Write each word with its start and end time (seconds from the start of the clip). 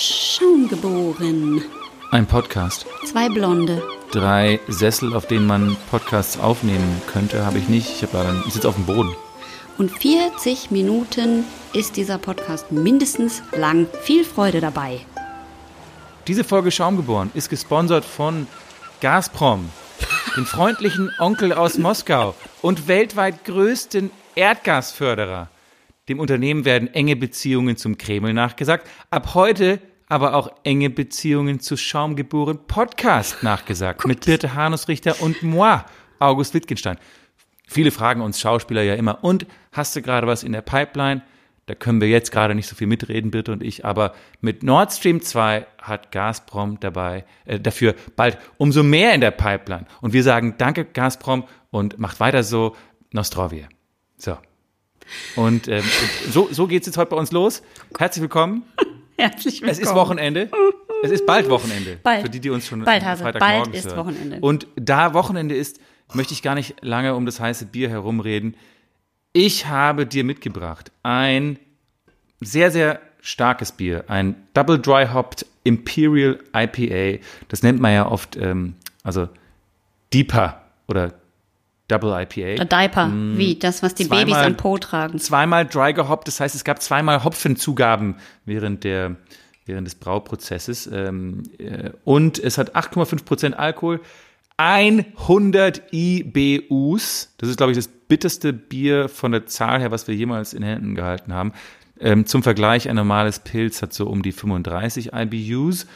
Schaumgeboren. 0.00 1.60
Ein 2.12 2.24
Podcast. 2.24 2.86
Zwei 3.04 3.28
Blonde. 3.28 3.82
Drei 4.12 4.60
Sessel, 4.68 5.12
auf 5.12 5.26
denen 5.26 5.44
man 5.44 5.76
Podcasts 5.90 6.38
aufnehmen 6.38 7.02
könnte, 7.08 7.44
habe 7.44 7.58
ich 7.58 7.68
nicht. 7.68 7.90
Ich 7.90 8.02
habe 8.04 8.16
leider, 8.16 8.44
ich 8.46 8.52
sitze 8.52 8.68
auf 8.68 8.76
dem 8.76 8.86
Boden. 8.86 9.12
Und 9.76 9.90
40 9.90 10.70
Minuten 10.70 11.42
ist 11.72 11.96
dieser 11.96 12.16
Podcast 12.16 12.70
mindestens 12.70 13.42
lang. 13.56 13.88
Viel 14.02 14.22
Freude 14.22 14.60
dabei. 14.60 15.00
Diese 16.28 16.44
Folge 16.44 16.70
Schaumgeboren 16.70 17.32
ist 17.34 17.50
gesponsert 17.50 18.04
von 18.04 18.46
Gazprom, 19.00 19.68
den 20.36 20.46
freundlichen 20.46 21.10
Onkel 21.18 21.52
aus 21.52 21.76
Moskau 21.76 22.36
und 22.62 22.86
weltweit 22.86 23.44
größten 23.44 24.12
Erdgasförderer. 24.36 25.48
Dem 26.08 26.20
Unternehmen 26.20 26.64
werden 26.64 26.92
enge 26.94 27.16
Beziehungen 27.16 27.76
zum 27.76 27.98
Kreml 27.98 28.32
nachgesagt. 28.32 28.88
Ab 29.10 29.34
heute 29.34 29.78
aber 30.08 30.34
auch 30.34 30.50
enge 30.64 30.90
Beziehungen 30.90 31.60
zu 31.60 31.76
Schaumgeboren 31.76 32.66
Podcast 32.66 33.42
nachgesagt. 33.42 34.06
mit 34.06 34.24
Birte 34.24 34.54
Hanusrichter 34.54 35.20
und 35.20 35.42
moi, 35.42 35.84
August 36.18 36.54
Wittgenstein. 36.54 36.98
Viele 37.66 37.90
fragen 37.90 38.22
uns 38.22 38.40
Schauspieler 38.40 38.82
ja 38.82 38.94
immer, 38.94 39.22
und 39.22 39.46
hast 39.72 39.94
du 39.94 40.02
gerade 40.02 40.26
was 40.26 40.42
in 40.42 40.52
der 40.52 40.62
Pipeline? 40.62 41.22
Da 41.66 41.74
können 41.74 42.00
wir 42.00 42.08
jetzt 42.08 42.32
gerade 42.32 42.54
nicht 42.54 42.66
so 42.66 42.74
viel 42.74 42.86
mitreden, 42.86 43.30
Birte 43.30 43.52
und 43.52 43.62
ich, 43.62 43.84
aber 43.84 44.14
mit 44.40 44.62
Nord 44.62 44.90
Stream 44.90 45.20
2 45.20 45.66
hat 45.82 46.10
Gazprom 46.12 46.80
dabei, 46.80 47.26
äh, 47.44 47.60
dafür 47.60 47.94
bald 48.16 48.38
umso 48.56 48.82
mehr 48.82 49.12
in 49.14 49.20
der 49.20 49.32
Pipeline. 49.32 49.84
Und 50.00 50.14
wir 50.14 50.22
sagen 50.22 50.54
Danke, 50.56 50.86
Gazprom, 50.86 51.44
und 51.70 51.98
macht 51.98 52.20
weiter 52.20 52.42
so, 52.42 52.74
Nostrovie. 53.12 53.66
So. 54.16 54.38
Und 55.36 55.68
ähm, 55.68 55.84
so, 56.30 56.48
so 56.50 56.66
geht 56.66 56.82
es 56.82 56.86
jetzt 56.86 56.96
heute 56.96 57.10
bei 57.10 57.16
uns 57.16 57.32
los. 57.32 57.62
Herzlich 57.98 58.22
willkommen. 58.22 58.62
Herzlich 59.18 59.60
willkommen. 59.62 59.72
Es 59.72 59.78
ist 59.80 59.94
Wochenende. 59.94 60.48
Es 61.02 61.10
ist 61.10 61.26
bald 61.26 61.50
Wochenende. 61.50 61.98
Bald. 62.02 62.22
Für 62.22 62.30
die, 62.30 62.38
die 62.38 62.50
uns 62.50 62.68
schon 62.68 62.84
Bald, 62.84 63.04
Hase. 63.04 63.24
Freitagmorgens 63.24 63.66
Bald 63.66 63.74
ist 63.74 63.86
hören. 63.86 63.96
Wochenende. 63.96 64.38
Und 64.40 64.68
da 64.76 65.12
Wochenende 65.12 65.56
ist, 65.56 65.80
möchte 66.14 66.32
ich 66.34 66.42
gar 66.42 66.54
nicht 66.54 66.76
lange 66.82 67.16
um 67.16 67.26
das 67.26 67.40
heiße 67.40 67.66
Bier 67.66 67.88
herumreden. 67.90 68.56
Ich 69.32 69.66
habe 69.66 70.06
dir 70.06 70.22
mitgebracht 70.22 70.92
ein 71.02 71.58
sehr, 72.40 72.70
sehr 72.70 73.00
starkes 73.20 73.72
Bier. 73.72 74.04
Ein 74.06 74.36
Double 74.54 74.78
Dry 74.78 75.08
Hopped 75.12 75.44
Imperial 75.64 76.38
IPA. 76.54 77.20
Das 77.48 77.64
nennt 77.64 77.80
man 77.80 77.92
ja 77.92 78.08
oft, 78.08 78.36
ähm, 78.36 78.74
also 79.02 79.28
Deeper 80.12 80.62
oder 80.86 81.12
Double 81.88 82.10
IPA. 82.12 82.54
Oder 82.62 82.64
Diaper, 82.66 83.10
wie 83.36 83.56
das, 83.58 83.82
was 83.82 83.94
die 83.94 84.06
Zweimal- 84.06 84.24
Babys 84.26 84.36
am 84.36 84.56
Po 84.56 84.78
tragen. 84.78 85.18
zweimal 85.18 85.66
dry 85.66 85.92
gehoppt, 85.94 86.28
das 86.28 86.38
heißt, 86.40 86.54
es 86.54 86.64
gab 86.64 86.80
zweimal 86.82 87.24
Hopfenzugaben 87.24 88.16
während 88.44 88.84
der 88.84 89.16
während 89.64 89.86
des 89.86 89.96
Brauprozesses 89.96 90.86
ähm, 90.90 91.42
äh, 91.58 91.90
und 92.04 92.38
es 92.38 92.56
hat 92.56 92.74
8,5% 92.74 93.52
Alkohol, 93.52 94.00
100 94.56 95.82
IBUs, 95.92 97.34
das 97.36 97.48
ist 97.50 97.56
glaube 97.58 97.72
ich 97.72 97.78
das 97.78 97.88
bitterste 97.88 98.52
Bier 98.52 99.08
von 99.08 99.32
der 99.32 99.46
Zahl 99.46 99.80
her, 99.80 99.90
was 99.90 100.08
wir 100.08 100.14
jemals 100.14 100.54
in 100.54 100.62
Händen 100.62 100.94
gehalten 100.94 101.32
haben. 101.32 101.52
Ähm, 102.00 102.26
zum 102.26 102.42
Vergleich, 102.42 102.88
ein 102.88 102.96
normales 102.96 103.40
Pilz 103.40 103.82
hat 103.82 103.92
so 103.92 104.06
um 104.06 104.22
die 104.22 104.32
35 104.32 105.10
IBUs. 105.12 105.86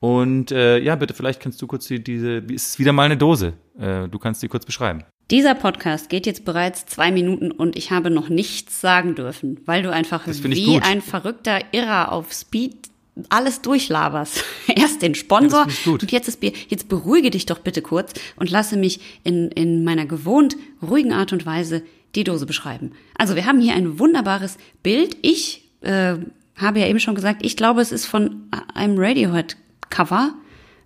Und 0.00 0.52
äh, 0.52 0.78
ja, 0.78 0.94
bitte, 0.96 1.12
vielleicht 1.14 1.40
kannst 1.40 1.60
du 1.60 1.66
kurz 1.66 1.88
die, 1.88 2.02
diese, 2.02 2.38
es 2.54 2.68
ist 2.70 2.78
wieder 2.78 2.92
mal 2.92 3.02
eine 3.04 3.16
Dose. 3.16 3.54
Äh, 3.78 4.08
du 4.08 4.18
kannst 4.18 4.42
die 4.42 4.48
kurz 4.48 4.64
beschreiben. 4.64 5.02
Dieser 5.30 5.54
Podcast 5.54 6.08
geht 6.08 6.24
jetzt 6.24 6.46
bereits 6.46 6.86
zwei 6.86 7.12
Minuten 7.12 7.50
und 7.50 7.76
ich 7.76 7.90
habe 7.90 8.08
noch 8.08 8.30
nichts 8.30 8.80
sagen 8.80 9.14
dürfen, 9.14 9.60
weil 9.66 9.82
du 9.82 9.92
einfach 9.92 10.26
wie 10.26 10.80
ein 10.80 11.02
verrückter 11.02 11.60
Irrer 11.72 12.12
auf 12.12 12.32
Speed 12.32 12.88
alles 13.28 13.60
durchlaberst. 13.60 14.42
Erst 14.74 15.02
den 15.02 15.14
Sponsor 15.14 15.66
Ja, 15.84 15.92
und 15.92 16.10
jetzt 16.10 16.28
das 16.28 16.38
Bier. 16.38 16.52
Jetzt 16.68 16.88
beruhige 16.88 17.30
dich 17.30 17.44
doch 17.44 17.58
bitte 17.58 17.82
kurz 17.82 18.14
und 18.36 18.50
lasse 18.50 18.78
mich 18.78 19.00
in, 19.22 19.50
in 19.50 19.84
meiner 19.84 20.06
gewohnt 20.06 20.56
ruhigen 20.80 21.12
Art 21.12 21.34
und 21.34 21.44
Weise 21.44 21.82
die 22.14 22.24
Dose 22.24 22.46
beschreiben. 22.46 22.92
Also 23.18 23.36
wir 23.36 23.44
haben 23.44 23.60
hier 23.60 23.74
ein 23.74 23.98
wunderbares 23.98 24.56
Bild. 24.82 25.14
Ich 25.20 25.68
äh, 25.82 26.14
habe 26.56 26.80
ja 26.80 26.86
eben 26.86 27.00
schon 27.00 27.14
gesagt, 27.14 27.44
ich 27.44 27.54
glaube, 27.56 27.82
es 27.82 27.92
ist 27.92 28.06
von 28.06 28.48
einem 28.72 28.96
Radiohead-Cover, 28.98 30.32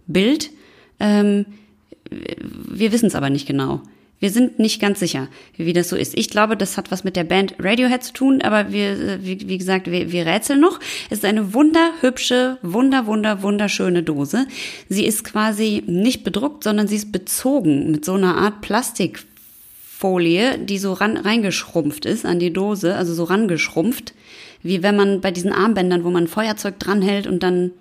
Bild. 0.08 0.50
Ähm, 0.98 1.46
wir 2.10 2.90
wissen 2.90 3.06
es 3.06 3.14
aber 3.14 3.30
nicht 3.30 3.46
genau. 3.46 3.82
Wir 4.22 4.30
sind 4.30 4.60
nicht 4.60 4.80
ganz 4.80 5.00
sicher, 5.00 5.26
wie 5.56 5.72
das 5.72 5.88
so 5.88 5.96
ist. 5.96 6.16
Ich 6.16 6.30
glaube, 6.30 6.56
das 6.56 6.76
hat 6.76 6.92
was 6.92 7.02
mit 7.02 7.16
der 7.16 7.24
Band 7.24 7.56
Radiohead 7.58 8.04
zu 8.04 8.12
tun, 8.12 8.40
aber 8.40 8.70
wir, 8.70 8.90
äh, 8.92 9.18
wie, 9.24 9.48
wie 9.48 9.58
gesagt, 9.58 9.90
wir, 9.90 10.12
wir 10.12 10.26
rätseln 10.26 10.60
noch. 10.60 10.78
Es 11.10 11.18
ist 11.18 11.24
eine 11.24 11.54
wunderhübsche, 11.54 12.56
wunder, 12.62 13.06
wunder, 13.06 13.42
wunderschöne 13.42 14.04
Dose. 14.04 14.46
Sie 14.88 15.06
ist 15.06 15.24
quasi 15.24 15.82
nicht 15.88 16.22
bedruckt, 16.22 16.62
sondern 16.62 16.86
sie 16.86 16.94
ist 16.94 17.10
bezogen 17.10 17.90
mit 17.90 18.04
so 18.04 18.12
einer 18.12 18.36
Art 18.36 18.60
Plastikfolie, 18.60 20.56
die 20.56 20.78
so 20.78 20.92
ran, 20.92 21.16
reingeschrumpft 21.16 22.06
ist 22.06 22.24
an 22.24 22.38
die 22.38 22.52
Dose, 22.52 22.94
also 22.94 23.14
so 23.14 23.24
rangeschrumpft, 23.24 24.14
wie 24.62 24.84
wenn 24.84 24.94
man 24.94 25.20
bei 25.20 25.32
diesen 25.32 25.52
Armbändern, 25.52 26.04
wo 26.04 26.10
man 26.10 26.28
Feuerzeug 26.28 26.78
dranhält 26.78 27.26
und 27.26 27.42
dann 27.42 27.72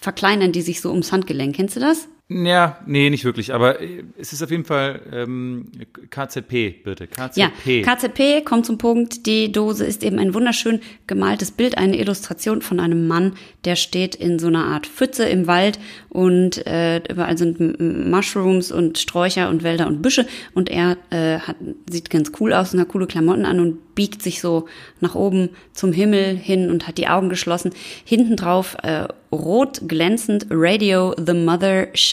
verkleinern 0.00 0.52
die 0.52 0.62
sich 0.62 0.80
so 0.80 0.90
ums 0.90 1.10
Handgelenk. 1.10 1.56
Kennst 1.56 1.74
du 1.74 1.80
das? 1.80 2.06
Ja, 2.30 2.76
nee, 2.84 3.08
nicht 3.08 3.24
wirklich, 3.24 3.54
aber 3.54 3.80
äh, 3.80 4.04
es 4.18 4.34
ist 4.34 4.42
auf 4.42 4.50
jeden 4.50 4.66
Fall 4.66 5.00
ähm, 5.12 5.70
KZP, 6.10 6.84
bitte. 6.84 7.06
KZP. 7.06 7.36
Ja, 7.36 7.50
KZP 7.82 8.44
kommt 8.44 8.66
zum 8.66 8.76
Punkt. 8.76 9.24
Die 9.24 9.50
Dose 9.50 9.86
ist 9.86 10.04
eben 10.04 10.18
ein 10.18 10.34
wunderschön 10.34 10.80
gemaltes 11.06 11.50
Bild, 11.50 11.78
eine 11.78 11.98
Illustration 11.98 12.60
von 12.60 12.80
einem 12.80 13.08
Mann, 13.08 13.32
der 13.64 13.76
steht 13.76 14.14
in 14.14 14.38
so 14.38 14.48
einer 14.48 14.66
Art 14.66 14.86
Pfütze 14.86 15.26
im 15.26 15.46
Wald 15.46 15.78
und 16.10 16.66
äh, 16.66 16.98
überall 17.08 17.38
sind 17.38 17.60
Mushrooms 17.80 18.72
und 18.72 18.98
Sträucher 18.98 19.48
und 19.48 19.62
Wälder 19.62 19.86
und 19.86 20.02
Büsche 20.02 20.26
und 20.52 20.68
er 20.68 20.98
äh, 21.08 21.38
hat, 21.38 21.56
sieht 21.88 22.10
ganz 22.10 22.32
cool 22.40 22.52
aus 22.52 22.74
und 22.74 22.80
hat 22.80 22.88
coole 22.88 23.06
Klamotten 23.06 23.46
an 23.46 23.58
und 23.58 23.94
biegt 23.94 24.22
sich 24.22 24.40
so 24.40 24.68
nach 25.00 25.16
oben 25.16 25.48
zum 25.72 25.92
Himmel 25.92 26.36
hin 26.36 26.70
und 26.70 26.86
hat 26.86 26.98
die 26.98 27.08
Augen 27.08 27.30
geschlossen. 27.30 27.72
Hinten 28.04 28.36
drauf 28.36 28.76
äh, 28.84 29.08
rot 29.32 29.80
glänzend 29.88 30.46
Radio 30.50 31.14
The 31.18 31.34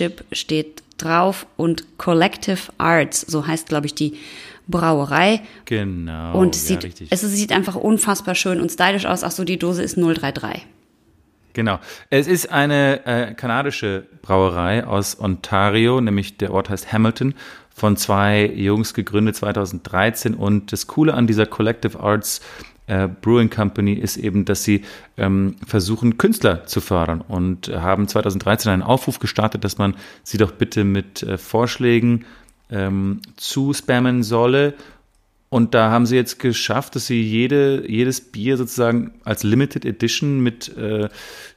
Mothership 0.05 0.25
steht 0.31 0.83
drauf 0.97 1.45
und 1.57 1.97
Collective 1.97 2.59
Arts, 2.77 3.21
so 3.21 3.45
heißt 3.45 3.67
glaube 3.67 3.87
ich 3.87 3.95
die 3.95 4.17
Brauerei. 4.67 5.41
Genau. 5.65 6.39
Und 6.39 6.55
es 6.55 6.63
ja, 6.63 6.75
sieht, 6.75 6.83
richtig. 6.85 7.07
es 7.11 7.21
sieht 7.21 7.51
einfach 7.51 7.75
unfassbar 7.75 8.33
schön 8.33 8.59
und 8.59 8.71
stylisch 8.71 9.05
aus. 9.05 9.23
Ach 9.23 9.31
so, 9.31 9.43
die 9.43 9.59
Dose 9.59 9.83
ist 9.83 9.95
033. 9.95 10.65
Genau. 11.53 11.79
Es 12.09 12.27
ist 12.27 12.51
eine 12.51 13.05
äh, 13.05 13.33
kanadische 13.33 14.07
Brauerei 14.21 14.85
aus 14.85 15.19
Ontario, 15.19 16.01
nämlich 16.01 16.37
der 16.37 16.51
Ort 16.51 16.69
heißt 16.69 16.91
Hamilton, 16.91 17.35
von 17.73 17.95
zwei 17.95 18.45
Jungs 18.47 18.93
gegründet 18.93 19.35
2013. 19.35 20.33
Und 20.33 20.71
das 20.71 20.87
Coole 20.87 21.13
an 21.13 21.27
dieser 21.27 21.45
Collective 21.45 21.99
Arts 21.99 22.41
äh, 22.87 23.07
Brewing 23.07 23.49
Company 23.49 23.93
ist 23.93 24.17
eben, 24.17 24.45
dass 24.45 24.63
sie 24.63 24.81
ähm, 25.17 25.55
versuchen, 25.65 26.17
Künstler 26.17 26.65
zu 26.65 26.81
fördern 26.81 27.21
und 27.21 27.67
äh, 27.67 27.77
haben 27.77 28.07
2013 28.07 28.71
einen 28.71 28.83
Aufruf 28.83 29.19
gestartet, 29.19 29.63
dass 29.63 29.77
man 29.77 29.95
sie 30.23 30.37
doch 30.37 30.51
bitte 30.51 30.83
mit 30.83 31.23
äh, 31.23 31.37
Vorschlägen 31.37 32.25
ähm, 32.69 33.21
zuspammen 33.37 34.23
solle. 34.23 34.73
Und 35.49 35.73
da 35.73 35.89
haben 35.89 36.05
sie 36.05 36.15
jetzt 36.15 36.39
geschafft, 36.39 36.95
dass 36.95 37.07
sie 37.07 37.21
jede, 37.21 37.89
jedes 37.89 38.19
Bier 38.19 38.57
sozusagen 38.57 39.13
als 39.23 39.43
Limited 39.43 39.85
Edition 39.85 40.41
mit 40.41 40.75
äh, 40.75 41.07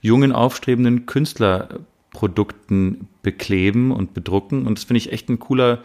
jungen, 0.00 0.32
aufstrebenden 0.32 1.06
Künstlerprodukten 1.06 3.08
bekleben 3.22 3.90
und 3.90 4.14
bedrucken. 4.14 4.66
Und 4.66 4.78
das 4.78 4.84
finde 4.84 4.98
ich 4.98 5.12
echt 5.12 5.28
ein 5.28 5.38
cooler, 5.38 5.82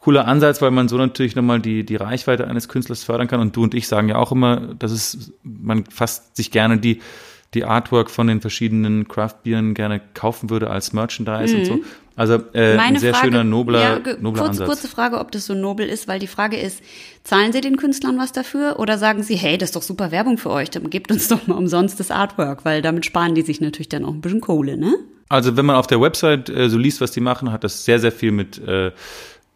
cooler 0.00 0.26
Ansatz, 0.26 0.60
weil 0.60 0.70
man 0.70 0.88
so 0.88 0.96
natürlich 0.96 1.36
nochmal 1.36 1.60
die, 1.60 1.84
die 1.84 1.96
Reichweite 1.96 2.48
eines 2.48 2.68
Künstlers 2.68 3.04
fördern 3.04 3.28
kann. 3.28 3.40
Und 3.40 3.54
du 3.54 3.62
und 3.62 3.74
ich 3.74 3.86
sagen 3.86 4.08
ja 4.08 4.16
auch 4.16 4.32
immer, 4.32 4.74
dass 4.78 4.90
es, 4.90 5.32
man 5.42 5.84
fast 5.84 6.36
sich 6.36 6.50
gerne 6.50 6.78
die, 6.78 7.00
die 7.54 7.64
Artwork 7.64 8.10
von 8.10 8.26
den 8.26 8.40
verschiedenen 8.40 9.08
Craft-Bieren 9.08 9.74
gerne 9.74 10.00
kaufen 10.14 10.50
würde 10.50 10.70
als 10.70 10.92
Merchandise 10.92 11.56
und 11.56 11.64
so. 11.66 11.80
Also 12.16 12.34
äh, 12.52 12.76
ein 12.76 12.98
sehr 12.98 13.14
schöner, 13.14 13.44
nobler, 13.44 13.80
ja, 13.80 13.98
nobler 14.20 14.42
kurz, 14.42 14.50
Ansatz. 14.50 14.68
kurze 14.68 14.88
Frage, 14.88 15.18
ob 15.18 15.32
das 15.32 15.46
so 15.46 15.54
nobel 15.54 15.88
ist, 15.88 16.06
weil 16.06 16.18
die 16.18 16.26
Frage 16.26 16.58
ist, 16.58 16.82
zahlen 17.24 17.52
Sie 17.52 17.62
den 17.62 17.78
Künstlern 17.78 18.18
was 18.18 18.32
dafür 18.32 18.78
oder 18.78 18.98
sagen 18.98 19.22
Sie, 19.22 19.36
hey, 19.36 19.56
das 19.56 19.70
ist 19.70 19.76
doch 19.76 19.82
super 19.82 20.10
Werbung 20.10 20.36
für 20.36 20.50
euch, 20.50 20.68
dann 20.68 20.90
gebt 20.90 21.10
uns 21.10 21.28
doch 21.28 21.46
mal 21.46 21.54
umsonst 21.54 21.98
das 21.98 22.10
Artwork, 22.10 22.66
weil 22.66 22.82
damit 22.82 23.06
sparen 23.06 23.34
die 23.34 23.42
sich 23.42 23.62
natürlich 23.62 23.88
dann 23.88 24.04
auch 24.04 24.12
ein 24.12 24.20
bisschen 24.20 24.42
Kohle, 24.42 24.76
ne? 24.76 24.96
Also 25.30 25.56
wenn 25.56 25.64
man 25.64 25.76
auf 25.76 25.86
der 25.86 26.00
Website 26.00 26.50
äh, 26.50 26.68
so 26.68 26.76
liest, 26.76 27.00
was 27.00 27.12
die 27.12 27.20
machen, 27.20 27.52
hat 27.52 27.64
das 27.64 27.86
sehr, 27.86 28.00
sehr 28.00 28.12
viel 28.12 28.32
mit, 28.32 28.58
äh, 28.58 28.88
mit 28.88 28.94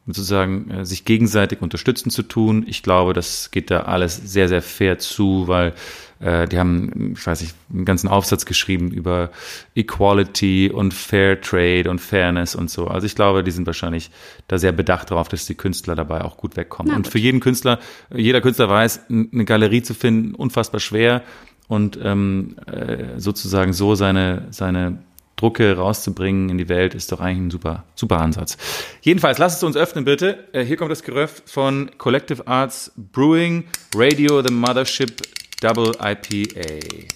sozusagen 0.07 0.71
äh, 0.71 0.85
sich 0.85 1.05
gegenseitig 1.05 1.63
unterstützen 1.63 2.11
zu 2.11 2.23
tun. 2.23 2.65
Ich 2.69 2.83
glaube, 2.83 3.13
das 3.13 3.51
geht 3.51 3.71
da 3.71 3.83
alles 3.83 4.17
sehr, 4.17 4.49
sehr 4.49 4.61
fair 4.61 4.99
zu, 4.99 5.49
weil 5.49 5.73
äh, 6.21 6.47
die 6.47 6.59
haben, 6.59 7.15
ich 7.17 7.27
weiß 7.27 7.41
nicht, 7.41 7.55
einen 7.73 7.85
ganzen 7.85 8.09
Aufsatz 8.09 8.45
geschrieben 8.45 8.91
über 8.91 9.31
Equality 9.75 10.71
und 10.71 10.93
Fair 10.93 11.41
Trade 11.41 11.91
und 11.91 12.01
Fairness 12.01 12.55
und 12.55 12.71
so. 12.71 12.87
Also 12.87 13.07
ich 13.07 13.15
glaube, 13.15 13.43
die 13.43 13.51
sind 13.51 13.67
wahrscheinlich 13.67 14.11
da 14.47 14.59
sehr 14.59 14.73
bedacht 14.73 15.11
darauf, 15.11 15.29
dass 15.29 15.47
die 15.47 15.55
Künstler 15.55 15.95
dabei 15.95 16.23
auch 16.23 16.37
gut 16.37 16.57
wegkommen. 16.57 16.93
Na 16.93 16.97
und 16.97 17.09
für 17.09 17.19
jeden 17.19 17.41
Künstler, 17.41 17.79
jeder 18.15 18.41
Künstler 18.43 18.69
weiß, 18.69 19.03
eine 19.09 19.45
Galerie 19.45 19.83
zu 19.83 19.95
finden, 19.95 20.35
unfassbar 20.35 20.81
schwer. 20.81 21.23
und 21.67 21.99
ähm, 22.03 22.57
äh, 22.67 23.19
sozusagen 23.19 23.73
so 23.73 23.95
seine, 23.95 24.49
seine 24.51 24.99
Drucke 25.37 25.77
rauszubringen 25.77 26.49
in 26.49 26.59
die 26.59 26.69
Welt, 26.69 26.95
ist 26.95 27.11
doch 27.11 27.21
eigentlich 27.21 27.39
ein 27.47 27.51
super, 27.51 27.85
super 27.95 28.21
Ansatz. 28.21 28.57
Jedenfalls, 29.03 29.39
lasst 29.39 29.59
es 29.59 29.63
uns 29.65 29.77
öffnen, 29.77 30.05
bitte. 30.05 30.49
Äh, 30.53 30.65
hier 30.65 30.77
kommt 30.77 30.91
das 30.91 31.03
Geröff 31.03 31.43
von 31.47 31.91
Collective 31.99 32.47
Arts 32.47 32.93
Brewing 32.97 33.65
Radio 33.95 34.43
The 34.47 34.53
Mothership 34.53 35.23
Double 35.61 35.93
IPA. 36.01 37.11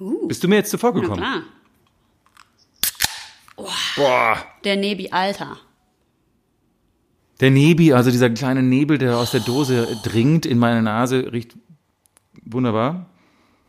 Uh, 0.00 0.28
Bist 0.28 0.44
du 0.44 0.48
mir 0.48 0.56
jetzt 0.56 0.70
zuvor 0.70 0.92
na 0.94 1.00
gekommen? 1.00 1.20
klar. 1.20 1.42
Boah. 3.96 4.44
Der 4.64 4.76
Nebi 4.76 5.10
Alter. 5.10 5.58
Der 7.40 7.50
Nebi, 7.50 7.92
also 7.92 8.10
dieser 8.10 8.30
kleine 8.30 8.62
Nebel, 8.62 8.98
der 8.98 9.16
aus 9.16 9.30
der 9.30 9.40
Dose 9.40 9.86
dringt 10.04 10.44
in 10.46 10.58
meine 10.58 10.82
Nase, 10.82 11.32
riecht 11.32 11.56
wunderbar. 12.44 13.06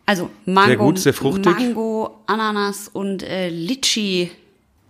Also 0.09 0.29
Mango, 0.45 0.67
Sehr 0.67 0.77
gut, 0.77 0.99
sehr 0.99 1.13
fruchtig. 1.13 1.45
Mango, 1.59 2.21
Ananas 2.25 2.87
und 2.87 3.21
äh, 3.21 3.49
Litschi. 3.49 4.31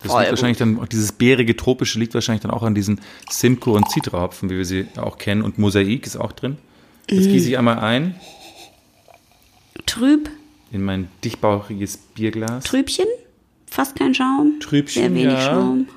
Das 0.02 0.14
liegt 0.18 0.30
wahrscheinlich 0.30 0.58
dann, 0.60 0.80
dieses 0.90 1.12
bärige, 1.12 1.58
tropische 1.58 2.00
liegt 2.00 2.14
wahrscheinlich 2.14 2.42
dann 2.42 2.52
auch 2.52 2.64
an 2.64 2.74
diesen 2.74 3.02
Simcoe 3.30 3.74
und 3.74 3.90
Zitrahopfen, 3.92 4.50
wie 4.50 4.56
wir 4.56 4.64
sie 4.66 4.86
auch 4.96 5.18
kennen. 5.18 5.42
Und 5.42 5.58
Mosaik 5.58 6.06
ist 6.06 6.16
auch 6.16 6.32
drin. 6.32 6.56
Jetzt 7.10 7.28
Mhm. 7.28 7.32
gieße 7.34 7.50
ich 7.50 7.58
einmal 7.58 7.80
ein 7.80 8.16
Trüb, 9.86 10.30
in 10.72 10.84
mein 10.84 11.10
dichtbauchiges 11.24 11.98
Bierglas. 11.98 12.64
Trübchen, 12.64 13.06
fast 13.66 13.98
kein 13.98 14.14
Schaum. 14.14 14.60
Trübchen, 14.62 15.02
Sehr 15.02 15.14
wenig 15.14 15.34
ja. 15.34 15.42
Schaum. 15.42 15.88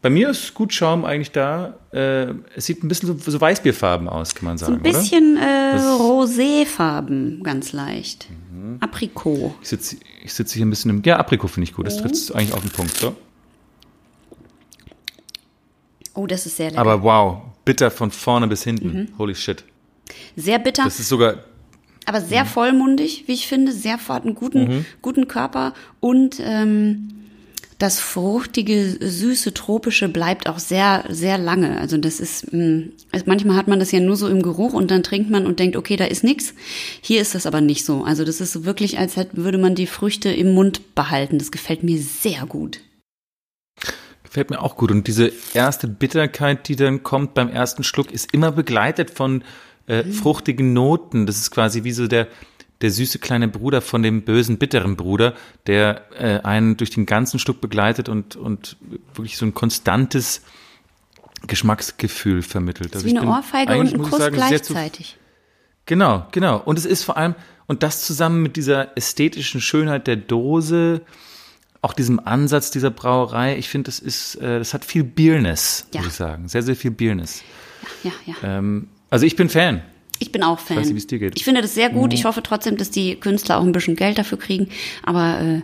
Bei 0.00 0.10
mir 0.10 0.28
ist 0.30 0.54
gut 0.54 0.72
Schaum 0.72 1.04
eigentlich 1.04 1.30
da. 1.32 1.74
Äh, 1.92 2.34
es 2.56 2.66
sieht 2.66 2.84
ein 2.84 2.88
bisschen 2.88 3.18
so, 3.18 3.30
so 3.30 3.40
Weißbierfarben 3.40 4.08
aus, 4.08 4.34
kann 4.34 4.44
man 4.46 4.58
So 4.58 4.66
sagen, 4.66 4.76
ein 4.78 4.82
bisschen 4.82 5.36
äh, 5.38 5.74
Mhm. 5.76 6.00
Roséfarben, 6.00 7.42
ganz 7.42 7.72
leicht. 7.72 8.28
Aprikot. 8.80 9.30
oder? 9.36 9.54
Ich 9.62 9.68
sitze 9.68 9.96
ich 10.22 10.32
sitze 10.32 10.54
hier 10.56 10.66
ein 10.66 10.70
bisschen 10.70 10.90
im. 10.90 11.02
Ja, 11.04 11.16
Aprikot 11.18 11.48
finde 11.48 11.68
ich 11.68 11.74
gut. 11.74 11.84
Mhm. 11.84 11.88
Das 11.90 11.96
trifft 11.98 12.14
es 12.14 12.32
eigentlich 12.32 12.52
auf 12.54 12.62
den 12.62 12.70
Punkt. 12.70 12.96
So. 12.96 13.16
Oh, 16.14 16.26
das 16.26 16.46
ist 16.46 16.56
sehr 16.56 16.70
lecker. 16.70 16.80
Aber 16.80 17.02
wow, 17.02 17.42
bitter 17.64 17.90
von 17.90 18.10
vorne 18.10 18.46
bis 18.46 18.62
hinten. 18.64 18.92
Mhm. 18.92 19.08
Holy 19.18 19.34
shit. 19.34 19.64
sehr 20.36 20.58
bitter, 20.58 20.84
Das 20.84 21.00
ist 21.00 21.08
sogar 21.08 21.36
aber 22.06 22.20
sehr 22.20 22.44
vollmundig, 22.44 23.24
wie 23.26 23.32
ich 23.32 23.46
finde. 23.46 23.72
Sehr 23.72 23.98
hat 23.98 24.24
einen 24.24 24.34
guten, 24.34 24.64
Mhm. 24.78 24.86
guten 25.00 25.26
Körper 25.26 25.72
und 26.00 26.36
ähm, 26.40 27.23
das 27.78 27.98
fruchtige, 28.00 28.96
süße, 29.00 29.52
tropische 29.52 30.08
bleibt 30.08 30.48
auch 30.48 30.58
sehr, 30.58 31.04
sehr 31.08 31.38
lange. 31.38 31.78
Also 31.78 31.98
das 31.98 32.20
ist, 32.20 32.52
mh, 32.52 32.84
also 33.10 33.24
manchmal 33.26 33.56
hat 33.56 33.68
man 33.68 33.78
das 33.78 33.92
ja 33.92 34.00
nur 34.00 34.16
so 34.16 34.28
im 34.28 34.42
Geruch 34.42 34.72
und 34.72 34.90
dann 34.90 35.02
trinkt 35.02 35.30
man 35.30 35.46
und 35.46 35.58
denkt, 35.58 35.76
okay, 35.76 35.96
da 35.96 36.04
ist 36.04 36.24
nix. 36.24 36.54
Hier 37.00 37.20
ist 37.20 37.34
das 37.34 37.46
aber 37.46 37.60
nicht 37.60 37.84
so. 37.84 38.04
Also 38.04 38.24
das 38.24 38.40
ist 38.40 38.52
so 38.52 38.64
wirklich, 38.64 38.98
als 38.98 39.16
würde 39.32 39.58
man 39.58 39.74
die 39.74 39.86
Früchte 39.86 40.30
im 40.30 40.54
Mund 40.54 40.94
behalten. 40.94 41.38
Das 41.38 41.50
gefällt 41.50 41.82
mir 41.82 42.00
sehr 42.00 42.46
gut. 42.46 42.80
Gefällt 44.22 44.50
mir 44.50 44.62
auch 44.62 44.76
gut. 44.76 44.90
Und 44.90 45.06
diese 45.06 45.32
erste 45.52 45.88
Bitterkeit, 45.88 46.68
die 46.68 46.76
dann 46.76 47.02
kommt 47.02 47.34
beim 47.34 47.48
ersten 47.48 47.82
Schluck, 47.82 48.12
ist 48.12 48.32
immer 48.32 48.52
begleitet 48.52 49.10
von 49.10 49.42
äh, 49.86 50.04
fruchtigen 50.04 50.72
Noten. 50.72 51.26
Das 51.26 51.36
ist 51.36 51.50
quasi 51.50 51.84
wie 51.84 51.92
so 51.92 52.06
der, 52.06 52.28
der 52.84 52.90
süße 52.90 53.18
kleine 53.18 53.48
Bruder 53.48 53.80
von 53.80 54.02
dem 54.02 54.22
bösen, 54.22 54.58
bitteren 54.58 54.94
Bruder, 54.94 55.32
der 55.66 56.02
äh, 56.20 56.40
einen 56.44 56.76
durch 56.76 56.90
den 56.90 57.06
ganzen 57.06 57.38
Schluck 57.38 57.62
begleitet 57.62 58.10
und, 58.10 58.36
und 58.36 58.76
wirklich 59.14 59.38
so 59.38 59.46
ein 59.46 59.54
konstantes 59.54 60.42
Geschmacksgefühl 61.46 62.42
vermittelt. 62.42 62.94
Das 62.94 63.02
ist 63.02 63.06
Also 63.06 63.16
wie 63.16 63.20
eine 63.20 63.30
Ohrfeige 63.30 63.76
und 63.78 63.94
ein 63.94 64.02
Kuss 64.02 64.18
sagen, 64.18 64.36
gleichzeitig. 64.36 65.16
Genau, 65.86 66.26
genau. 66.30 66.58
Und 66.62 66.78
es 66.78 66.84
ist 66.84 67.04
vor 67.04 67.16
allem, 67.16 67.34
und 67.66 67.82
das 67.82 68.04
zusammen 68.04 68.42
mit 68.42 68.56
dieser 68.56 68.96
ästhetischen 68.98 69.62
Schönheit 69.62 70.06
der 70.06 70.16
Dose, 70.16 71.00
auch 71.80 71.94
diesem 71.94 72.20
Ansatz 72.20 72.70
dieser 72.70 72.90
Brauerei, 72.90 73.56
ich 73.56 73.70
finde, 73.70 73.86
das 73.88 73.98
ist, 73.98 74.34
äh, 74.36 74.58
das 74.58 74.74
hat 74.74 74.84
viel 74.84 75.04
Bierness, 75.04 75.86
Ja. 75.94 76.00
muss 76.02 76.10
ich 76.10 76.14
sagen. 76.16 76.48
Sehr, 76.48 76.62
sehr 76.62 76.76
viel 76.76 76.90
Bierness. 76.90 77.42
Ja, 78.02 78.12
ja. 78.26 78.34
Ähm, 78.42 78.88
also 79.08 79.24
ich 79.24 79.36
bin 79.36 79.48
Fan. 79.48 79.82
Ich 80.24 80.32
bin 80.32 80.42
auch 80.42 80.58
Fan. 80.58 80.78
weiß 80.78 80.86
nicht, 80.86 80.94
wie 80.94 80.98
es 80.98 81.06
dir 81.06 81.18
geht. 81.18 81.32
Ich 81.36 81.44
finde 81.44 81.60
das 81.60 81.74
sehr 81.74 81.90
gut. 81.90 82.14
Ich 82.14 82.24
hoffe 82.24 82.42
trotzdem, 82.42 82.78
dass 82.78 82.90
die 82.90 83.16
Künstler 83.16 83.58
auch 83.58 83.62
ein 83.62 83.72
bisschen 83.72 83.94
Geld 83.94 84.18
dafür 84.18 84.38
kriegen. 84.38 84.68
Aber 85.02 85.40
äh, 85.40 85.62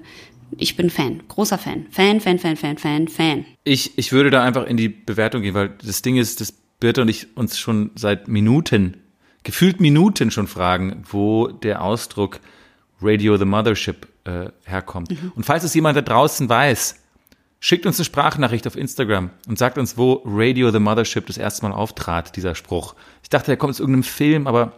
ich 0.59 0.77
bin 0.77 0.91
Fan. 0.91 1.23
Großer 1.29 1.57
Fan. 1.57 1.87
Fan, 1.91 2.21
Fan, 2.21 2.39
Fan, 2.39 2.57
Fan, 2.57 2.77
Fan, 2.77 3.09
Fan. 3.09 3.47
Ich, 3.65 3.97
ich 3.97 4.13
würde 4.13 4.31
da 4.31 4.45
einfach 4.45 4.67
in 4.67 4.77
die 4.77 4.91
Bewertung 4.91 5.41
gehen, 5.43 5.55
weil 5.55 5.71
das 5.85 6.03
Ding 6.03 6.17
ist, 6.19 6.41
dass 6.41 6.53
Birte 6.53 7.01
und 7.03 7.09
ich 7.09 7.37
uns 7.37 7.59
schon 7.59 7.91
seit 7.95 8.29
Minuten, 8.29 8.99
gefühlt 9.45 9.81
Minuten 9.81 10.31
schon 10.31 10.47
fragen, 10.47 11.03
wo 11.11 11.49
der 11.49 11.83
Ausdruck 11.83 12.41
Radio 13.01 13.39
the 13.39 13.47
Mothership 13.47 14.09
äh, 14.25 14.51
herkommt. 14.65 15.15
Und 15.35 15.45
falls 15.45 15.65
es 15.65 15.75
jemand 15.75 15.97
da 15.97 16.03
draußen 16.03 16.49
weiß, 16.49 17.00
schickt 17.61 17.87
uns 17.87 17.99
eine 17.99 18.07
Sprachnachricht 18.07 18.67
auf 18.67 18.77
Instagram 18.77 19.31
und 19.47 19.59
sagt 19.59 19.79
uns, 19.79 19.97
wo 19.97 20.23
Radio 20.25 20.71
the 20.71 20.79
Mothership 20.79 21.27
das 21.27 21.37
erste 21.37 21.67
Mal 21.67 21.75
auftrat, 21.75 22.35
dieser 22.37 22.55
Spruch. 22.55 22.95
Ich 23.23 23.29
dachte, 23.29 23.47
der 23.47 23.57
kommt 23.59 23.71
aus 23.71 23.81
irgendeinem 23.81 24.03
Film, 24.03 24.47
aber 24.47 24.73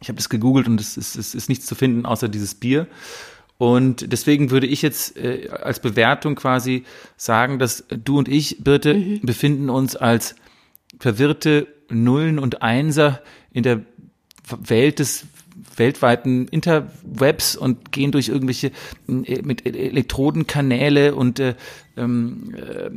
ich 0.00 0.08
habe 0.08 0.16
das 0.16 0.28
gegoogelt 0.28 0.66
und 0.66 0.80
es 0.80 0.96
ist, 0.96 1.16
es 1.16 1.34
ist 1.34 1.48
nichts 1.48 1.66
zu 1.66 1.74
finden 1.74 2.06
außer 2.06 2.28
dieses 2.28 2.54
Bier. 2.54 2.86
Und 3.56 4.12
deswegen 4.12 4.50
würde 4.50 4.66
ich 4.66 4.82
jetzt 4.82 5.16
äh, 5.16 5.48
als 5.48 5.80
Bewertung 5.80 6.34
quasi 6.34 6.84
sagen, 7.16 7.58
dass 7.58 7.84
du 7.88 8.18
und 8.18 8.28
ich, 8.28 8.64
Birte, 8.64 9.20
befinden 9.22 9.70
uns 9.70 9.94
als 9.94 10.34
verwirrte 10.98 11.68
Nullen 11.88 12.38
und 12.38 12.62
Einser 12.62 13.22
in 13.52 13.62
der 13.62 13.80
Welt 14.48 14.98
des 14.98 15.26
weltweiten 15.78 16.48
Interwebs 16.48 17.56
und 17.56 17.92
gehen 17.92 18.12
durch 18.12 18.28
irgendwelche 18.28 18.70
äh, 19.08 19.42
mit 19.42 19.66
Elektrodenkanäle 19.66 21.14
und 21.14 21.40
äh, 21.40 21.54
ähm, 21.96 22.54
äh, 22.54 22.90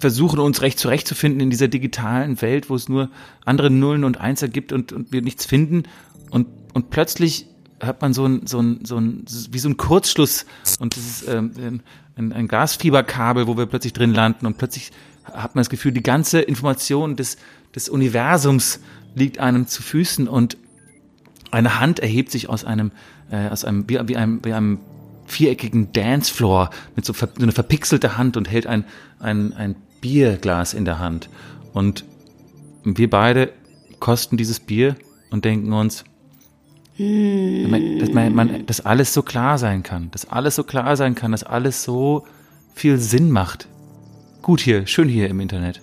versuchen 0.00 0.38
uns 0.38 0.62
recht 0.62 0.78
zurechtzufinden 0.78 1.40
in 1.40 1.50
dieser 1.50 1.68
digitalen 1.68 2.40
Welt, 2.42 2.70
wo 2.70 2.74
es 2.74 2.88
nur 2.88 3.10
andere 3.44 3.70
Nullen 3.70 4.04
und 4.04 4.18
Einser 4.18 4.48
gibt 4.48 4.72
und, 4.72 4.92
und 4.92 5.12
wir 5.12 5.22
nichts 5.22 5.46
finden. 5.46 5.84
Und, 6.30 6.46
und 6.72 6.90
plötzlich 6.90 7.46
hat 7.80 8.02
man 8.02 8.14
so 8.14 8.26
ein, 8.26 8.46
so 8.46 8.60
ein, 8.60 8.84
so 8.84 8.98
ein, 8.98 9.24
wie 9.50 9.58
so 9.58 9.68
ein 9.68 9.76
Kurzschluss. 9.76 10.46
Und 10.78 10.96
das 10.96 11.04
ist 11.04 11.28
ähm, 11.28 11.80
ein, 12.16 12.32
ein 12.32 12.48
Gasfieberkabel, 12.48 13.46
wo 13.46 13.56
wir 13.56 13.66
plötzlich 13.66 13.92
drin 13.92 14.14
landen. 14.14 14.46
Und 14.46 14.58
plötzlich 14.58 14.92
hat 15.24 15.54
man 15.54 15.60
das 15.60 15.70
Gefühl, 15.70 15.92
die 15.92 16.02
ganze 16.02 16.40
Information 16.40 17.16
des, 17.16 17.36
des 17.74 17.88
Universums 17.88 18.80
liegt 19.14 19.38
einem 19.38 19.66
zu 19.66 19.82
Füßen. 19.82 20.28
Und 20.28 20.56
eine 21.54 21.80
Hand 21.80 22.00
erhebt 22.00 22.30
sich 22.30 22.48
aus 22.48 22.64
einem, 22.64 22.92
äh, 23.30 23.48
aus 23.48 23.64
einem, 23.64 23.88
wie, 23.88 23.98
wie 24.08 24.16
einem, 24.16 24.44
wie 24.44 24.52
einem 24.52 24.80
viereckigen 25.26 25.92
Dancefloor 25.92 26.70
mit 26.96 27.04
so, 27.04 27.12
ver, 27.12 27.28
so 27.36 27.42
eine 27.42 27.52
verpixelte 27.52 28.18
Hand 28.18 28.36
und 28.36 28.50
hält 28.50 28.66
ein, 28.66 28.84
ein, 29.20 29.52
ein 29.54 29.76
Bierglas 30.00 30.74
in 30.74 30.84
der 30.84 30.98
Hand. 30.98 31.28
Und 31.72 32.04
wir 32.84 33.08
beide 33.08 33.52
kosten 34.00 34.36
dieses 34.36 34.60
Bier 34.60 34.96
und 35.30 35.44
denken 35.44 35.72
uns, 35.72 36.04
dass, 36.96 38.12
man, 38.12 38.34
man, 38.34 38.66
dass 38.66 38.80
alles 38.82 39.14
so 39.14 39.22
klar 39.22 39.58
sein 39.58 39.82
kann, 39.82 40.10
dass 40.12 40.30
alles 40.30 40.54
so 40.54 40.62
klar 40.62 40.96
sein 40.96 41.14
kann, 41.14 41.32
dass 41.32 41.42
alles 41.42 41.82
so 41.82 42.26
viel 42.74 42.98
Sinn 42.98 43.30
macht. 43.30 43.66
Gut 44.42 44.60
hier, 44.60 44.86
schön 44.86 45.08
hier 45.08 45.28
im 45.28 45.40
Internet. 45.40 45.80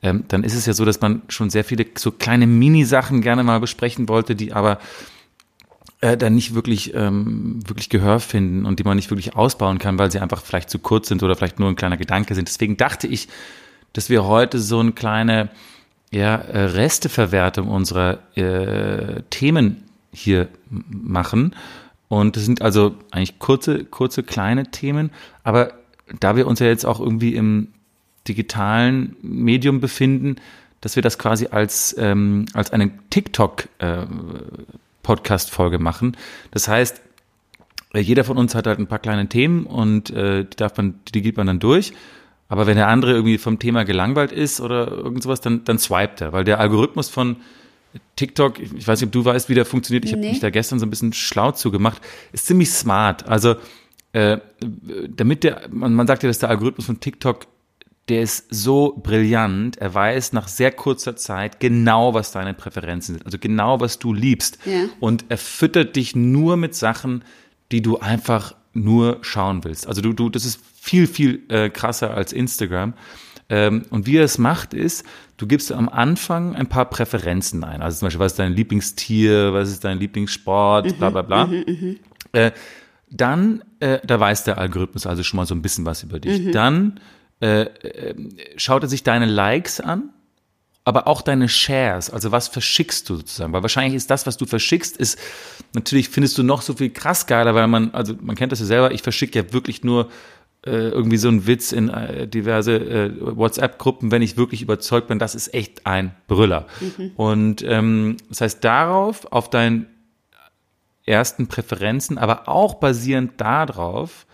ähm, 0.02 0.24
dann 0.28 0.44
ist 0.44 0.54
es 0.54 0.66
ja 0.66 0.74
so, 0.74 0.84
dass 0.84 1.00
man 1.00 1.22
schon 1.28 1.50
sehr 1.50 1.64
viele 1.64 1.86
so 1.96 2.10
kleine 2.10 2.46
Mini-Sachen 2.46 3.22
gerne 3.22 3.42
mal 3.42 3.60
besprechen 3.60 4.08
wollte, 4.08 4.34
die 4.34 4.52
aber 4.52 4.78
äh, 6.00 6.16
dann 6.16 6.34
nicht 6.34 6.54
wirklich, 6.54 6.94
ähm, 6.94 7.60
wirklich 7.66 7.88
Gehör 7.88 8.20
finden 8.20 8.64
und 8.64 8.78
die 8.78 8.84
man 8.84 8.96
nicht 8.96 9.10
wirklich 9.10 9.36
ausbauen 9.36 9.78
kann, 9.78 9.98
weil 9.98 10.10
sie 10.10 10.20
einfach 10.20 10.42
vielleicht 10.42 10.70
zu 10.70 10.78
kurz 10.78 11.08
sind 11.08 11.22
oder 11.22 11.36
vielleicht 11.36 11.60
nur 11.60 11.68
ein 11.68 11.76
kleiner 11.76 11.96
Gedanke 11.96 12.34
sind. 12.34 12.48
Deswegen 12.48 12.76
dachte 12.76 13.06
ich, 13.06 13.28
dass 13.92 14.08
wir 14.08 14.24
heute 14.24 14.58
so 14.58 14.80
eine 14.80 14.92
kleine 14.92 15.50
ja, 16.10 16.36
äh, 16.36 16.64
Resteverwertung 16.64 17.68
unserer 17.68 18.18
äh, 18.36 19.22
Themen 19.30 19.84
hier 20.12 20.48
machen. 20.68 21.54
Und 22.08 22.36
das 22.36 22.44
sind 22.44 22.62
also 22.62 22.96
eigentlich 23.10 23.38
kurze, 23.38 23.84
kurze, 23.84 24.22
kleine 24.22 24.70
Themen. 24.70 25.10
Aber 25.44 25.72
da 26.18 26.34
wir 26.34 26.46
uns 26.46 26.58
ja 26.60 26.66
jetzt 26.66 26.84
auch 26.84 26.98
irgendwie 26.98 27.34
im 27.34 27.68
digitalen 28.26 29.16
Medium 29.22 29.80
befinden, 29.80 30.36
dass 30.80 30.96
wir 30.96 31.02
das 31.02 31.18
quasi 31.18 31.48
als, 31.50 31.94
ähm, 31.98 32.46
als 32.54 32.72
eine 32.72 32.90
TikTok-Podcast-Folge 33.10 34.74
äh, 34.74 34.80
machen. 35.78 36.16
Das 36.50 36.68
heißt, 36.68 37.00
äh, 37.94 38.00
jeder 38.00 38.24
von 38.24 38.36
uns 38.36 38.54
hat 38.54 38.66
halt 38.66 38.78
ein 38.78 38.86
paar 38.86 38.98
kleine 38.98 39.28
Themen 39.28 39.64
und 39.66 40.10
äh, 40.10 40.44
die 40.44 40.56
darf 40.56 40.76
man, 40.76 41.00
die 41.14 41.22
geht 41.22 41.36
man 41.36 41.46
dann 41.46 41.58
durch. 41.58 41.92
Aber 42.48 42.66
wenn 42.66 42.76
der 42.76 42.88
andere 42.88 43.12
irgendwie 43.12 43.38
vom 43.38 43.58
Thema 43.58 43.84
gelangweilt 43.84 44.32
ist 44.32 44.60
oder 44.60 44.88
irgend 44.88 45.22
sowas, 45.22 45.40
dann, 45.40 45.64
dann 45.64 45.78
swipet 45.78 46.20
er, 46.20 46.32
weil 46.32 46.44
der 46.44 46.58
Algorithmus 46.58 47.08
von 47.08 47.36
TikTok, 48.16 48.58
ich 48.58 48.86
weiß 48.86 49.00
nicht, 49.00 49.08
ob 49.08 49.12
du 49.12 49.24
weißt, 49.24 49.48
wie 49.48 49.54
der 49.54 49.64
funktioniert, 49.64 50.04
ich 50.04 50.12
nee. 50.12 50.18
habe 50.18 50.28
mich 50.28 50.40
da 50.40 50.50
gestern 50.50 50.78
so 50.78 50.86
ein 50.86 50.90
bisschen 50.90 51.12
schlau 51.12 51.52
zugemacht, 51.52 52.02
ist 52.32 52.46
ziemlich 52.46 52.70
smart. 52.70 53.26
Also 53.28 53.56
äh, 54.12 54.38
damit 55.08 55.44
der, 55.44 55.62
man, 55.70 55.94
man 55.94 56.06
sagt 56.06 56.22
ja, 56.22 56.28
dass 56.28 56.40
der 56.40 56.50
Algorithmus 56.50 56.86
von 56.86 57.00
TikTok 57.00 57.46
der 58.08 58.22
ist 58.22 58.46
so 58.50 58.98
brillant. 59.02 59.76
Er 59.78 59.94
weiß 59.94 60.32
nach 60.32 60.48
sehr 60.48 60.72
kurzer 60.72 61.16
Zeit 61.16 61.60
genau, 61.60 62.14
was 62.14 62.32
deine 62.32 62.54
Präferenzen 62.54 63.14
sind, 63.14 63.24
also 63.24 63.38
genau, 63.38 63.80
was 63.80 63.98
du 63.98 64.12
liebst. 64.12 64.58
Ja. 64.64 64.86
Und 64.98 65.26
er 65.28 65.38
füttert 65.38 65.96
dich 65.96 66.16
nur 66.16 66.56
mit 66.56 66.74
Sachen, 66.74 67.24
die 67.70 67.82
du 67.82 67.98
einfach 67.98 68.54
nur 68.72 69.18
schauen 69.22 69.64
willst. 69.64 69.86
Also 69.86 70.00
du, 70.00 70.12
du, 70.12 70.28
das 70.28 70.44
ist 70.44 70.60
viel, 70.80 71.06
viel 71.06 71.42
äh, 71.48 71.70
krasser 71.70 72.14
als 72.14 72.32
Instagram. 72.32 72.94
Ähm, 73.48 73.82
und 73.90 74.06
wie 74.06 74.16
er 74.16 74.24
es 74.24 74.38
macht, 74.38 74.74
ist, 74.74 75.04
du 75.36 75.46
gibst 75.46 75.72
am 75.72 75.88
Anfang 75.88 76.54
ein 76.54 76.68
paar 76.68 76.84
Präferenzen 76.84 77.64
ein. 77.64 77.82
Also 77.82 77.98
zum 77.98 78.06
Beispiel, 78.06 78.20
was 78.20 78.32
ist 78.32 78.38
dein 78.38 78.52
Lieblingstier, 78.52 79.52
was 79.52 79.70
ist 79.70 79.84
dein 79.84 79.98
Lieblingssport, 79.98 80.86
mhm, 80.86 80.94
bla 80.94 81.10
bla 81.10 81.22
bla. 81.22 81.46
Mhm, 81.46 81.64
mhm. 81.66 81.96
äh, 82.32 82.52
dann, 83.10 83.64
äh, 83.80 83.98
da 84.06 84.20
weiß 84.20 84.44
der 84.44 84.58
Algorithmus 84.58 85.04
also 85.04 85.24
schon 85.24 85.36
mal 85.38 85.46
so 85.46 85.54
ein 85.54 85.62
bisschen 85.62 85.84
was 85.84 86.04
über 86.04 86.20
dich. 86.20 86.40
Mhm. 86.40 86.52
Dann 86.52 87.00
äh, 87.40 87.62
äh, 87.62 88.14
schaut 88.56 88.82
er 88.82 88.88
sich 88.88 89.02
deine 89.02 89.26
Likes 89.26 89.80
an 89.80 90.10
aber 90.84 91.06
auch 91.06 91.22
deine 91.22 91.48
Shares, 91.48 92.10
also 92.10 92.32
was 92.32 92.48
verschickst 92.48 93.08
du 93.08 93.16
sozusagen? 93.16 93.52
Weil 93.52 93.62
wahrscheinlich 93.62 93.94
ist 93.94 94.10
das, 94.10 94.26
was 94.26 94.36
du 94.36 94.46
verschickst, 94.46 94.96
ist, 94.96 95.18
natürlich 95.74 96.08
findest 96.08 96.38
du 96.38 96.42
noch 96.42 96.62
so 96.62 96.74
viel 96.74 96.90
krass 96.90 97.26
geiler, 97.26 97.54
weil 97.54 97.68
man, 97.68 97.92
also 97.92 98.14
man 98.20 98.34
kennt 98.34 98.52
das 98.52 98.60
ja 98.60 98.66
selber, 98.66 98.92
ich 98.92 99.02
verschicke 99.02 99.38
ja 99.38 99.52
wirklich 99.52 99.84
nur 99.84 100.10
äh, 100.66 100.88
irgendwie 100.88 101.18
so 101.18 101.28
einen 101.28 101.46
Witz 101.46 101.72
in 101.72 101.90
äh, 101.90 102.26
diverse 102.26 102.76
äh, 102.76 103.12
WhatsApp-Gruppen, 103.20 104.10
wenn 104.10 104.22
ich 104.22 104.36
wirklich 104.36 104.62
überzeugt 104.62 105.08
bin, 105.08 105.18
das 105.18 105.34
ist 105.34 105.52
echt 105.54 105.86
ein 105.86 106.14
Brüller. 106.26 106.66
Mhm. 106.80 107.12
Und 107.14 107.62
ähm, 107.62 108.16
das 108.28 108.40
heißt, 108.40 108.64
darauf, 108.64 109.30
auf 109.32 109.50
deinen 109.50 109.86
ersten 111.04 111.46
Präferenzen, 111.46 112.18
aber 112.18 112.48
auch 112.48 112.74
basierend 112.74 113.40
darauf, 113.40 114.26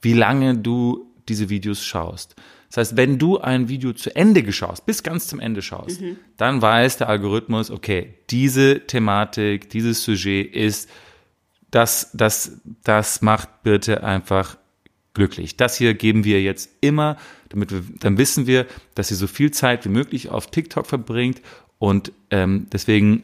wie 0.00 0.14
lange 0.14 0.58
du 0.58 1.10
diese 1.28 1.48
Videos 1.48 1.82
schaust. 1.82 2.36
Das 2.74 2.88
heißt, 2.88 2.96
wenn 2.96 3.20
du 3.20 3.38
ein 3.38 3.68
Video 3.68 3.92
zu 3.92 4.16
Ende 4.16 4.42
geschaust, 4.42 4.84
bis 4.84 5.04
ganz 5.04 5.28
zum 5.28 5.38
Ende 5.38 5.62
schaust, 5.62 6.00
mhm. 6.00 6.16
dann 6.36 6.60
weiß 6.60 6.96
der 6.96 7.08
Algorithmus, 7.08 7.70
okay, 7.70 8.14
diese 8.30 8.80
Thematik, 8.80 9.70
dieses 9.70 10.02
Sujet 10.02 10.52
ist, 10.52 10.90
das, 11.70 12.10
das, 12.14 12.60
das 12.82 13.22
macht 13.22 13.62
bitte 13.62 14.02
einfach 14.02 14.56
glücklich. 15.12 15.56
Das 15.56 15.76
hier 15.76 15.94
geben 15.94 16.24
wir 16.24 16.42
jetzt 16.42 16.68
immer, 16.80 17.16
damit 17.50 17.70
wir, 17.70 17.84
dann 18.00 18.18
wissen 18.18 18.48
wir, 18.48 18.66
dass 18.96 19.06
sie 19.06 19.14
so 19.14 19.28
viel 19.28 19.52
Zeit 19.52 19.84
wie 19.84 19.90
möglich 19.90 20.30
auf 20.30 20.48
TikTok 20.50 20.88
verbringt 20.88 21.42
und 21.78 22.10
ähm, 22.30 22.66
deswegen 22.72 23.22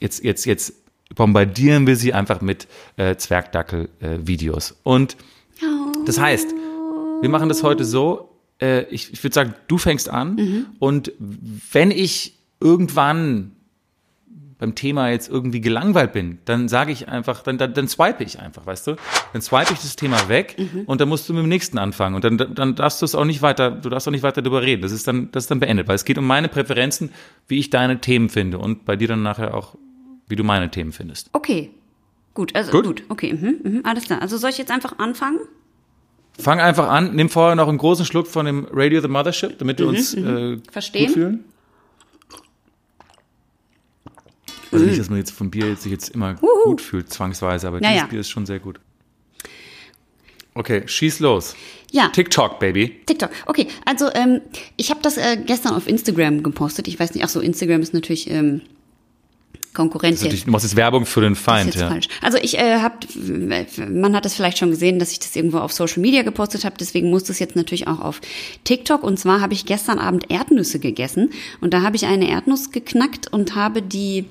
jetzt, 0.00 0.24
jetzt, 0.24 0.46
jetzt 0.46 0.72
bombardieren 1.14 1.86
wir 1.86 1.96
sie 1.96 2.14
einfach 2.14 2.40
mit 2.40 2.66
äh, 2.96 3.16
Zwergdackel-Videos. 3.16 4.70
Äh, 4.70 4.74
und 4.84 5.18
das 6.06 6.18
heißt, 6.18 6.54
wir 7.20 7.28
machen 7.28 7.50
das 7.50 7.62
heute 7.62 7.84
so, 7.84 8.27
äh, 8.60 8.82
ich, 8.84 9.12
ich 9.12 9.22
würde 9.22 9.34
sagen, 9.34 9.54
du 9.66 9.78
fängst 9.78 10.08
an 10.08 10.34
mhm. 10.34 10.66
und 10.78 11.12
wenn 11.18 11.90
ich 11.90 12.34
irgendwann 12.60 13.52
beim 14.58 14.74
Thema 14.74 15.10
jetzt 15.10 15.28
irgendwie 15.28 15.60
gelangweilt 15.60 16.12
bin, 16.12 16.38
dann 16.44 16.68
sage 16.68 16.90
ich 16.90 17.08
einfach, 17.08 17.42
dann, 17.44 17.58
dann, 17.58 17.74
dann 17.74 17.86
swipe 17.86 18.24
ich 18.24 18.40
einfach, 18.40 18.66
weißt 18.66 18.88
du? 18.88 18.96
Dann 19.32 19.40
swipe 19.40 19.72
ich 19.72 19.78
das 19.78 19.94
Thema 19.94 20.28
weg 20.28 20.56
mhm. 20.58 20.82
und 20.86 21.00
dann 21.00 21.08
musst 21.08 21.28
du 21.28 21.32
mit 21.32 21.42
dem 21.42 21.48
nächsten 21.48 21.78
anfangen 21.78 22.16
und 22.16 22.24
dann, 22.24 22.54
dann 22.54 22.74
darfst 22.74 23.00
du 23.00 23.04
es 23.04 23.14
auch 23.14 23.24
nicht 23.24 23.40
weiter, 23.40 23.70
du 23.70 23.88
darfst 23.88 24.08
auch 24.08 24.12
nicht 24.12 24.24
weiter 24.24 24.42
darüber 24.42 24.62
reden. 24.62 24.82
Das 24.82 24.90
ist 24.90 25.06
dann, 25.06 25.30
das 25.30 25.44
ist 25.44 25.50
dann 25.50 25.60
beendet, 25.60 25.86
weil 25.86 25.94
es 25.94 26.04
geht 26.04 26.18
um 26.18 26.26
meine 26.26 26.48
Präferenzen, 26.48 27.10
wie 27.46 27.60
ich 27.60 27.70
deine 27.70 28.00
Themen 28.00 28.28
finde 28.28 28.58
und 28.58 28.84
bei 28.84 28.96
dir 28.96 29.06
dann 29.06 29.22
nachher 29.22 29.54
auch, 29.54 29.76
wie 30.26 30.34
du 30.34 30.42
meine 30.42 30.70
Themen 30.70 30.92
findest. 30.92 31.30
Okay. 31.32 31.70
Gut, 32.34 32.54
also 32.54 32.70
gut, 32.70 32.84
gut. 32.84 33.02
okay, 33.08 33.32
mhm, 33.32 33.60
mhm, 33.62 33.80
alles 33.84 34.04
klar. 34.04 34.22
Also 34.22 34.36
soll 34.36 34.50
ich 34.50 34.58
jetzt 34.58 34.70
einfach 34.70 34.98
anfangen? 34.98 35.40
Fang 36.38 36.60
einfach 36.60 36.88
an, 36.88 37.16
nimm 37.16 37.28
vorher 37.28 37.56
noch 37.56 37.68
einen 37.68 37.78
großen 37.78 38.04
Schluck 38.06 38.28
von 38.28 38.46
dem 38.46 38.66
Radio 38.70 39.00
the 39.00 39.08
Mothership, 39.08 39.58
damit 39.58 39.78
wir 39.78 39.86
mhm, 39.86 39.94
uns 39.94 40.16
mhm. 40.16 40.26
äh, 40.26 40.70
Verstehen. 40.70 41.06
gut 41.06 41.14
fühlen. 41.14 41.44
Also 44.70 44.84
nicht, 44.84 45.00
dass 45.00 45.08
man 45.08 45.18
jetzt 45.18 45.32
vom 45.32 45.50
Bier 45.50 45.68
jetzt 45.68 45.82
sich 45.82 45.92
jetzt 45.92 46.10
immer 46.10 46.36
Uhu. 46.42 46.64
gut 46.64 46.80
fühlt, 46.80 47.10
zwangsweise, 47.10 47.66
aber 47.66 47.80
naja. 47.80 47.94
dieses 47.94 48.08
Bier 48.10 48.20
ist 48.20 48.28
schon 48.28 48.46
sehr 48.46 48.58
gut. 48.58 48.78
Okay, 50.54 50.82
schieß 50.86 51.20
los. 51.20 51.56
Ja. 51.90 52.08
TikTok, 52.08 52.58
Baby. 52.58 53.00
TikTok. 53.06 53.30
Okay, 53.46 53.68
also 53.84 54.12
ähm, 54.14 54.40
ich 54.76 54.90
habe 54.90 55.00
das 55.02 55.16
äh, 55.16 55.38
gestern 55.44 55.74
auf 55.74 55.88
Instagram 55.88 56.42
gepostet. 56.42 56.88
Ich 56.88 56.98
weiß 57.00 57.14
nicht, 57.14 57.24
ach 57.24 57.28
so, 57.28 57.40
Instagram 57.40 57.80
ist 57.80 57.94
natürlich 57.94 58.30
ähm, 58.30 58.62
Konkurrenz. 59.78 60.20
Du 60.20 60.50
machst 60.50 60.64
jetzt 60.64 60.74
Werbung 60.74 61.06
für 61.06 61.20
den 61.20 61.36
Feind, 61.36 61.76
ja. 61.76 61.88
Falsch. 61.88 62.08
Also 62.20 62.36
ich 62.38 62.58
äh, 62.58 62.80
habe, 62.80 62.96
man 63.88 64.16
hat 64.16 64.26
es 64.26 64.34
vielleicht 64.34 64.58
schon 64.58 64.70
gesehen, 64.70 64.98
dass 64.98 65.12
ich 65.12 65.20
das 65.20 65.36
irgendwo 65.36 65.58
auf 65.58 65.72
Social 65.72 66.00
Media 66.00 66.22
gepostet 66.22 66.64
habe. 66.64 66.74
Deswegen 66.80 67.10
muss 67.10 67.24
das 67.24 67.38
jetzt 67.38 67.54
natürlich 67.54 67.86
auch 67.86 68.00
auf 68.00 68.20
TikTok. 68.64 69.04
Und 69.04 69.20
zwar 69.20 69.40
habe 69.40 69.54
ich 69.54 69.66
gestern 69.66 70.00
Abend 70.00 70.30
Erdnüsse 70.30 70.80
gegessen 70.80 71.30
und 71.60 71.74
da 71.74 71.82
habe 71.82 71.94
ich 71.94 72.06
eine 72.06 72.28
Erdnuss 72.28 72.72
geknackt 72.72 73.32
und 73.32 73.54
habe 73.54 73.80
die 73.80 74.24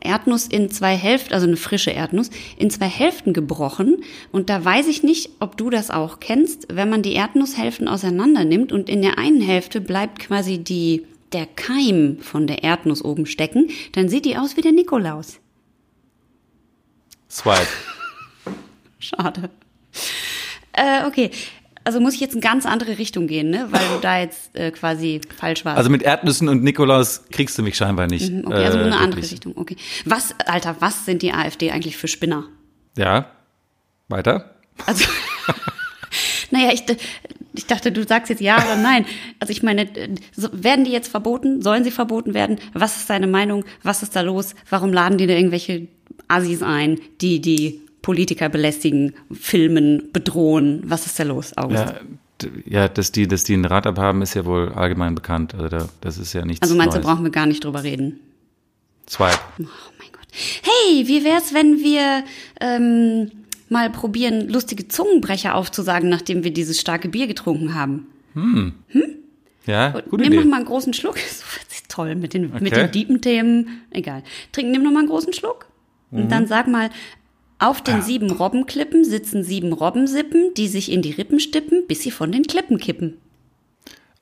Erdnuss 0.00 0.46
in 0.46 0.70
zwei 0.70 0.96
Hälften, 0.96 1.34
also 1.34 1.46
eine 1.46 1.56
frische 1.56 1.90
Erdnuss, 1.90 2.30
in 2.58 2.70
zwei 2.70 2.88
Hälften 2.88 3.32
gebrochen. 3.32 4.02
Und 4.32 4.50
da 4.50 4.64
weiß 4.64 4.86
ich 4.88 5.02
nicht, 5.02 5.30
ob 5.40 5.56
du 5.56 5.70
das 5.70 5.90
auch 5.90 6.20
kennst, 6.20 6.66
wenn 6.70 6.90
man 6.90 7.02
die 7.02 7.14
Erdnusshälften 7.14 7.88
auseinander 7.88 8.44
nimmt 8.44 8.72
und 8.72 8.88
in 8.88 9.02
der 9.02 9.18
einen 9.18 9.40
Hälfte 9.40 9.80
bleibt 9.80 10.18
quasi 10.18 10.58
die 10.58 11.06
der 11.32 11.46
Keim 11.46 12.18
von 12.20 12.46
der 12.46 12.62
Erdnuss 12.62 13.04
oben 13.04 13.26
stecken, 13.26 13.70
dann 13.92 14.08
sieht 14.08 14.24
die 14.24 14.36
aus 14.36 14.56
wie 14.56 14.62
der 14.62 14.72
Nikolaus. 14.72 15.38
Swipe. 17.30 17.66
Schade. 18.98 19.50
Äh, 20.72 21.06
okay. 21.06 21.30
Also 21.82 21.98
muss 21.98 22.14
ich 22.14 22.20
jetzt 22.20 22.34
in 22.34 22.42
ganz 22.42 22.66
andere 22.66 22.98
Richtung 22.98 23.26
gehen, 23.26 23.48
ne? 23.48 23.68
Weil 23.70 23.80
du 23.80 24.00
da 24.02 24.20
jetzt 24.20 24.54
äh, 24.54 24.70
quasi 24.70 25.22
falsch 25.34 25.64
warst. 25.64 25.78
Also 25.78 25.88
mit 25.88 26.02
Erdnüssen 26.02 26.48
und 26.48 26.62
Nikolaus 26.62 27.22
kriegst 27.30 27.56
du 27.56 27.62
mich 27.62 27.76
scheinbar 27.76 28.06
nicht. 28.06 28.30
Mhm, 28.30 28.46
okay, 28.46 28.64
also 28.66 28.78
äh, 28.78 28.82
eine 28.82 28.96
andere 28.98 29.22
wirklich. 29.22 29.32
Richtung. 29.32 29.56
Okay. 29.56 29.76
Was, 30.04 30.34
Alter, 30.40 30.76
was 30.80 31.06
sind 31.06 31.22
die 31.22 31.32
AfD 31.32 31.70
eigentlich 31.70 31.96
für 31.96 32.06
Spinner? 32.06 32.44
Ja. 32.98 33.30
Weiter. 34.08 34.56
Also. 34.84 35.06
naja, 36.50 36.70
ich, 36.72 36.84
ich 37.54 37.66
dachte, 37.66 37.92
du 37.92 38.06
sagst 38.06 38.30
jetzt 38.30 38.40
ja 38.40 38.56
oder 38.56 38.76
nein. 38.76 39.04
Also 39.38 39.50
ich 39.50 39.62
meine, 39.62 39.88
werden 40.52 40.84
die 40.84 40.92
jetzt 40.92 41.08
verboten? 41.08 41.62
Sollen 41.62 41.84
sie 41.84 41.90
verboten 41.90 42.34
werden? 42.34 42.58
Was 42.72 42.96
ist 42.96 43.10
deine 43.10 43.26
Meinung? 43.26 43.64
Was 43.82 44.02
ist 44.02 44.16
da 44.16 44.20
los? 44.20 44.54
Warum 44.68 44.92
laden 44.92 45.18
die 45.18 45.26
da 45.26 45.34
irgendwelche 45.34 45.88
Assis 46.28 46.62
ein, 46.62 47.00
die 47.20 47.40
die 47.40 47.80
Politiker 48.02 48.48
belästigen, 48.48 49.14
filmen, 49.32 50.10
bedrohen? 50.12 50.82
Was 50.84 51.06
ist 51.06 51.18
da 51.18 51.24
los, 51.24 51.56
August? 51.56 51.84
Ja, 51.84 51.94
ja, 52.64 52.88
dass 52.88 53.12
die, 53.12 53.28
dass 53.28 53.44
die 53.44 53.54
ein 53.54 53.64
Rad 53.64 53.86
abhaben, 53.86 54.22
ist 54.22 54.34
ja 54.34 54.44
wohl 54.46 54.70
allgemein 54.70 55.14
bekannt. 55.14 55.54
Also 55.54 55.68
da, 55.68 55.88
das 56.00 56.18
ist 56.18 56.32
ja 56.32 56.44
nichts 56.44 56.62
Also 56.62 56.74
meinst 56.74 56.94
Neues. 56.94 57.04
du, 57.04 57.08
brauchen 57.10 57.24
wir 57.24 57.30
gar 57.30 57.46
nicht 57.46 57.64
drüber 57.64 57.82
reden? 57.82 58.20
Zwei. 59.06 59.32
Oh 59.58 59.64
mein 59.98 60.12
Gott. 60.12 60.28
Hey, 60.32 61.06
wie 61.06 61.24
wär's, 61.24 61.52
wenn 61.52 61.78
wir 61.80 62.24
ähm, 62.60 63.30
mal 63.70 63.90
probieren, 63.90 64.48
lustige 64.48 64.88
Zungenbrecher 64.88 65.54
aufzusagen, 65.54 66.08
nachdem 66.08 66.44
wir 66.44 66.52
dieses 66.52 66.80
starke 66.80 67.08
Bier 67.08 67.26
getrunken 67.26 67.74
haben. 67.74 68.06
Hm. 68.34 68.74
hm? 68.88 69.02
Ja, 69.66 69.90
gute 69.90 70.22
Nimm 70.22 70.32
Idee. 70.32 70.42
noch 70.42 70.50
mal 70.50 70.56
einen 70.56 70.66
großen 70.66 70.92
Schluck. 70.92 71.16
Das 71.70 71.78
ist 71.78 71.88
toll 71.88 72.16
mit 72.16 72.34
den, 72.34 72.46
okay. 72.46 72.64
mit 72.64 72.76
den 72.76 72.90
deepen 72.90 73.20
Themen. 73.20 73.82
Egal. 73.90 74.22
Trink, 74.52 74.70
nimm 74.70 74.82
noch 74.82 74.90
mal 74.90 75.00
einen 75.00 75.08
großen 75.08 75.32
Schluck. 75.32 75.66
Mhm. 76.10 76.22
Und 76.22 76.32
dann 76.32 76.46
sag 76.46 76.66
mal, 76.66 76.90
auf 77.60 77.82
den 77.82 77.96
ah. 77.96 78.02
sieben 78.02 78.30
Robbenklippen 78.30 79.04
sitzen 79.04 79.44
sieben 79.44 79.72
Robbensippen, 79.72 80.54
die 80.56 80.66
sich 80.66 80.90
in 80.90 81.02
die 81.02 81.12
Rippen 81.12 81.38
stippen, 81.38 81.86
bis 81.86 82.02
sie 82.02 82.10
von 82.10 82.32
den 82.32 82.44
Klippen 82.44 82.78
kippen. 82.78 83.18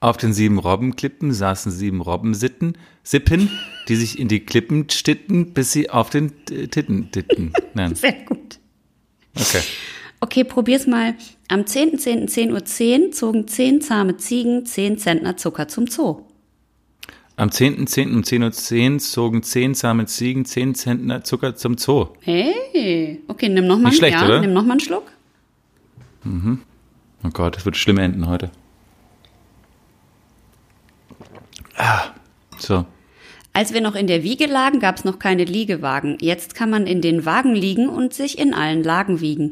Auf 0.00 0.16
den 0.16 0.32
sieben 0.32 0.58
Robbenklippen 0.58 1.32
saßen 1.32 1.72
sieben 1.72 2.00
Robbensitten, 2.00 2.76
Sippen, 3.02 3.50
die 3.88 3.96
sich 3.96 4.18
in 4.18 4.28
die 4.28 4.40
Klippen 4.40 4.90
stitten, 4.90 5.54
bis 5.54 5.72
sie 5.72 5.88
auf 5.88 6.10
den 6.10 6.44
Titten 6.44 7.10
titten. 7.10 7.52
Sehr 7.94 8.12
gut. 8.26 8.57
Okay. 9.34 9.62
Okay, 10.20 10.44
probier's 10.44 10.86
mal. 10.86 11.14
Am 11.48 11.60
10.10.10 11.60 12.52
Uhr 12.52 12.64
10 12.64 13.12
zogen 13.12 13.46
zehn 13.48 13.80
zahme 13.80 14.16
Ziegen 14.16 14.66
zehn 14.66 14.98
Zentner 14.98 15.36
Zucker 15.36 15.68
zum 15.68 15.86
Zoo. 15.86 16.24
Am 17.36 17.50
10.10. 17.50 18.12
um 18.14 18.22
10.10 18.22 18.92
Uhr 18.94 18.98
zogen 18.98 19.42
10 19.44 19.74
zahme 19.76 20.06
Ziegen 20.06 20.44
10 20.44 20.74
Zentner 20.74 21.22
Zucker 21.22 21.54
zum 21.54 21.78
Zoo. 21.78 22.08
Hey, 22.20 23.22
okay, 23.28 23.48
nimm 23.48 23.66
noch 23.68 23.78
mal, 23.78 23.90
Nicht 23.90 23.98
schlecht, 23.98 24.14
ja, 24.20 24.26
oder? 24.26 24.40
nimm 24.40 24.52
noch 24.52 24.64
mal 24.64 24.72
einen 24.72 24.80
Schluck. 24.80 25.04
Oh 26.24 27.30
Gott, 27.32 27.56
das 27.56 27.64
wird 27.64 27.76
schlimm 27.76 27.98
enden 27.98 28.26
heute. 28.26 28.50
Ah, 31.76 32.08
so. 32.58 32.84
Als 33.58 33.74
wir 33.74 33.80
noch 33.80 33.96
in 33.96 34.06
der 34.06 34.22
Wiege 34.22 34.46
lagen, 34.46 34.78
gab 34.78 34.98
es 34.98 35.04
noch 35.04 35.18
keine 35.18 35.42
Liegewagen. 35.42 36.16
Jetzt 36.20 36.54
kann 36.54 36.70
man 36.70 36.86
in 36.86 37.02
den 37.02 37.24
Wagen 37.24 37.56
liegen 37.56 37.88
und 37.88 38.14
sich 38.14 38.38
in 38.38 38.54
allen 38.54 38.84
Lagen 38.84 39.20
wiegen. 39.20 39.50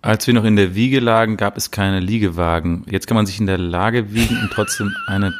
Als 0.00 0.26
wir 0.26 0.32
noch 0.32 0.44
in 0.44 0.56
der 0.56 0.74
Wiege 0.74 0.98
lagen, 0.98 1.36
gab 1.36 1.58
es 1.58 1.70
keine 1.70 2.00
Liegewagen. 2.00 2.86
Jetzt 2.90 3.06
kann 3.06 3.16
man 3.16 3.26
sich 3.26 3.38
in 3.38 3.44
der 3.44 3.58
Lage 3.58 4.14
wiegen 4.14 4.40
und 4.40 4.50
trotzdem 4.50 4.96
eine 5.06 5.34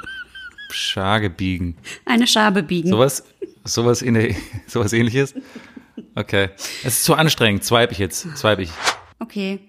Schage 0.68 1.30
biegen. 1.30 1.78
Eine 2.04 2.26
Schabe 2.26 2.62
biegen. 2.62 2.90
Sowas, 2.90 3.24
sowas, 3.64 4.02
in 4.02 4.12
der, 4.12 4.34
sowas 4.66 4.92
ähnliches? 4.92 5.32
Okay. 6.14 6.50
Es 6.84 6.98
ist 6.98 7.04
zu 7.04 7.14
anstrengend. 7.14 7.64
Swipe 7.64 7.90
ich 7.90 7.98
jetzt. 8.00 8.36
Swipe 8.36 8.60
ich. 8.60 8.70
Okay. 9.18 9.60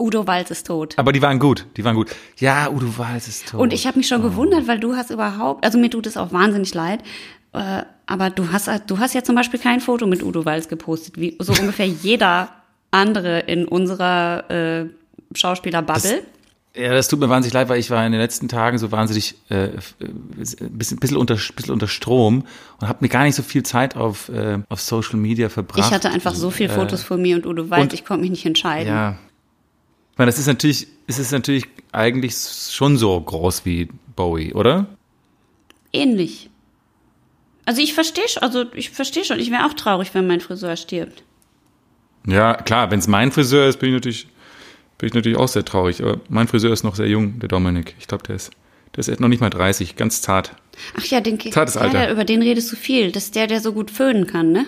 Udo 0.00 0.26
Walz 0.26 0.50
ist 0.50 0.66
tot. 0.66 0.94
Aber 0.98 1.12
die 1.12 1.22
waren 1.22 1.38
gut. 1.38 1.66
Die 1.76 1.84
waren 1.84 1.94
gut. 1.94 2.08
Ja, 2.38 2.70
Udo 2.70 2.96
Walz 2.98 3.28
ist 3.28 3.48
tot. 3.48 3.60
Und 3.60 3.72
ich 3.72 3.86
habe 3.86 3.98
mich 3.98 4.08
schon 4.08 4.22
gewundert, 4.22 4.66
weil 4.66 4.80
du 4.80 4.96
hast 4.96 5.10
überhaupt, 5.10 5.64
also 5.64 5.78
mir 5.78 5.90
tut 5.90 6.06
es 6.06 6.16
auch 6.16 6.32
wahnsinnig 6.32 6.72
leid, 6.74 7.00
äh, 7.52 7.82
aber 8.06 8.30
du 8.30 8.50
hast, 8.52 8.68
du 8.86 8.98
hast 8.98 9.14
ja 9.14 9.22
zum 9.22 9.34
Beispiel 9.36 9.60
kein 9.60 9.80
Foto 9.80 10.06
mit 10.06 10.22
Udo 10.22 10.44
Walz 10.44 10.68
gepostet, 10.68 11.18
wie 11.20 11.36
so 11.38 11.52
ungefähr 11.52 11.86
jeder 12.02 12.48
andere 12.90 13.40
in 13.40 13.66
unserer 13.66 14.50
äh, 14.50 14.86
Schauspielerbubble. 15.34 16.22
Ja, 16.76 16.92
das 16.92 17.08
tut 17.08 17.18
mir 17.18 17.28
wahnsinnig 17.28 17.52
leid, 17.52 17.68
weil 17.68 17.80
ich 17.80 17.90
war 17.90 18.06
in 18.06 18.12
den 18.12 18.20
letzten 18.20 18.46
Tagen 18.48 18.78
so 18.78 18.92
wahnsinnig 18.92 19.34
äh, 19.48 19.70
ein 20.00 20.30
bisschen, 20.36 20.98
bisschen, 21.00 21.16
unter, 21.16 21.34
bisschen 21.34 21.72
unter 21.72 21.88
Strom 21.88 22.44
und 22.80 22.88
habe 22.88 22.98
mir 23.00 23.08
gar 23.08 23.24
nicht 23.24 23.34
so 23.34 23.42
viel 23.42 23.64
Zeit 23.64 23.96
auf, 23.96 24.28
äh, 24.28 24.58
auf 24.68 24.80
Social 24.80 25.16
Media 25.18 25.48
verbracht. 25.48 25.84
Ich 25.88 25.92
hatte 25.92 26.10
einfach 26.10 26.34
so 26.34 26.50
viele 26.50 26.68
Fotos 26.68 27.02
von 27.02 27.20
mir 27.20 27.34
und 27.36 27.44
Udo 27.46 27.70
Walz, 27.70 27.82
und- 27.82 27.92
ich 27.92 28.04
konnte 28.04 28.20
mich 28.22 28.30
nicht 28.30 28.46
entscheiden. 28.46 28.88
Ja. 28.88 29.16
Ich 30.20 30.22
meine, 30.22 30.32
das 30.32 30.38
ist 30.38 30.48
natürlich, 30.48 30.86
es 31.06 31.18
ist 31.18 31.32
natürlich 31.32 31.64
eigentlich 31.92 32.34
schon 32.34 32.98
so 32.98 33.18
groß 33.18 33.64
wie 33.64 33.88
Bowie, 34.16 34.52
oder? 34.52 34.84
Ähnlich. 35.94 36.50
Also 37.64 37.80
ich 37.80 37.94
verstehe 37.94 38.28
schon, 38.28 38.42
also 38.42 38.66
ich 38.74 38.90
verstehe 38.90 39.24
schon, 39.24 39.40
ich 39.40 39.50
wäre 39.50 39.64
auch 39.64 39.72
traurig, 39.72 40.12
wenn 40.12 40.26
mein 40.26 40.42
Friseur 40.42 40.76
stirbt. 40.76 41.22
Ja, 42.26 42.52
klar, 42.52 42.90
wenn 42.90 42.98
es 42.98 43.08
mein 43.08 43.32
Friseur 43.32 43.66
ist, 43.66 43.78
bin 43.78 43.88
ich 43.88 43.94
natürlich, 43.94 44.28
bin 44.98 45.06
ich 45.06 45.14
natürlich 45.14 45.38
auch 45.38 45.48
sehr 45.48 45.64
traurig. 45.64 46.02
Aber 46.02 46.20
mein 46.28 46.48
Friseur 46.48 46.74
ist 46.74 46.84
noch 46.84 46.96
sehr 46.96 47.08
jung, 47.08 47.38
der 47.38 47.48
Dominik. 47.48 47.94
Ich 47.98 48.06
glaube, 48.06 48.24
der 48.24 48.36
ist, 48.36 48.50
der 48.94 49.08
ist 49.08 49.20
noch 49.20 49.28
nicht 49.28 49.40
mal 49.40 49.48
30, 49.48 49.96
ganz 49.96 50.20
zart. 50.20 50.54
Ach 50.98 51.04
ja, 51.06 51.22
den, 51.22 51.40
Zartes 51.40 51.72
der, 51.72 51.82
Alter. 51.82 51.98
der, 51.98 52.12
über 52.12 52.26
den 52.26 52.42
redest 52.42 52.70
du 52.70 52.76
viel. 52.76 53.10
Das 53.10 53.24
ist 53.24 53.36
der, 53.36 53.46
der 53.46 53.62
so 53.62 53.72
gut 53.72 53.90
föhnen 53.90 54.26
kann, 54.26 54.52
ne? 54.52 54.66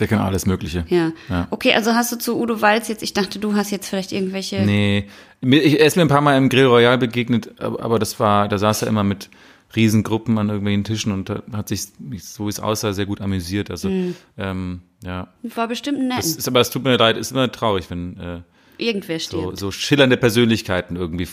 Der 0.00 0.06
kann 0.06 0.20
alles 0.20 0.46
Mögliche. 0.46 0.84
Ja. 0.88 1.12
Ja. 1.28 1.48
Okay, 1.50 1.74
also 1.74 1.92
hast 1.92 2.12
du 2.12 2.18
zu 2.18 2.38
Udo 2.38 2.60
Walz 2.60 2.88
jetzt, 2.88 3.02
ich 3.02 3.14
dachte, 3.14 3.38
du 3.38 3.54
hast 3.54 3.70
jetzt 3.70 3.88
vielleicht 3.88 4.12
irgendwelche. 4.12 4.62
Nee, 4.62 5.08
ich, 5.40 5.80
er 5.80 5.86
ist 5.86 5.96
mir 5.96 6.02
ein 6.02 6.08
paar 6.08 6.20
Mal 6.20 6.36
im 6.36 6.48
Grill 6.48 6.66
Royal 6.66 6.98
begegnet, 6.98 7.60
aber, 7.60 7.98
das 7.98 8.20
war, 8.20 8.48
da 8.48 8.58
saß 8.58 8.82
er 8.82 8.88
immer 8.88 9.04
mit 9.04 9.28
Riesengruppen 9.74 10.38
an 10.38 10.48
irgendwelchen 10.48 10.84
Tischen 10.84 11.12
und 11.12 11.30
hat 11.52 11.68
sich, 11.68 11.88
so 12.20 12.46
wie 12.46 12.48
es 12.48 12.60
aussah, 12.60 12.92
sehr 12.92 13.06
gut 13.06 13.20
amüsiert. 13.20 13.70
Also, 13.70 13.90
ähm, 14.38 14.80
ja. 15.04 15.28
War 15.42 15.68
bestimmt 15.68 16.00
nett. 16.00 16.20
Es 16.20 16.36
ist, 16.36 16.48
aber 16.48 16.60
es 16.60 16.70
tut 16.70 16.84
mir 16.84 16.96
leid, 16.96 17.16
es 17.16 17.28
ist 17.28 17.30
immer 17.32 17.50
traurig, 17.50 17.90
wenn 17.90 18.18
äh, 18.18 18.40
Irgendwer 18.78 19.18
so, 19.18 19.40
stirbt. 19.40 19.58
so 19.58 19.70
schillernde 19.70 20.16
Persönlichkeiten 20.16 20.96
irgendwie 20.96 21.26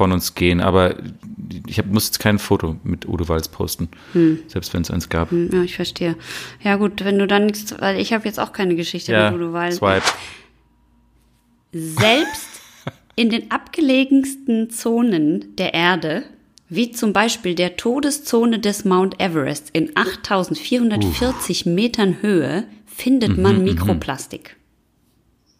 von 0.00 0.12
uns 0.12 0.34
gehen. 0.34 0.62
Aber 0.62 0.94
ich 1.66 1.78
hab, 1.78 1.84
muss 1.86 2.06
jetzt 2.06 2.20
kein 2.20 2.38
Foto 2.38 2.76
mit 2.84 3.06
Udo 3.06 3.28
Walz 3.28 3.48
posten, 3.48 3.88
selbst 4.46 4.72
wenn 4.72 4.80
es 4.80 4.90
eins 4.90 5.10
gab. 5.10 5.30
Hm, 5.30 5.50
Ja, 5.52 5.62
ich 5.62 5.76
verstehe. 5.76 6.16
Ja 6.62 6.76
gut, 6.76 7.04
wenn 7.04 7.18
du 7.18 7.26
dann 7.26 7.44
nichts, 7.44 7.74
weil 7.80 8.00
ich 8.00 8.14
habe 8.14 8.24
jetzt 8.24 8.40
auch 8.40 8.52
keine 8.54 8.76
Geschichte 8.76 9.12
Ja, 9.12 9.30
mit 9.30 9.38
Udo 9.38 9.52
Walz. 9.52 9.76
swipe. 9.76 10.06
Selbst 11.72 12.48
in 13.14 13.28
den 13.28 13.50
abgelegensten 13.50 14.70
Zonen 14.70 15.54
der 15.56 15.74
Erde, 15.74 16.22
wie 16.70 16.92
zum 16.92 17.12
Beispiel 17.12 17.54
der 17.54 17.76
Todeszone 17.76 18.58
des 18.58 18.86
Mount 18.86 19.20
Everest 19.20 19.68
in 19.74 19.90
8440 19.96 21.66
Metern 21.66 22.16
Höhe, 22.22 22.64
findet 22.86 23.36
Mhm, 23.36 23.42
man 23.42 23.64
Mikroplastik. 23.64 24.56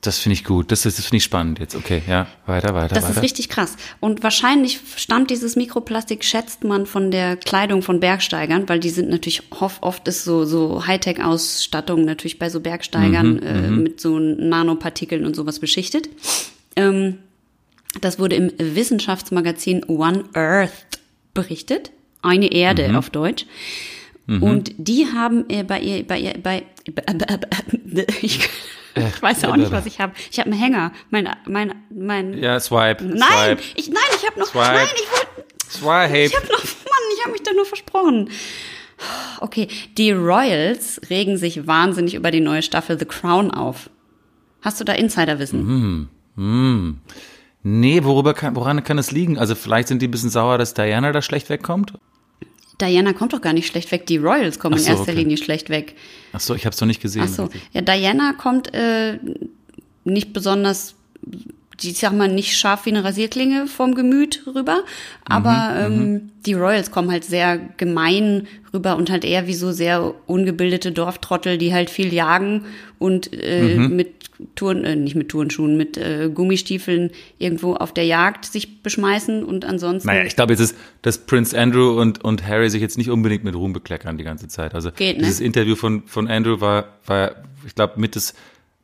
Das 0.03 0.19
finde 0.19 0.33
ich 0.33 0.45
gut. 0.45 0.73
Das, 0.73 0.87
ist- 0.87 0.97
das 0.99 1.05
finde 1.07 1.19
ich 1.19 1.25
spannend 1.25 1.59
jetzt. 1.59 1.77
Okay, 1.77 2.01
ja, 2.09 2.27
weiter, 2.47 2.75
weiter, 2.75 2.95
Das 2.95 3.05
weiter. 3.05 3.17
ist 3.17 3.23
richtig 3.23 3.51
krass. 3.51 3.77
Und 4.01 4.23
wahrscheinlich 4.23 4.81
stammt 4.97 5.29
dieses 5.31 5.57
Mikroplastik, 5.57 6.25
schätzt 6.25 6.65
man 6.65 6.87
von 6.87 7.11
der 7.11 7.37
Kleidung 7.37 7.83
von 7.83 8.01
Bergsteigern, 8.01 8.67
weil 8.69 8.81
die 8.81 8.89
sind 8.89 9.11
natürlich, 9.11 9.43
oft, 9.51 9.83
oft 9.83 10.09
ist 10.09 10.25
so, 10.25 10.47
so 10.47 10.87
Hightech-Ausstattung 10.87 12.07
natürlich 12.07 12.39
bei 12.39 12.49
so 12.49 12.61
Bergsteigern 12.61 13.43
äh, 13.43 13.71
mit 13.71 14.01
so 14.01 14.19
Nanopartikeln 14.19 15.27
und 15.27 15.37
sowas 15.37 15.59
beschichtet. 15.61 16.09
Ähm, 16.77 17.19
das 18.01 18.19
wurde 18.19 18.37
im 18.37 18.53
Wissenschaftsmagazin 18.59 19.85
One 19.85 20.25
Earth 20.33 20.73
berichtet. 21.35 21.91
Eine 22.23 22.51
Erde 22.53 22.97
auf 22.97 23.11
Deutsch. 23.11 23.45
Und 24.27 24.73
die 24.79 25.07
haben 25.13 25.45
äh, 25.51 25.65
bei 25.65 25.81
ihr, 25.81 26.07
bei 26.07 26.21
ihr, 26.21 26.35
bei, 26.41 26.63
ich, 28.23 28.49
ich 28.95 29.23
weiß 29.23 29.43
ja 29.43 29.51
auch 29.51 29.57
nicht, 29.57 29.73
was 29.73 29.87
ich 29.87 30.01
habe. 30.01 30.13
Ich 30.31 30.39
habe 30.39 30.51
einen 30.51 30.61
Hänger. 30.61 30.93
Mein, 31.11 31.29
mein, 31.47 31.75
mein, 31.91 32.39
ja, 32.39 32.59
swipe. 32.59 33.05
Nein, 33.05 33.19
Swipe. 33.29 33.63
ich, 33.77 33.89
nein, 33.89 34.03
ich 34.17 34.27
habe 34.27 34.41
noch, 34.41 34.47
Swipe. 34.47 34.73
nein, 34.73 34.89
ich 34.95 35.11
wollte, 35.11 35.45
Swipe. 35.69 36.19
ich 36.19 36.37
habe 36.37 36.47
noch, 36.47 36.65
Mann, 36.65 37.03
ich 37.17 37.21
habe 37.23 37.33
mich 37.33 37.43
da 37.43 37.53
nur 37.53 37.67
versprochen. 37.67 38.31
Okay, 39.41 39.69
die 39.97 40.13
Royals 40.13 41.01
regen 41.09 41.37
sich 41.37 41.67
wahnsinnig 41.67 42.15
über 42.15 42.31
die 42.31 42.41
neue 42.41 42.63
Staffel 42.63 42.99
The 42.99 43.07
Crown 43.07 43.51
auf. 43.51 43.89
Hast 44.63 44.79
du 44.81 44.85
da 44.85 44.93
Insiderwissen? 44.93 46.09
Nee, 47.63 48.05
worüber 48.05 48.35
kann, 48.35 48.57
woran 48.57 48.85
kann 48.85 48.99
es 48.99 49.11
liegen? 49.11 49.39
Also 49.39 49.55
vielleicht 49.55 49.89
sind 49.89 50.03
die 50.03 50.09
ein 50.09 50.11
bisschen 50.11 50.31
sauer, 50.31 50.59
dass 50.59 50.75
Diana 50.75 51.13
da 51.13 51.23
schlecht 51.23 51.49
wegkommt? 51.49 51.95
Diana 52.81 53.13
kommt 53.13 53.33
doch 53.33 53.41
gar 53.41 53.53
nicht 53.53 53.67
schlecht 53.67 53.91
weg, 53.93 54.07
die 54.07 54.17
Royals 54.17 54.59
kommen 54.59 54.75
Ach 54.75 54.79
in 54.79 54.85
so, 54.85 54.91
erster 54.91 55.13
okay. 55.13 55.21
Linie 55.21 55.37
schlecht 55.37 55.71
weg. 55.71 55.95
Ach 56.33 56.41
so, 56.41 56.55
ich 56.55 56.65
habe 56.65 56.75
es 56.75 56.81
noch 56.81 56.89
nicht 56.89 57.03
gesehen. 57.03 57.23
Ach 57.25 57.29
so, 57.29 57.49
ja, 57.73 57.81
Diana 57.81 58.33
kommt 58.33 58.73
äh, 58.75 59.19
nicht 60.05 60.33
besonders, 60.33 60.95
ich 61.83 61.99
sag 61.99 62.13
mal, 62.13 62.29
nicht 62.29 62.57
scharf 62.57 62.87
wie 62.87 62.91
eine 62.91 63.05
Rasierklinge 63.05 63.67
vom 63.67 63.95
Gemüt 63.95 64.43
rüber, 64.47 64.85
aber 65.25 65.75
ähm, 65.79 66.31
die 66.47 66.55
Royals 66.55 66.91
kommen 66.91 67.11
halt 67.11 67.25
sehr 67.25 67.59
gemein 67.77 68.47
rüber 68.73 68.97
und 68.97 69.11
halt 69.11 69.25
eher 69.25 69.47
wie 69.47 69.55
so 69.55 69.73
sehr 69.73 70.15
ungebildete 70.27 70.93
Dorftrottel, 70.93 71.59
die 71.59 71.73
halt 71.73 71.91
viel 71.91 72.13
jagen 72.13 72.65
und 72.99 73.33
äh, 73.33 73.77
mit 73.77 74.20
Touren, 74.55 74.85
äh, 74.85 74.97
nicht 74.97 75.15
mit 75.15 75.29
Turnschuhen, 75.29 75.77
mit 75.77 75.97
äh, 75.97 76.31
Gummistiefeln 76.33 77.11
irgendwo 77.39 77.75
auf 77.75 77.93
der 77.93 78.05
Jagd 78.05 78.45
sich 78.45 78.83
beschmeißen 78.83 79.45
und 79.45 79.65
ansonsten 79.65 80.09
Naja, 80.09 80.25
ich 80.25 80.37
glaube 80.37 80.53
jetzt 80.53 80.61
ist, 80.61 80.77
dass 81.03 81.19
Prince 81.19 81.59
Andrew 81.59 82.01
und, 82.01 82.25
und 82.25 82.47
Harry 82.47 82.71
sich 82.71 82.81
jetzt 82.81 82.99
nicht 82.99 83.11
unbedingt 83.11 83.45
mit 83.45 83.55
Ruhm 83.55 83.73
bekleckern 83.73 84.19
die 84.19 84.25
ganze 84.25 84.49
Zeit. 84.49 84.75
Also 84.75 84.91
Geht, 84.93 85.19
ne? 85.19 85.25
dieses 85.25 85.41
Interview 85.41 85.77
von, 85.77 86.03
von 86.07 86.29
Andrew 86.29 86.61
war, 86.61 86.99
war 87.07 87.37
ich 87.67 87.75
glaube, 87.75 88.01
mit 88.01 88.17
das, 88.17 88.35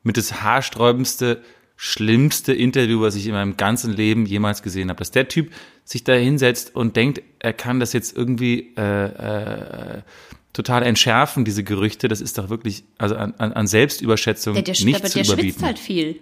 mit 0.02 0.16
das 0.16 0.42
haarsträubendste, 0.42 1.42
schlimmste 1.76 2.52
Interview, 2.52 3.00
was 3.00 3.16
ich 3.16 3.26
in 3.26 3.32
meinem 3.32 3.56
ganzen 3.56 3.92
Leben 3.92 4.26
jemals 4.26 4.62
gesehen 4.62 4.88
habe. 4.88 4.98
Dass 4.98 5.10
der 5.10 5.28
Typ 5.28 5.52
sich 5.84 6.04
da 6.04 6.14
hinsetzt 6.14 6.74
und 6.74 6.96
denkt, 6.96 7.22
er 7.38 7.52
kann 7.52 7.80
das 7.80 7.92
jetzt 7.92 8.16
irgendwie 8.16 8.74
äh, 8.76 9.04
äh, 9.04 10.02
total 10.56 10.82
entschärfen, 10.82 11.44
diese 11.44 11.62
Gerüchte, 11.62 12.08
das 12.08 12.22
ist 12.22 12.38
doch 12.38 12.48
wirklich, 12.48 12.84
also 12.96 13.14
an, 13.14 13.34
an, 13.34 13.66
Selbstüberschätzung 13.66 14.54
der, 14.54 14.62
der, 14.62 14.74
nicht 14.84 14.96
aber 14.96 15.08
zu 15.08 15.18
der 15.18 15.26
überbieten. 15.26 15.50
schwitzt 15.50 15.62
halt 15.62 15.78
viel. 15.78 16.20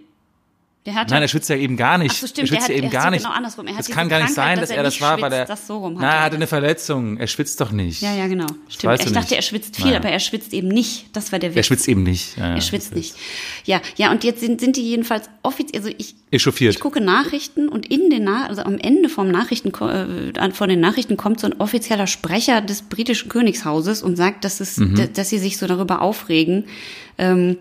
Der 0.87 0.95
hat 0.97 1.09
Nein, 1.09 1.23
er 1.23 1.29
schwitzt 1.29 1.49
ja 1.49 1.57
eben 1.57 1.79
gar 1.79 1.97
nicht. 1.97 2.11
Ach 2.15 2.19
so, 2.21 2.27
stimmt, 2.27 2.51
er 2.51 2.57
schwitzt 2.57 2.69
er 2.69 2.77
ja 2.77 2.83
eben 2.83 2.91
gar 2.91 3.11
nicht. 3.11 3.23
genau 3.25 3.35
andersrum. 3.35 3.67
Er 3.67 3.73
hat 3.77 3.87
diese 3.87 3.93
kann 3.97 4.11
gar 4.11 4.21
nicht 4.21 4.35
sein, 4.35 4.61
dass 4.61 4.69
dass 4.69 4.77
er 4.77 4.83
das 4.83 4.93
nicht 4.93 5.01
war, 5.01 5.19
weil 5.23 5.33
er. 5.33 5.47
das 5.47 5.67
so 5.67 5.79
rum 5.79 5.95
hat 5.95 6.03
Na, 6.03 6.15
er. 6.17 6.23
hatte 6.25 6.37
eine 6.37 6.47
Verletzung. 6.47 7.17
Er 7.17 7.27
schwitzt 7.27 7.59
doch 7.63 7.73
nicht. 7.73 8.03
Ja, 8.03 8.15
ja, 8.15 8.27
genau. 8.27 8.45
Stimmt. 8.69 9.01
Ich 9.01 9.11
dachte, 9.13 9.19
nicht. 9.21 9.33
er 9.33 9.41
schwitzt 9.41 9.77
viel, 9.77 9.87
Naja. 9.87 9.97
aber 9.99 10.11
er 10.11 10.21
schwitzt 10.21 10.53
eben 10.53 10.69
nicht. 10.69 11.07
Das 11.15 11.33
war 11.33 11.39
der 11.39 11.51
Witz. 11.53 11.57
Er 11.57 11.63
schwitzt 11.63 11.89
eben 11.89 12.03
nicht. 12.03 12.37
Ja. 12.37 12.55
Er 12.55 12.61
schwitzt 12.61 12.95
nicht. 12.95 13.15
Ja, 13.65 13.81
ja, 13.97 14.11
und 14.11 14.25
jetzt 14.25 14.41
sind, 14.41 14.61
sind 14.61 14.77
die 14.77 14.83
jedenfalls 14.83 15.31
offiziell, 15.43 15.83
also 15.83 15.95
ich, 15.97 16.17
Echauffiert. 16.31 16.75
ich 16.75 16.81
gucke 16.81 17.01
Nachrichten 17.01 17.71
und 17.71 17.87
in 17.87 18.11
den 18.11 18.25
Na 18.25 18.47
also 18.47 18.61
am 18.63 18.77
Ende 18.79 19.09
vom 19.09 19.31
Nachrichten, 19.31 19.69
äh, 19.71 20.51
von 20.53 20.69
den 20.69 20.81
Nachrichten 20.81 21.17
kommt 21.17 21.41
so 21.41 21.47
ein 21.47 21.59
offizieller 21.63 22.07
Sprecher 22.07 22.61
des 22.61 22.83
britischen 22.83 23.31
Königshauses 23.31 24.03
und 24.03 24.17
sagt, 24.17 24.45
dass 24.45 24.61
es, 24.61 24.77
Mhm. 24.77 24.97
da- 24.97 25.07
dass 25.07 25.31
sie 25.31 25.39
sich 25.39 25.57
so 25.57 25.67
darüber 25.67 26.03
aufregen, 26.03 26.65
ähm, 27.17 27.57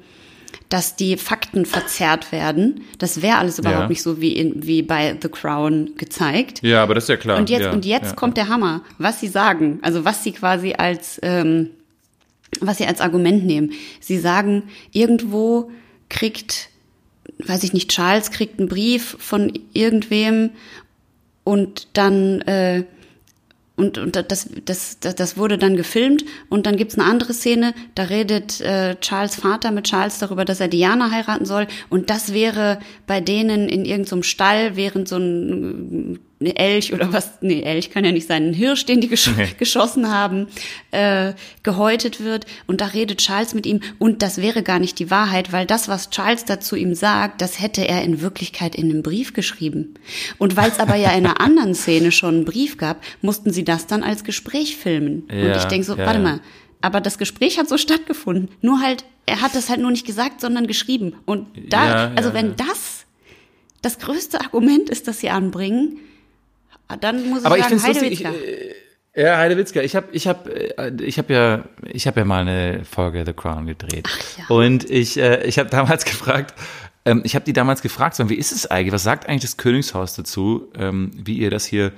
dass 0.73 0.95
die 0.95 1.17
Fakten 1.17 1.67
verzerrt 1.67 2.31
werden. 2.31 2.81
Das 2.97 3.21
wäre 3.21 3.37
alles 3.37 3.59
überhaupt 3.59 3.81
Ja. 3.81 3.89
nicht 3.89 4.01
so 4.01 4.19
wie 4.19 4.31
in, 4.31 4.65
wie 4.65 4.81
bei 4.81 5.15
The 5.21 5.29
Crown 5.29 5.91
gezeigt. 5.97 6.63
Ja, 6.63 6.81
aber 6.81 6.95
das 6.95 7.03
ist 7.03 7.09
ja 7.09 7.17
klar. 7.17 7.37
Und 7.37 7.51
jetzt, 7.51 7.61
ja, 7.61 7.71
und 7.71 7.85
jetzt 7.85 8.09
ja. 8.09 8.15
kommt 8.15 8.37
der 8.37 8.47
Hammer, 8.47 8.81
was 8.97 9.19
sie 9.19 9.27
sagen, 9.27 9.77
also 9.83 10.03
was 10.03 10.23
sie 10.23 10.31
quasi 10.31 10.73
als, 10.73 11.19
ähm, 11.21 11.69
was 12.59 12.79
sie 12.79 12.87
als 12.87 13.01
Argument 13.01 13.45
nehmen. 13.45 13.73
Sie 13.99 14.17
sagen, 14.17 14.63
irgendwo 14.91 15.69
kriegt, 16.09 16.69
weiß 17.45 17.63
ich 17.63 17.73
nicht, 17.73 17.91
Charles 17.91 18.31
kriegt 18.31 18.59
einen 18.59 18.67
Brief 18.67 19.15
von 19.19 19.53
irgendwem 19.73 20.49
und 21.43 21.87
dann 21.93 22.41
äh, 22.41 22.83
Und, 23.75 23.97
und 23.97 24.15
das, 24.15 24.49
das, 24.65 24.99
das, 24.99 25.15
das 25.15 25.37
wurde 25.37 25.57
dann 25.57 25.75
gefilmt. 25.75 26.23
Und 26.49 26.65
dann 26.65 26.77
gibt's 26.77 26.97
eine 26.97 27.07
andere 27.07 27.33
Szene, 27.33 27.73
da 27.95 28.03
redet 28.03 28.61
äh, 28.61 28.95
Charles 28.99 29.35
Vater 29.35 29.71
mit 29.71 29.85
Charles 29.85 30.19
darüber, 30.19 30.45
dass 30.45 30.59
er 30.59 30.67
Diana 30.67 31.09
heiraten 31.09 31.45
soll. 31.45 31.67
Und 31.89 32.09
das 32.09 32.33
wäre 32.33 32.79
bei 33.07 33.19
denen 33.19 33.69
in 33.69 33.85
irgendeinem 33.85 34.23
Stall, 34.23 34.75
während 34.75 35.07
so 35.07 35.17
ein 35.17 36.19
eine 36.43 36.55
Elch 36.57 36.93
oder 36.93 37.13
was, 37.13 37.41
nee, 37.41 37.61
Elch 37.61 37.89
kann 37.91 38.05
ja 38.05 38.11
nicht 38.11 38.27
sein, 38.27 38.49
ein 38.49 38.53
Hirsch, 38.53 38.85
den 38.85 39.01
die 39.01 39.07
gesch 39.07 39.29
nee. 39.35 39.47
geschossen 39.57 40.11
haben, 40.11 40.47
äh, 40.91 41.33
gehäutet 41.63 42.23
wird. 42.23 42.45
Und 42.67 42.81
da 42.81 42.87
redet 42.87 43.19
Charles 43.19 43.53
mit 43.53 43.65
ihm 43.65 43.81
und 43.99 44.21
das 44.21 44.37
wäre 44.37 44.63
gar 44.63 44.79
nicht 44.79 44.99
die 44.99 45.09
Wahrheit, 45.09 45.51
weil 45.51 45.65
das, 45.65 45.87
was 45.87 46.09
Charles 46.09 46.45
dazu 46.45 46.75
ihm 46.75 46.95
sagt, 46.95 47.41
das 47.41 47.61
hätte 47.61 47.87
er 47.87 48.03
in 48.03 48.21
Wirklichkeit 48.21 48.75
in 48.75 48.89
einem 48.89 49.03
Brief 49.03 49.33
geschrieben. 49.33 49.95
Und 50.37 50.55
weil 50.55 50.69
es 50.69 50.79
aber 50.79 50.95
ja 50.95 51.11
in 51.11 51.25
einer 51.25 51.39
anderen 51.39 51.75
Szene 51.75 52.11
schon 52.11 52.35
einen 52.35 52.45
Brief 52.45 52.77
gab, 52.77 53.03
mussten 53.21 53.51
sie 53.51 53.63
das 53.63 53.87
dann 53.87 54.03
als 54.03 54.23
Gespräch 54.23 54.75
filmen. 54.75 55.27
Ja, 55.31 55.45
und 55.45 55.57
ich 55.57 55.65
denke 55.65 55.85
so, 55.85 55.95
ja, 55.95 56.05
warte 56.05 56.19
mal, 56.19 56.39
aber 56.81 56.99
das 56.99 57.17
Gespräch 57.17 57.57
hat 57.57 57.69
so 57.69 57.77
stattgefunden. 57.77 58.49
Nur 58.61 58.81
halt, 58.81 59.05
er 59.25 59.41
hat 59.41 59.55
das 59.55 59.69
halt 59.69 59.79
nur 59.79 59.91
nicht 59.91 60.05
gesagt, 60.05 60.41
sondern 60.41 60.67
geschrieben. 60.67 61.15
Und 61.25 61.47
da, 61.69 62.11
also 62.15 62.33
wenn 62.33 62.57
das 62.57 63.05
das 63.83 63.99
größte 63.99 64.41
Argument 64.41 64.89
ist, 64.89 65.07
das 65.07 65.19
sie 65.19 65.29
anbringen, 65.29 65.99
dann 66.97 67.29
muss 67.29 67.41
ich 67.41 67.45
Aber 67.45 67.57
sagen, 67.57 67.75
ich 67.75 67.83
Heidewitzka. 67.83 68.29
Lustig, 68.29 68.49
ich, 68.49 68.65
äh, 69.15 69.23
ja, 69.23 69.37
Heidewitzka. 69.37 69.81
Ich 69.81 69.95
habe 69.95 70.07
ich 70.11 70.27
hab, 70.27 70.47
äh, 70.47 70.91
ich 71.01 71.19
hab 71.19 71.29
ja, 71.29 71.63
ich 71.83 72.07
hab 72.07 72.17
ja 72.17 72.25
mal 72.25 72.41
eine 72.41 72.83
Folge 72.85 73.23
The 73.25 73.33
Crown 73.33 73.67
gedreht. 73.67 74.07
Ach, 74.07 74.37
ja. 74.37 74.55
Und 74.55 74.89
ich, 74.89 75.17
äh, 75.17 75.43
ich 75.45 75.59
habe 75.59 75.69
damals 75.69 76.05
gefragt, 76.05 76.55
ähm, 77.05 77.21
ich 77.23 77.35
habe 77.35 77.45
die 77.45 77.53
damals 77.53 77.81
gefragt, 77.81 78.15
so, 78.15 78.29
wie 78.29 78.35
ist 78.35 78.51
es 78.51 78.69
eigentlich? 78.69 78.93
Was 78.93 79.03
sagt 79.03 79.27
eigentlich 79.27 79.41
das 79.41 79.57
Königshaus 79.57 80.15
dazu, 80.15 80.69
ähm, 80.75 81.11
wie 81.15 81.37
ihr 81.37 81.49
das 81.49 81.65
hier 81.65 81.91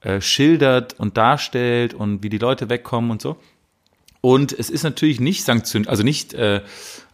äh, 0.00 0.20
schildert 0.20 0.98
und 0.98 1.16
darstellt 1.16 1.94
und 1.94 2.22
wie 2.22 2.28
die 2.28 2.38
Leute 2.38 2.68
wegkommen 2.68 3.10
und 3.10 3.22
so? 3.22 3.36
Und 4.20 4.52
es 4.52 4.68
ist 4.68 4.82
natürlich 4.82 5.20
nicht 5.20 5.44
sanktioniert, 5.44 5.88
also 5.88 6.02
nicht 6.02 6.34
äh, 6.34 6.60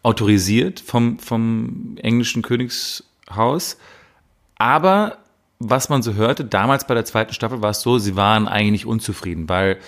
autorisiert 0.03 0.81
vom, 0.81 1.19
vom 1.19 1.97
englischen 2.03 2.43
Königshaus, 2.43 3.77
aber 4.57 5.19
was 5.71 5.89
man 5.89 6.03
so 6.03 6.15
hörte, 6.15 6.45
damals 6.45 6.87
bei 6.87 6.95
der 6.95 7.05
zweiten 7.05 7.33
Staffel 7.33 7.63
war 7.63 7.71
es 7.71 7.81
so, 7.81 7.99
sie 7.99 8.17
waren 8.17 8.49
eigentlich 8.49 8.87
unzufrieden, 8.87 9.49
weil 9.49 9.79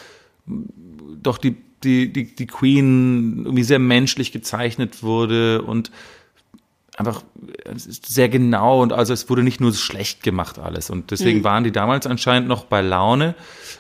doch 1.23 1.39
die, 1.39 1.57
die, 1.83 2.13
die, 2.13 2.35
die 2.35 2.47
Queen 2.47 3.45
irgendwie 3.45 3.63
sehr 3.63 3.79
menschlich 3.79 4.33
gezeichnet 4.33 5.03
wurde 5.03 5.63
und 5.63 5.91
einfach 6.97 7.23
sehr 7.75 8.29
genau 8.31 8.83
und 8.83 8.93
also 8.93 9.13
es 9.13 9.29
wurde 9.29 9.43
nicht 9.43 9.61
nur 9.61 9.71
so 9.71 9.79
schlecht 9.79 10.23
gemacht 10.23 10.59
alles 10.59 10.89
und 10.89 11.11
deswegen 11.11 11.41
mhm. 11.41 11.45
waren 11.45 11.65
die 11.65 11.73
damals 11.73 12.07
anscheinend 12.07 12.49
noch 12.49 12.65
bei 12.65 12.81
Laune. 12.81 13.35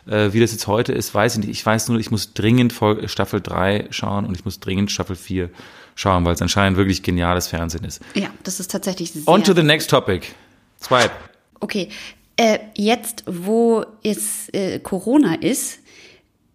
Äh, 0.06 0.32
wie 0.32 0.40
das 0.40 0.52
jetzt 0.52 0.66
heute 0.66 0.92
ist, 0.92 1.14
weiß 1.14 1.35
ich 1.35 1.40
nicht. 1.40 1.50
Ich 1.50 1.64
weiß 1.64 1.88
nur, 1.88 1.98
ich 1.98 2.11
muss 2.11 2.35
dringend 2.35 2.74
Staffel 3.06 3.40
3 3.40 3.87
schauen 3.90 4.26
und 4.26 4.37
ich 4.37 4.44
muss 4.44 4.61
dringend 4.61 4.90
Staffel 4.92 5.16
4 5.16 5.50
schauen, 5.94 6.24
weil 6.24 6.35
es 6.35 6.42
anscheinend 6.42 6.76
wirklich 6.76 7.02
geniales 7.02 7.48
Fernsehen 7.48 7.85
ist. 7.85 8.02
Ja, 8.14 8.28
das 8.44 8.61
ist 8.61 8.70
tatsächlich 8.70 9.12
sehr. 9.12 9.26
On 9.26 9.42
to 9.42 9.54
the 9.54 9.62
next 9.62 9.90
topic. 9.90 10.28
Swipe. 10.80 11.11
Okay, 11.66 11.88
äh, 12.37 12.61
jetzt, 12.76 13.24
wo 13.26 13.85
es 14.05 14.48
äh, 14.50 14.79
Corona 14.79 15.35
ist, 15.35 15.81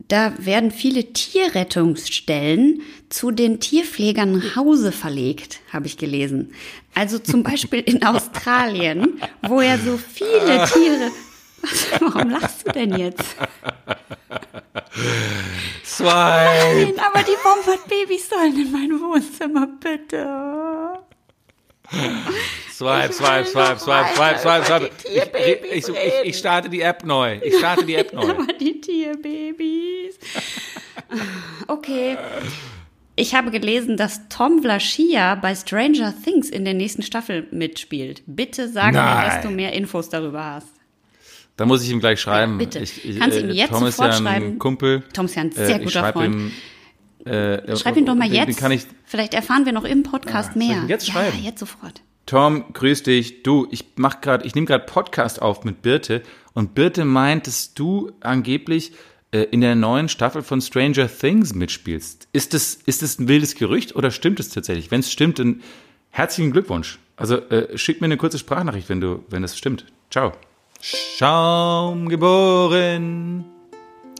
da 0.07 0.33
werden 0.37 0.71
viele 0.71 1.11
Tierrettungsstellen 1.11 2.81
zu 3.09 3.31
den 3.31 3.59
Tierpflegern 3.59 4.31
nach 4.31 4.55
Hause 4.55 4.93
verlegt, 4.93 5.59
habe 5.73 5.87
ich 5.87 5.97
gelesen. 5.97 6.53
Also 6.95 7.19
zum 7.19 7.43
Beispiel 7.43 7.81
in 7.81 8.03
Australien, 8.05 9.21
wo 9.41 9.59
ja 9.59 9.77
so 9.77 9.97
viele 9.97 10.65
Tiere. 10.71 11.11
Was, 11.61 11.87
warum 11.99 12.29
lachst 12.29 12.65
du 12.65 12.71
denn 12.71 12.97
jetzt? 12.97 13.35
Zwei. 15.83 16.85
Nein, 16.85 16.93
aber 17.05 17.21
die 17.21 17.35
Bombard-Babys 17.43 18.29
sollen 18.29 18.61
in 18.61 18.71
mein 18.71 18.91
Wohnzimmer, 18.91 19.67
bitte. 19.67 21.01
Swipe, 22.81 23.13
swipe, 23.13 23.45
swipe, 23.45 23.79
swipe, 23.79 24.15
swipe, 24.15 24.39
swipe, 24.39 24.65
swipe. 24.65 24.89
Ich, 25.03 25.71
ich, 25.71 25.87
ich, 25.87 26.13
ich 26.23 26.37
starte 26.37 26.67
die 26.67 26.81
App 26.81 27.05
neu. 27.05 27.37
Ich 27.43 27.55
starte 27.55 27.85
die 27.85 27.93
App 27.93 28.11
neu. 28.13 28.27
Aber 28.27 28.47
die 28.53 28.81
Tierbabys. 28.81 30.17
Okay. 31.67 32.17
Ich 33.15 33.35
habe 33.35 33.51
gelesen, 33.51 33.97
dass 33.97 34.27
Tom 34.29 34.61
Vlaschia 34.61 35.35
bei 35.35 35.53
Stranger 35.53 36.13
Things 36.23 36.49
in 36.49 36.65
der 36.65 36.73
nächsten 36.73 37.01
Staffel 37.01 37.47
mitspielt. 37.51 38.23
Bitte 38.25 38.67
sag 38.67 38.93
Nein. 38.93 39.17
mir, 39.17 39.25
dass 39.25 39.41
du 39.41 39.49
mehr 39.49 39.73
Infos 39.73 40.09
darüber 40.09 40.43
hast. 40.43 40.69
Da 41.57 41.65
muss 41.65 41.83
ich 41.83 41.91
ihm 41.91 41.99
gleich 41.99 42.19
schreiben. 42.19 42.53
Ja, 42.53 42.57
bitte. 42.57 42.79
Ich, 42.79 43.05
ich, 43.05 43.19
Kannst 43.19 43.37
du 43.37 43.41
ihm 43.41 43.49
äh, 43.49 43.53
jetzt 43.53 43.69
Tom 43.69 43.85
sofort 43.85 44.13
ist 44.13 44.21
ja 44.21 44.25
ein 44.25 44.57
Kumpel. 44.57 45.03
Tom 45.13 45.25
ist 45.25 45.35
ja 45.35 45.41
ein 45.43 45.51
sehr 45.51 45.75
äh, 45.75 45.83
guter 45.83 46.11
Freund. 46.13 46.33
Ihm, 47.25 47.31
äh, 47.31 47.77
Schreib 47.77 47.97
ihn 47.97 48.05
doch 48.05 48.15
mal 48.15 48.31
jetzt. 48.31 48.61
Ich, 48.61 48.85
Vielleicht 49.05 49.33
erfahren 49.33 49.65
wir 49.65 49.73
noch 49.73 49.85
im 49.85 50.03
Podcast 50.03 50.51
ah, 50.55 50.57
mehr. 50.57 50.83
Jetzt 50.87 51.07
schreiben. 51.07 51.37
Ja, 51.37 51.49
jetzt 51.49 51.59
sofort. 51.59 52.01
Tom, 52.25 52.65
grüß 52.73 53.03
dich. 53.03 53.43
Du, 53.43 53.67
ich 53.71 53.85
mach 53.95 54.21
gerade, 54.21 54.45
ich 54.45 54.55
nehme 54.55 54.67
gerade 54.67 54.85
Podcast 54.85 55.41
auf 55.41 55.63
mit 55.63 55.81
Birte 55.81 56.21
und 56.53 56.75
Birte 56.75 57.05
meint, 57.05 57.47
dass 57.47 57.73
du 57.73 58.11
angeblich 58.21 58.93
äh, 59.31 59.43
in 59.43 59.61
der 59.61 59.75
neuen 59.75 60.09
Staffel 60.09 60.41
von 60.41 60.61
Stranger 60.61 61.09
Things 61.09 61.53
mitspielst. 61.53 62.27
Ist 62.33 62.53
das, 62.53 62.75
ist 62.85 63.01
das 63.01 63.19
ein 63.19 63.27
wildes 63.27 63.55
Gerücht 63.55 63.95
oder 63.95 64.11
stimmt 64.11 64.39
es 64.39 64.49
tatsächlich? 64.49 64.91
Wenn 64.91 64.99
es 64.99 65.11
stimmt, 65.11 65.39
dann 65.39 65.61
herzlichen 66.09 66.51
Glückwunsch. 66.51 66.99
Also 67.17 67.37
äh, 67.37 67.77
schick 67.77 68.01
mir 68.01 68.05
eine 68.05 68.17
kurze 68.17 68.39
Sprachnachricht, 68.39 68.89
wenn 68.89 69.01
du, 69.01 69.23
wenn 69.29 69.41
das 69.41 69.57
stimmt. 69.57 69.85
Ciao. 70.09 70.33
Schaum 70.81 72.09
geboren. 72.09 73.45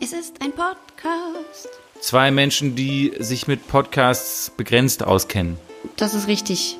Es 0.02 0.14
ist 0.14 0.42
ein 0.42 0.52
Podcast. 0.52 1.70
Zwei 2.00 2.32
Menschen, 2.32 2.76
die 2.76 3.14
sich 3.20 3.48
mit 3.48 3.68
Podcasts 3.68 4.52
begrenzt 4.56 5.04
auskennen. 5.04 5.58
Das 5.98 6.14
ist 6.14 6.28
richtig. 6.28 6.78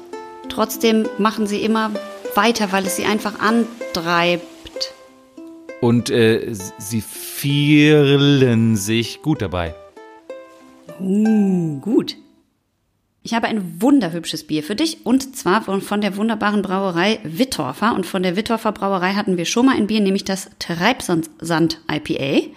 Trotzdem 0.50 1.08
machen 1.18 1.48
sie 1.48 1.64
immer 1.64 1.92
weiter, 2.36 2.72
weil 2.72 2.86
es 2.86 2.96
sie 2.96 3.06
einfach 3.06 3.40
antreibt. 3.40 4.94
Und 5.82 6.10
äh, 6.10 6.54
sie 6.78 7.02
fühlen 7.02 8.76
sich 8.76 9.22
gut 9.22 9.42
dabei. 9.42 9.74
Uh, 11.00 11.80
gut. 11.80 12.18
Ich 13.24 13.34
habe 13.36 13.48
ein 13.48 13.82
wunderhübsches 13.82 14.48
Bier 14.48 14.64
für 14.64 14.76
dich 14.76 15.06
und 15.06 15.36
zwar 15.36 15.62
von 15.62 16.02
der 16.02 16.18
wunderbaren 16.18 16.64
Brauerei 16.64 17.20
Wittorfer. 17.24 17.94
Und 17.94 18.06
von 18.06 18.24
der 18.24 18.36
Wittorfer 18.36 18.72
Brauerei 18.72 19.14
hatten 19.14 19.38
wir 19.38 19.46
schon 19.46 19.68
mal 19.68 19.76
ein 19.76 19.88
Bier, 19.88 20.02
nämlich 20.02 20.24
das 20.24 20.50
Treibsand 20.58 21.30
IPA. 21.90 22.48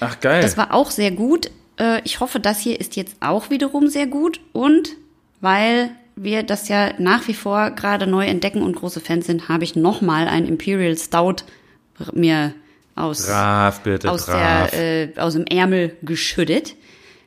Ach 0.00 0.20
geil. 0.20 0.42
Das 0.42 0.56
war 0.56 0.74
auch 0.74 0.90
sehr 0.90 1.10
gut. 1.10 1.50
Äh, 1.78 2.02
ich 2.04 2.20
hoffe, 2.20 2.38
das 2.38 2.60
hier 2.60 2.78
ist 2.78 2.96
jetzt 2.96 3.16
auch 3.20 3.48
wiederum 3.48 3.88
sehr 3.88 4.06
gut. 4.06 4.40
Und 4.52 4.90
weil 5.40 5.90
wir 6.16 6.42
das 6.42 6.68
ja 6.68 6.92
nach 6.98 7.26
wie 7.28 7.34
vor 7.34 7.70
gerade 7.70 8.06
neu 8.06 8.24
entdecken 8.26 8.62
und 8.62 8.76
große 8.76 9.00
Fans 9.00 9.26
sind, 9.26 9.48
habe 9.48 9.64
ich 9.64 9.76
nochmal 9.76 10.28
ein 10.28 10.46
Imperial 10.46 10.96
Stout 10.96 11.44
mir 12.12 12.54
aus, 12.94 13.26
brav, 13.26 13.80
bitte, 13.80 14.10
aus, 14.10 14.26
brav. 14.26 14.70
Der, 14.70 15.12
äh, 15.14 15.18
aus 15.18 15.34
dem 15.34 15.46
Ärmel 15.46 15.96
geschüttet. 16.02 16.76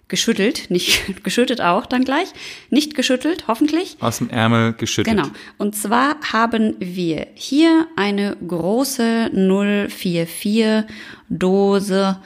Geschüttelt, 0.10 0.72
nicht 0.72 1.02
geschüttet 1.26 1.60
auch 1.60 1.86
dann 1.86 2.06
gleich. 2.06 2.30
Nicht 2.70 2.96
geschüttelt, 2.96 3.46
hoffentlich. 3.50 3.98
Aus 4.00 4.20
dem 4.20 4.30
Ärmel 4.30 4.74
geschüttelt. 4.74 5.18
Genau. 5.18 5.30
Und 5.58 5.76
zwar 5.76 6.16
haben 6.32 6.76
wir 6.80 7.28
hier 7.34 7.88
eine 7.98 8.38
große 8.48 9.32
044 9.34 10.86
Dose 11.28 12.18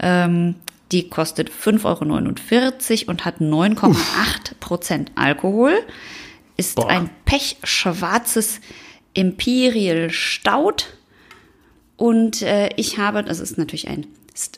ähm, 0.00 0.56
die 0.92 1.08
kostet 1.08 1.50
5,49 1.50 3.02
Euro 3.02 3.10
und 3.10 3.24
hat 3.24 3.40
9,8 3.40 4.54
Prozent 4.60 5.12
Alkohol. 5.14 5.72
Ist 6.56 6.76
Boah. 6.76 6.88
ein 6.88 7.10
pechschwarzes 7.24 8.60
Imperial 9.14 10.10
Stout. 10.10 10.86
Und 11.96 12.42
äh, 12.42 12.70
ich 12.76 12.98
habe, 12.98 13.22
das 13.22 13.40
ist 13.40 13.58
natürlich 13.58 13.88
ein, 13.88 14.06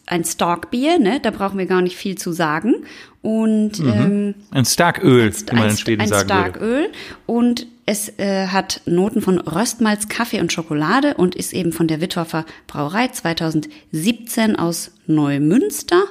ein 0.06 0.24
Starkbier, 0.24 0.98
ne? 0.98 1.20
da 1.20 1.30
brauchen 1.30 1.58
wir 1.58 1.66
gar 1.66 1.82
nicht 1.82 1.96
viel 1.96 2.16
zu 2.16 2.32
sagen. 2.32 2.84
Und 3.22 3.78
mhm. 3.80 3.88
ähm, 3.88 4.34
ein 4.50 4.64
Starköl, 4.64 5.32
wie 5.32 5.56
man 5.56 5.70
in 5.70 5.76
Schweden 5.76 6.02
ein 6.02 6.08
sagen 6.08 6.28
Starköl. 6.28 6.82
Würde. 6.82 6.92
Und 7.26 7.66
es 7.90 8.08
äh, 8.20 8.46
hat 8.46 8.82
Noten 8.86 9.20
von 9.20 9.40
Röstmalz, 9.40 10.06
Kaffee 10.06 10.38
und 10.40 10.52
Schokolade 10.52 11.14
und 11.14 11.34
ist 11.34 11.52
eben 11.52 11.72
von 11.72 11.88
der 11.88 12.00
Wittorfer 12.00 12.46
Brauerei 12.68 13.08
2017 13.08 14.54
aus 14.54 14.92
Neumünster. 15.08 16.04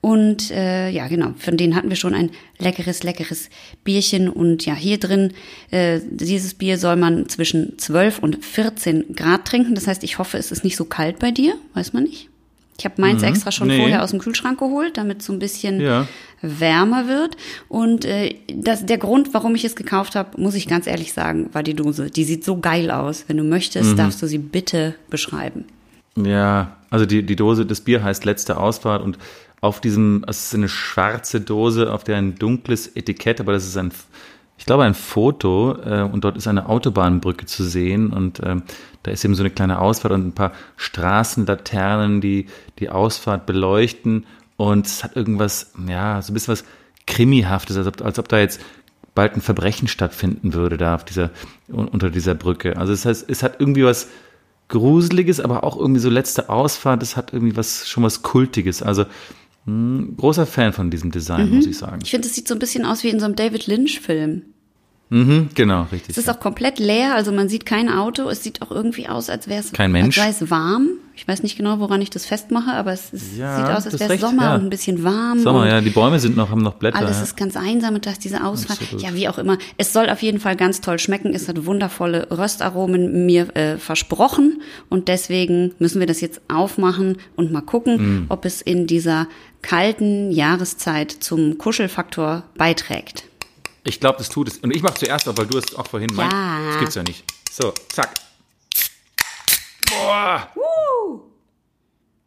Und 0.00 0.52
äh, 0.52 0.88
ja, 0.88 1.08
genau, 1.08 1.34
von 1.36 1.56
denen 1.56 1.74
hatten 1.74 1.88
wir 1.88 1.96
schon 1.96 2.14
ein 2.14 2.30
leckeres, 2.58 3.02
leckeres 3.02 3.50
Bierchen. 3.82 4.28
Und 4.28 4.64
ja, 4.66 4.74
hier 4.76 4.98
drin, 4.98 5.32
äh, 5.72 5.98
dieses 6.08 6.54
Bier 6.54 6.78
soll 6.78 6.94
man 6.94 7.28
zwischen 7.28 7.76
12 7.76 8.20
und 8.20 8.44
14 8.44 9.16
Grad 9.16 9.46
trinken. 9.46 9.74
Das 9.74 9.88
heißt, 9.88 10.04
ich 10.04 10.18
hoffe, 10.18 10.38
es 10.38 10.52
ist 10.52 10.62
nicht 10.62 10.76
so 10.76 10.84
kalt 10.84 11.18
bei 11.18 11.32
dir, 11.32 11.54
weiß 11.74 11.92
man 11.92 12.04
nicht. 12.04 12.29
Ich 12.80 12.86
habe 12.86 12.98
meins 12.98 13.20
mhm. 13.20 13.28
extra 13.28 13.52
schon 13.52 13.68
nee. 13.68 13.78
vorher 13.78 14.02
aus 14.02 14.10
dem 14.10 14.20
Kühlschrank 14.20 14.58
geholt, 14.58 14.96
damit 14.96 15.20
es 15.20 15.26
so 15.26 15.34
ein 15.34 15.38
bisschen 15.38 15.82
ja. 15.82 16.06
wärmer 16.40 17.08
wird. 17.08 17.36
Und 17.68 18.06
äh, 18.06 18.36
das, 18.54 18.86
der 18.86 18.96
Grund, 18.96 19.34
warum 19.34 19.54
ich 19.54 19.66
es 19.66 19.76
gekauft 19.76 20.16
habe, 20.16 20.40
muss 20.40 20.54
ich 20.54 20.66
ganz 20.66 20.86
ehrlich 20.86 21.12
sagen, 21.12 21.50
war 21.52 21.62
die 21.62 21.74
Dose. 21.74 22.10
Die 22.10 22.24
sieht 22.24 22.42
so 22.42 22.58
geil 22.58 22.90
aus. 22.90 23.26
Wenn 23.28 23.36
du 23.36 23.44
möchtest, 23.44 23.92
mhm. 23.92 23.96
darfst 23.96 24.22
du 24.22 24.26
sie 24.26 24.38
bitte 24.38 24.94
beschreiben. 25.10 25.66
Ja, 26.16 26.78
also 26.88 27.04
die, 27.04 27.22
die 27.22 27.36
Dose, 27.36 27.66
das 27.66 27.82
Bier 27.82 28.02
heißt 28.02 28.24
letzte 28.24 28.56
Ausfahrt 28.56 29.02
und 29.02 29.18
auf 29.60 29.82
diesem, 29.82 30.24
es 30.26 30.46
ist 30.46 30.54
eine 30.54 30.70
schwarze 30.70 31.42
Dose, 31.42 31.92
auf 31.92 32.02
der 32.02 32.16
ein 32.16 32.36
dunkles 32.36 32.86
Etikett, 32.96 33.40
aber 33.40 33.52
das 33.52 33.66
ist 33.66 33.76
ein, 33.76 33.92
ich 34.60 34.66
glaube, 34.66 34.84
ein 34.84 34.92
Foto 34.92 35.74
äh, 35.86 36.02
und 36.02 36.22
dort 36.22 36.36
ist 36.36 36.46
eine 36.46 36.68
Autobahnbrücke 36.68 37.46
zu 37.46 37.64
sehen 37.64 38.12
und 38.12 38.40
ähm, 38.44 38.62
da 39.02 39.10
ist 39.10 39.24
eben 39.24 39.34
so 39.34 39.42
eine 39.42 39.48
kleine 39.48 39.80
Ausfahrt 39.80 40.12
und 40.12 40.26
ein 40.26 40.34
paar 40.34 40.52
Straßenlaternen, 40.76 42.20
die 42.20 42.44
die 42.78 42.90
Ausfahrt 42.90 43.46
beleuchten 43.46 44.26
und 44.58 44.84
es 44.84 45.02
hat 45.02 45.16
irgendwas, 45.16 45.72
ja, 45.88 46.20
so 46.20 46.30
ein 46.30 46.34
bisschen 46.34 46.52
was 46.52 46.64
Krimihaftes, 47.06 47.78
als 47.78 47.86
ob, 47.86 48.02
als 48.02 48.18
ob 48.18 48.28
da 48.28 48.38
jetzt 48.38 48.60
bald 49.14 49.34
ein 49.34 49.40
Verbrechen 49.40 49.88
stattfinden 49.88 50.52
würde 50.52 50.76
da 50.76 50.94
auf 50.94 51.06
dieser, 51.06 51.30
unter 51.68 52.10
dieser 52.10 52.34
Brücke. 52.34 52.76
Also 52.76 52.92
das 52.92 53.06
heißt, 53.06 53.30
es 53.30 53.42
hat 53.42 53.60
irgendwie 53.60 53.84
was 53.84 54.08
Gruseliges, 54.68 55.40
aber 55.40 55.64
auch 55.64 55.78
irgendwie 55.78 56.02
so 56.02 56.10
letzte 56.10 56.50
Ausfahrt, 56.50 57.02
es 57.02 57.16
hat 57.16 57.32
irgendwie 57.32 57.56
was, 57.56 57.88
schon 57.88 58.02
was 58.02 58.20
Kultiges. 58.20 58.82
Also 58.82 59.06
großer 59.66 60.46
Fan 60.46 60.72
von 60.72 60.90
diesem 60.90 61.10
Design, 61.10 61.50
mhm. 61.50 61.56
muss 61.56 61.66
ich 61.66 61.78
sagen. 61.78 62.00
Ich 62.02 62.10
finde, 62.10 62.26
es 62.26 62.34
sieht 62.34 62.48
so 62.48 62.54
ein 62.54 62.58
bisschen 62.58 62.84
aus 62.84 63.04
wie 63.04 63.08
in 63.08 63.20
so 63.20 63.26
einem 63.26 63.36
David 63.36 63.66
Lynch-Film. 63.66 64.42
Mhm, 65.10 65.48
genau, 65.54 65.88
richtig. 65.90 66.10
Es 66.10 66.18
ist 66.18 66.30
auch 66.30 66.38
komplett 66.38 66.78
leer, 66.78 67.16
also 67.16 67.32
man 67.32 67.48
sieht 67.48 67.66
kein 67.66 67.88
Auto. 67.88 68.28
Es 68.28 68.44
sieht 68.44 68.62
auch 68.62 68.70
irgendwie 68.70 69.08
aus, 69.08 69.28
als 69.28 69.48
wäre 69.48 69.58
es 69.58 69.72
kein 69.72 69.90
Mensch. 69.90 70.18
Als 70.18 70.40
es 70.40 70.50
warm. 70.50 70.88
Ich 71.16 71.26
weiß 71.26 71.42
nicht 71.42 71.56
genau, 71.56 71.80
woran 71.80 72.00
ich 72.00 72.08
das 72.08 72.24
festmache, 72.24 72.72
aber 72.72 72.92
es, 72.92 73.12
es 73.12 73.36
ja, 73.36 73.56
sieht 73.56 73.66
aus, 73.66 73.86
als 73.86 74.00
wäre 74.00 74.14
es 74.14 74.20
Sommer 74.20 74.44
ja. 74.44 74.54
und 74.54 74.62
ein 74.62 74.70
bisschen 74.70 75.02
warm. 75.02 75.40
Sommer, 75.40 75.68
ja, 75.68 75.80
die 75.80 75.90
Bäume 75.90 76.20
sind 76.20 76.36
noch, 76.36 76.50
haben 76.50 76.62
noch 76.62 76.74
Blätter. 76.74 76.96
Alles 76.96 77.16
ja. 77.16 77.24
ist 77.24 77.36
ganz 77.36 77.56
einsam 77.56 77.96
und 77.96 78.06
da 78.06 78.12
ist 78.12 78.24
diese. 78.24 78.40
Absolut. 78.40 79.02
Ja, 79.02 79.14
wie 79.14 79.28
auch 79.28 79.36
immer. 79.36 79.58
Es 79.76 79.92
soll 79.92 80.08
auf 80.08 80.22
jeden 80.22 80.38
Fall 80.38 80.54
ganz 80.54 80.80
toll 80.80 81.00
schmecken. 81.00 81.34
Es 81.34 81.48
hat 81.48 81.66
wundervolle 81.66 82.28
Röstaromen 82.30 83.26
mir 83.26 83.54
äh, 83.56 83.76
versprochen 83.78 84.62
und 84.88 85.08
deswegen 85.08 85.74
müssen 85.80 85.98
wir 85.98 86.06
das 86.06 86.20
jetzt 86.20 86.40
aufmachen 86.48 87.18
und 87.34 87.50
mal 87.50 87.60
gucken, 87.62 88.22
mm. 88.22 88.26
ob 88.28 88.44
es 88.44 88.62
in 88.62 88.86
dieser 88.86 89.26
kalten 89.62 90.30
Jahreszeit 90.30 91.10
zum 91.10 91.58
Kuschelfaktor 91.58 92.44
beiträgt. 92.56 93.24
Ich 93.84 94.00
glaube, 94.00 94.18
das 94.18 94.28
tut 94.28 94.48
es. 94.48 94.58
Und 94.58 94.74
ich 94.74 94.82
mache 94.82 94.94
zuerst, 94.94 95.26
weil 95.26 95.46
du 95.46 95.58
es 95.58 95.74
auch 95.74 95.86
vorhin 95.86 96.10
meinst. 96.14 96.32
Ja. 96.32 96.66
Das 96.66 96.78
gibt's 96.78 96.94
ja 96.94 97.02
nicht. 97.02 97.24
So, 97.50 97.72
zack. 97.88 98.14
Boah. 99.88 100.48
Uh. 100.56 101.20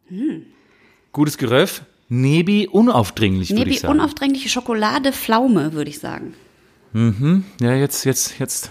Hm. 0.08 0.46
Gutes 1.12 1.38
Geröff. 1.38 1.82
Nebi 2.08 2.68
unaufdringlich, 2.68 3.50
würde 3.50 3.70
ich 3.70 3.80
sagen. 3.80 3.94
Nebi 3.94 4.02
unaufdringliche 4.02 4.48
Schokolade 4.48 5.12
Pflaume, 5.12 5.72
würde 5.72 5.90
ich 5.90 5.98
sagen. 5.98 6.34
Mhm. 6.92 7.44
Ja, 7.60 7.74
jetzt, 7.74 8.04
jetzt, 8.04 8.38
jetzt. 8.38 8.70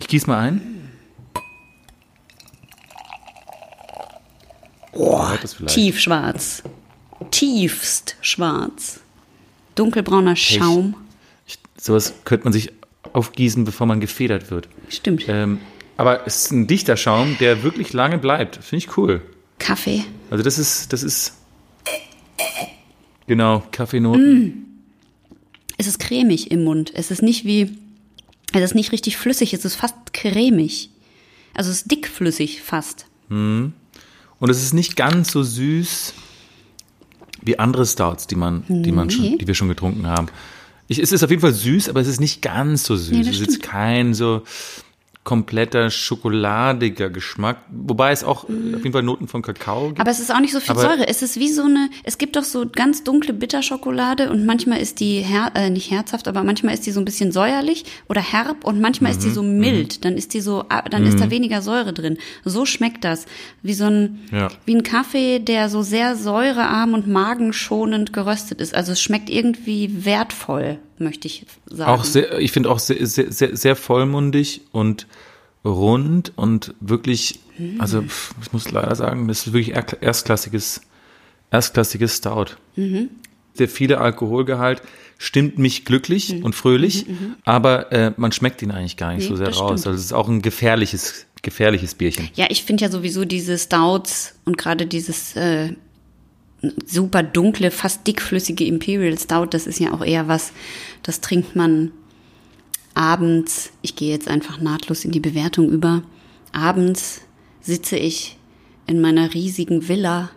Ich 0.00 0.08
gieß 0.08 0.26
mal 0.26 0.38
ein. 0.38 0.90
Oh, 4.92 5.26
tiefschwarz. 5.66 6.62
Tiefst 7.30 8.16
schwarz. 8.20 9.00
Dunkelbrauner 9.74 10.36
Schaum. 10.36 10.94
Sowas 11.78 12.14
könnte 12.24 12.44
man 12.44 12.52
sich 12.52 12.72
aufgießen, 13.12 13.64
bevor 13.64 13.86
man 13.86 14.00
gefedert 14.00 14.50
wird. 14.50 14.68
Stimmt. 14.88 15.24
Ähm, 15.28 15.60
aber 15.96 16.26
es 16.26 16.44
ist 16.44 16.50
ein 16.52 16.66
dichter 16.66 16.96
Schaum, 16.96 17.36
der 17.38 17.62
wirklich 17.62 17.92
lange 17.92 18.18
bleibt. 18.18 18.56
Finde 18.56 18.84
ich 18.84 18.96
cool. 18.96 19.22
Kaffee. 19.58 20.04
Also 20.30 20.42
das 20.42 20.58
ist, 20.58 20.92
das 20.92 21.02
ist 21.02 21.34
genau 23.26 23.62
Kaffeenoten. 23.70 24.44
Mm. 24.44 24.64
Es 25.78 25.86
ist 25.86 25.98
cremig 25.98 26.50
im 26.50 26.64
Mund. 26.64 26.92
Es 26.94 27.10
ist 27.10 27.22
nicht 27.22 27.44
wie, 27.44 27.76
es 28.52 28.62
ist 28.62 28.74
nicht 28.74 28.92
richtig 28.92 29.16
flüssig. 29.16 29.54
Es 29.54 29.64
ist 29.64 29.76
fast 29.76 30.12
cremig. 30.12 30.90
Also 31.54 31.70
es 31.70 31.78
ist 31.78 31.90
dickflüssig 31.90 32.62
fast. 32.62 33.06
Mm. 33.28 33.68
Und 34.38 34.50
es 34.50 34.62
ist 34.62 34.72
nicht 34.74 34.96
ganz 34.96 35.30
so 35.30 35.42
süß 35.42 36.14
wie 37.42 37.58
andere 37.58 37.86
Stouts, 37.86 38.26
die 38.26 38.36
man, 38.36 38.64
die 38.68 38.92
man 38.92 39.10
schon, 39.10 39.38
die 39.38 39.46
wir 39.46 39.54
schon 39.54 39.68
getrunken 39.68 40.06
haben. 40.06 40.28
Ich, 40.88 40.98
es 40.98 41.12
ist 41.12 41.22
auf 41.22 41.30
jeden 41.30 41.42
Fall 41.42 41.52
süß, 41.52 41.88
aber 41.88 42.00
es 42.00 42.08
ist 42.08 42.20
nicht 42.20 42.42
ganz 42.42 42.84
so 42.84 42.96
süß. 42.96 43.10
Nee, 43.10 43.28
es 43.28 43.40
ist 43.40 43.62
kein 43.62 44.14
so 44.14 44.42
kompletter 45.24 45.88
schokoladiger 45.90 47.08
Geschmack, 47.08 47.58
wobei 47.70 48.10
es 48.10 48.24
auch 48.24 48.48
mhm. 48.48 48.74
auf 48.74 48.82
jeden 48.82 48.92
Fall 48.92 49.04
Noten 49.04 49.28
von 49.28 49.40
Kakao 49.40 49.88
gibt. 49.88 50.00
Aber 50.00 50.10
es 50.10 50.18
ist 50.18 50.34
auch 50.34 50.40
nicht 50.40 50.52
so 50.52 50.58
viel 50.58 50.74
Säure. 50.74 51.06
Es 51.06 51.22
ist 51.22 51.38
wie 51.38 51.52
so 51.52 51.62
eine, 51.62 51.90
es 52.02 52.18
gibt 52.18 52.34
doch 52.34 52.42
so 52.42 52.66
ganz 52.68 53.04
dunkle 53.04 53.32
Bitterschokolade 53.32 54.30
und 54.30 54.44
manchmal 54.46 54.80
ist 54.80 54.98
die 54.98 55.20
her, 55.20 55.52
äh, 55.54 55.70
nicht 55.70 55.92
herzhaft, 55.92 56.26
aber 56.26 56.42
manchmal 56.42 56.74
ist 56.74 56.86
die 56.86 56.90
so 56.90 57.00
ein 57.00 57.04
bisschen 57.04 57.30
säuerlich 57.30 57.84
oder 58.08 58.20
herb 58.20 58.64
und 58.64 58.80
manchmal 58.80 59.12
mhm. 59.12 59.18
ist 59.18 59.24
die 59.24 59.28
mhm. 59.28 59.34
so 59.34 59.42
mild. 59.44 59.98
Mhm. 59.98 60.00
Dann 60.00 60.16
ist 60.16 60.34
die 60.34 60.40
so, 60.40 60.64
ah, 60.68 60.82
dann 60.82 61.02
mhm. 61.02 61.08
ist 61.08 61.20
da 61.20 61.26
mhm. 61.26 61.30
weniger 61.30 61.62
Säure 61.62 61.92
drin. 61.92 62.18
So 62.44 62.66
schmeckt 62.66 63.04
das. 63.04 63.26
Wie 63.62 63.74
so 63.74 63.84
ein, 63.84 64.18
ja. 64.32 64.48
wie 64.64 64.74
ein 64.74 64.82
Kaffee, 64.82 65.38
der 65.38 65.68
so 65.68 65.82
sehr 65.82 66.16
säurearm 66.16 66.94
und 66.94 67.06
magenschonend 67.06 68.12
geröstet 68.12 68.60
ist. 68.60 68.74
Also 68.74 68.90
es 68.90 69.00
schmeckt 69.00 69.30
irgendwie 69.30 70.04
wertvoll 70.04 70.80
möchte 70.98 71.26
ich 71.26 71.46
sagen. 71.66 71.90
Auch 71.90 72.04
sehr, 72.04 72.38
ich 72.38 72.52
finde 72.52 72.70
auch 72.70 72.78
sehr, 72.78 73.06
sehr, 73.06 73.32
sehr, 73.32 73.56
sehr 73.56 73.76
vollmundig 73.76 74.62
und 74.72 75.06
rund 75.64 76.32
und 76.36 76.74
wirklich, 76.80 77.40
hm. 77.56 77.80
also 77.80 78.04
ich 78.40 78.52
muss 78.52 78.70
leider 78.70 78.94
sagen, 78.94 79.28
das 79.28 79.46
ist 79.46 79.52
wirklich 79.52 79.76
erstklassiges, 80.00 80.82
erstklassiges 81.50 82.16
Stout. 82.16 82.56
Mhm. 82.76 83.10
Der 83.58 83.68
viele 83.68 84.00
Alkoholgehalt 84.00 84.82
stimmt 85.18 85.58
mich 85.58 85.84
glücklich 85.84 86.34
mhm. 86.34 86.44
und 86.44 86.54
fröhlich, 86.54 87.06
mhm, 87.06 87.12
mhm. 87.12 87.34
aber 87.44 87.92
äh, 87.92 88.12
man 88.16 88.32
schmeckt 88.32 88.62
ihn 88.62 88.70
eigentlich 88.70 88.96
gar 88.96 89.14
nicht 89.14 89.24
nee, 89.24 89.28
so 89.28 89.36
sehr 89.36 89.48
raus. 89.48 89.56
Stimmt. 89.56 89.70
Also 89.70 89.90
es 89.90 90.00
ist 90.00 90.12
auch 90.12 90.28
ein 90.28 90.42
gefährliches, 90.42 91.26
gefährliches 91.42 91.94
Bierchen. 91.94 92.30
Ja, 92.34 92.46
ich 92.48 92.64
finde 92.64 92.84
ja 92.84 92.90
sowieso 92.90 93.24
diese 93.24 93.58
Stouts 93.58 94.34
und 94.44 94.56
gerade 94.56 94.86
dieses 94.86 95.36
äh, 95.36 95.74
super 96.86 97.22
dunkle, 97.22 97.70
fast 97.70 98.06
dickflüssige 98.06 98.64
Imperial 98.64 99.18
Stout, 99.18 99.46
das 99.50 99.66
ist 99.66 99.80
ja 99.80 99.92
auch 99.92 100.04
eher 100.04 100.28
was, 100.28 100.52
das 101.02 101.20
trinkt 101.20 101.56
man 101.56 101.90
abends. 102.94 103.72
Ich 103.82 103.96
gehe 103.96 104.10
jetzt 104.10 104.28
einfach 104.28 104.60
nahtlos 104.60 105.04
in 105.04 105.10
die 105.10 105.20
Bewertung 105.20 105.68
über. 105.68 106.02
Abends 106.52 107.22
sitze 107.60 107.96
ich 107.96 108.36
in 108.86 109.00
meiner 109.00 109.34
riesigen 109.34 109.88
Villa 109.88 110.30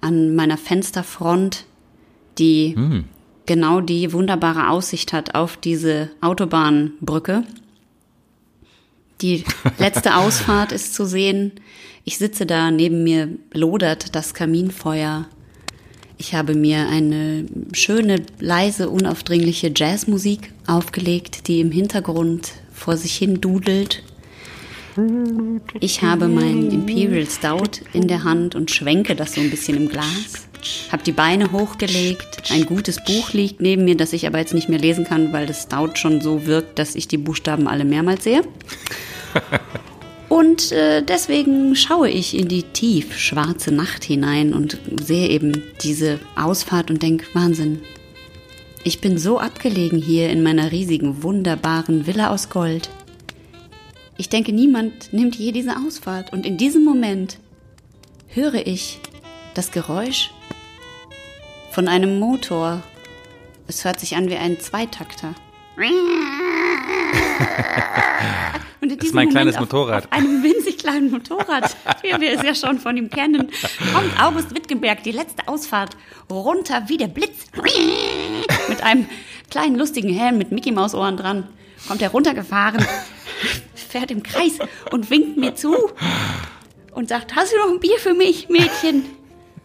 an 0.00 0.34
meiner 0.34 0.56
Fensterfront, 0.56 1.66
die 2.38 2.74
hm. 2.74 3.04
genau 3.46 3.80
die 3.80 4.12
wunderbare 4.12 4.70
Aussicht 4.70 5.12
hat 5.12 5.34
auf 5.34 5.56
diese 5.56 6.10
Autobahnbrücke. 6.20 7.44
Die 9.20 9.44
letzte 9.78 10.16
Ausfahrt 10.16 10.72
ist 10.72 10.94
zu 10.94 11.04
sehen. 11.04 11.52
Ich 12.04 12.16
sitze 12.16 12.46
da, 12.46 12.70
neben 12.70 13.04
mir 13.04 13.28
lodert 13.52 14.14
das 14.14 14.32
Kaminfeuer. 14.32 15.28
Ich 16.20 16.34
habe 16.34 16.54
mir 16.54 16.86
eine 16.86 17.46
schöne, 17.72 18.20
leise, 18.40 18.90
unaufdringliche 18.90 19.72
Jazzmusik 19.74 20.52
aufgelegt, 20.66 21.48
die 21.48 21.60
im 21.60 21.72
Hintergrund 21.72 22.52
vor 22.74 22.98
sich 22.98 23.16
hin 23.16 23.40
dudelt. 23.40 24.02
Ich 25.80 26.02
habe 26.02 26.28
mein 26.28 26.70
Imperial 26.70 27.24
Stout 27.24 27.80
in 27.94 28.06
der 28.06 28.22
Hand 28.22 28.54
und 28.54 28.70
schwenke 28.70 29.16
das 29.16 29.32
so 29.32 29.40
ein 29.40 29.48
bisschen 29.48 29.78
im 29.78 29.88
Glas. 29.88 30.46
Habe 30.92 31.02
die 31.04 31.12
Beine 31.12 31.52
hochgelegt. 31.52 32.50
Ein 32.50 32.66
gutes 32.66 33.02
Buch 33.02 33.32
liegt 33.32 33.62
neben 33.62 33.86
mir, 33.86 33.96
das 33.96 34.12
ich 34.12 34.26
aber 34.26 34.40
jetzt 34.40 34.52
nicht 34.52 34.68
mehr 34.68 34.78
lesen 34.78 35.06
kann, 35.06 35.32
weil 35.32 35.46
das 35.46 35.62
Stout 35.62 35.92
schon 35.94 36.20
so 36.20 36.44
wirkt, 36.44 36.78
dass 36.78 36.96
ich 36.96 37.08
die 37.08 37.16
Buchstaben 37.16 37.66
alle 37.66 37.86
mehrmals 37.86 38.24
sehe. 38.24 38.42
Und 40.30 40.70
äh, 40.70 41.02
deswegen 41.02 41.74
schaue 41.74 42.08
ich 42.08 42.38
in 42.38 42.46
die 42.46 42.62
tief 42.62 43.18
schwarze 43.18 43.72
Nacht 43.72 44.04
hinein 44.04 44.54
und 44.54 44.78
sehe 45.02 45.28
eben 45.28 45.64
diese 45.82 46.20
Ausfahrt 46.36 46.88
und 46.88 47.02
denke, 47.02 47.26
Wahnsinn. 47.34 47.80
Ich 48.84 49.00
bin 49.00 49.18
so 49.18 49.40
abgelegen 49.40 50.00
hier 50.00 50.30
in 50.30 50.44
meiner 50.44 50.70
riesigen, 50.70 51.24
wunderbaren 51.24 52.06
Villa 52.06 52.30
aus 52.30 52.48
Gold. 52.48 52.90
Ich 54.18 54.28
denke, 54.28 54.52
niemand 54.52 55.12
nimmt 55.12 55.34
je 55.34 55.50
diese 55.50 55.76
Ausfahrt. 55.76 56.32
Und 56.32 56.46
in 56.46 56.56
diesem 56.56 56.84
Moment 56.84 57.38
höre 58.28 58.64
ich 58.68 59.00
das 59.54 59.72
Geräusch 59.72 60.30
von 61.72 61.88
einem 61.88 62.20
Motor. 62.20 62.84
Es 63.66 63.84
hört 63.84 63.98
sich 63.98 64.14
an 64.14 64.30
wie 64.30 64.36
ein 64.36 64.60
Zweitakter. 64.60 65.34
Und 68.80 68.92
in 68.92 68.98
das 68.98 69.08
ist 69.08 69.14
mein 69.14 69.28
Moment 69.28 69.30
kleines 69.30 69.58
Motorrad. 69.58 70.04
Auf 70.04 70.12
einem 70.12 70.42
winzig 70.42 70.78
kleinen 70.78 71.10
Motorrad, 71.10 71.76
wie 72.02 72.20
wir 72.20 72.32
es 72.32 72.42
ja 72.42 72.54
schon 72.54 72.78
von 72.78 72.96
ihm 72.96 73.10
kennen, 73.10 73.50
kommt 73.94 74.22
August 74.22 74.54
Wittgenberg 74.54 75.02
die 75.02 75.12
letzte 75.12 75.48
Ausfahrt 75.48 75.96
runter 76.30 76.84
wie 76.88 76.96
der 76.96 77.08
Blitz. 77.08 77.46
Mit 78.68 78.82
einem 78.82 79.06
kleinen 79.50 79.76
lustigen 79.76 80.10
Helm 80.10 80.38
mit 80.38 80.52
Mickey 80.52 80.72
Maus 80.72 80.94
Ohren 80.94 81.16
dran. 81.16 81.48
Kommt 81.88 82.02
er 82.02 82.10
runtergefahren, 82.10 82.84
fährt 83.74 84.10
im 84.10 84.22
Kreis 84.22 84.58
und 84.92 85.10
winkt 85.10 85.38
mir 85.38 85.54
zu 85.54 85.74
und 86.92 87.08
sagt, 87.08 87.34
hast 87.36 87.52
du 87.52 87.56
noch 87.56 87.70
ein 87.70 87.80
Bier 87.80 87.98
für 87.98 88.12
mich, 88.12 88.50
Mädchen? 88.50 89.06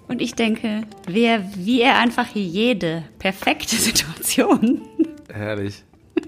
Und 0.07 0.21
ich 0.21 0.35
denke, 0.35 0.83
wer, 1.07 1.43
wie 1.55 1.81
er 1.81 1.97
einfach 1.97 2.27
jede 2.33 3.03
perfekte 3.19 3.75
Situation 3.75 4.81
Herrlich. 5.35 5.83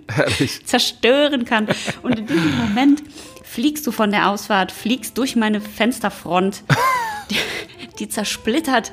Herrlich. 0.09 0.59
zerstören 0.65 1.45
kann. 1.45 1.67
Und 2.03 2.19
in 2.19 2.27
diesem 2.27 2.57
Moment 2.57 3.03
fliegst 3.43 3.85
du 3.87 3.91
von 3.91 4.11
der 4.11 4.29
Ausfahrt, 4.29 4.71
fliegst 4.71 5.17
durch 5.17 5.35
meine 5.35 5.61
Fensterfront. 5.61 6.63
die 7.99 8.09
zersplittert, 8.09 8.91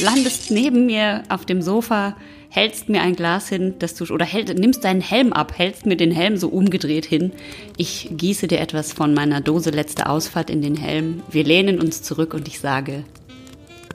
landest 0.00 0.50
neben 0.50 0.86
mir 0.86 1.22
auf 1.28 1.44
dem 1.46 1.62
Sofa, 1.62 2.16
hältst 2.48 2.88
mir 2.88 3.02
ein 3.02 3.16
Glas 3.16 3.48
hin, 3.48 3.74
dass 3.78 3.94
du 3.94 4.04
oder 4.12 4.24
hält, 4.24 4.56
nimmst 4.58 4.84
deinen 4.84 5.00
Helm 5.00 5.32
ab, 5.32 5.54
hältst 5.56 5.86
mir 5.86 5.96
den 5.96 6.12
Helm 6.12 6.36
so 6.36 6.48
umgedreht 6.48 7.04
hin. 7.04 7.32
Ich 7.76 8.10
gieße 8.12 8.46
dir 8.46 8.60
etwas 8.60 8.92
von 8.92 9.12
meiner 9.14 9.40
Dose 9.40 9.70
letzte 9.70 10.08
Ausfahrt 10.08 10.50
in 10.50 10.62
den 10.62 10.76
Helm. 10.76 11.22
Wir 11.30 11.44
lehnen 11.44 11.80
uns 11.80 12.02
zurück 12.02 12.34
und 12.34 12.46
ich 12.46 12.60
sage, 12.60 13.04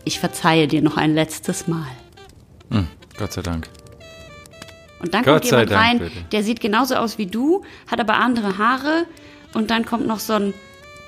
ich 0.03 0.19
verzeihe 0.19 0.67
dir 0.67 0.81
noch 0.81 0.97
ein 0.97 1.13
letztes 1.13 1.67
Mal. 1.67 1.88
Hm, 2.69 2.88
Gott 3.17 3.33
sei 3.33 3.41
Dank. 3.41 3.69
Und 4.99 5.13
dann 5.13 5.23
Gott 5.23 5.41
kommt 5.41 5.45
jemand 5.45 5.71
Dank, 5.71 5.81
rein, 5.81 5.99
bitte. 5.99 6.21
der 6.31 6.43
sieht 6.43 6.59
genauso 6.59 6.95
aus 6.95 7.17
wie 7.17 7.25
du, 7.25 7.63
hat 7.89 7.99
aber 7.99 8.15
andere 8.15 8.57
Haare 8.57 9.05
und 9.53 9.71
dann 9.71 9.85
kommt 9.85 10.05
noch 10.07 10.19
so 10.19 10.33
ein, 10.33 10.53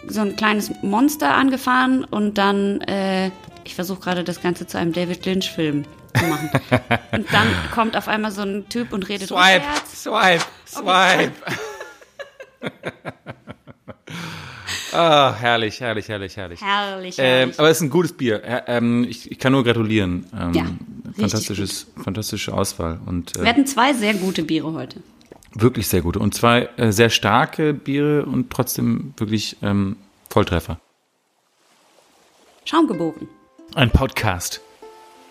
so 0.08 0.22
ein 0.22 0.36
kleines 0.36 0.72
Monster 0.82 1.34
angefahren 1.34 2.04
und 2.06 2.38
dann, 2.38 2.82
äh, 2.82 3.32
ich 3.64 3.76
versuche 3.76 4.00
gerade 4.00 4.24
das 4.24 4.42
Ganze 4.42 4.66
zu 4.66 4.78
einem 4.78 4.94
David 4.94 5.26
Lynch-Film 5.26 5.86
zu 6.18 6.26
machen. 6.26 6.50
und 7.12 7.34
dann 7.34 7.48
kommt 7.74 7.98
auf 7.98 8.08
einmal 8.08 8.32
so 8.32 8.42
ein 8.42 8.68
Typ 8.70 8.94
und 8.94 9.08
redet 9.10 9.28
Swipe, 9.28 9.64
swipe, 9.94 10.46
swipe. 10.66 11.32
Ah, 14.94 15.34
herrlich, 15.38 15.80
herrlich, 15.80 16.08
herrlich, 16.10 16.36
herrlich. 16.38 16.62
Herrlich, 16.62 17.16
Ähm, 17.18 17.26
herrlich. 17.26 17.60
aber 17.60 17.70
es 17.70 17.78
ist 17.78 17.84
ein 17.84 17.90
gutes 17.90 18.14
Bier. 18.14 18.44
Ä- 18.44 18.64
Ähm, 18.68 19.06
ich, 19.10 19.32
ich 19.32 19.40
kann 19.40 19.52
nur 19.54 19.64
gratulieren. 19.64 20.26
Ähm, 20.38 20.54
Ja, 20.54 20.66
fantastisches, 21.18 21.88
fantastische 22.04 22.54
Auswahl 22.54 23.00
und 23.06 23.36
Wir 23.36 23.44
äh, 23.44 23.48
hatten 23.48 23.66
zwei 23.66 23.94
sehr 23.94 24.14
gute 24.14 24.44
Biere 24.44 24.74
heute. 24.74 25.02
wirklich 25.54 25.88
sehr 25.88 26.02
gute. 26.02 26.20
Und 26.20 26.34
zwei 26.34 26.70
äh, 26.78 26.92
sehr 26.92 27.10
starke 27.10 27.74
Biere 27.74 28.26
und 28.26 28.50
trotzdem 28.50 29.14
wirklich 29.18 29.58
ähm, 29.62 29.98
Volltreffer. 30.30 30.80
Schaumgeboren. 32.66 33.28
Ein 33.76 33.92
Podcast. 33.92 34.62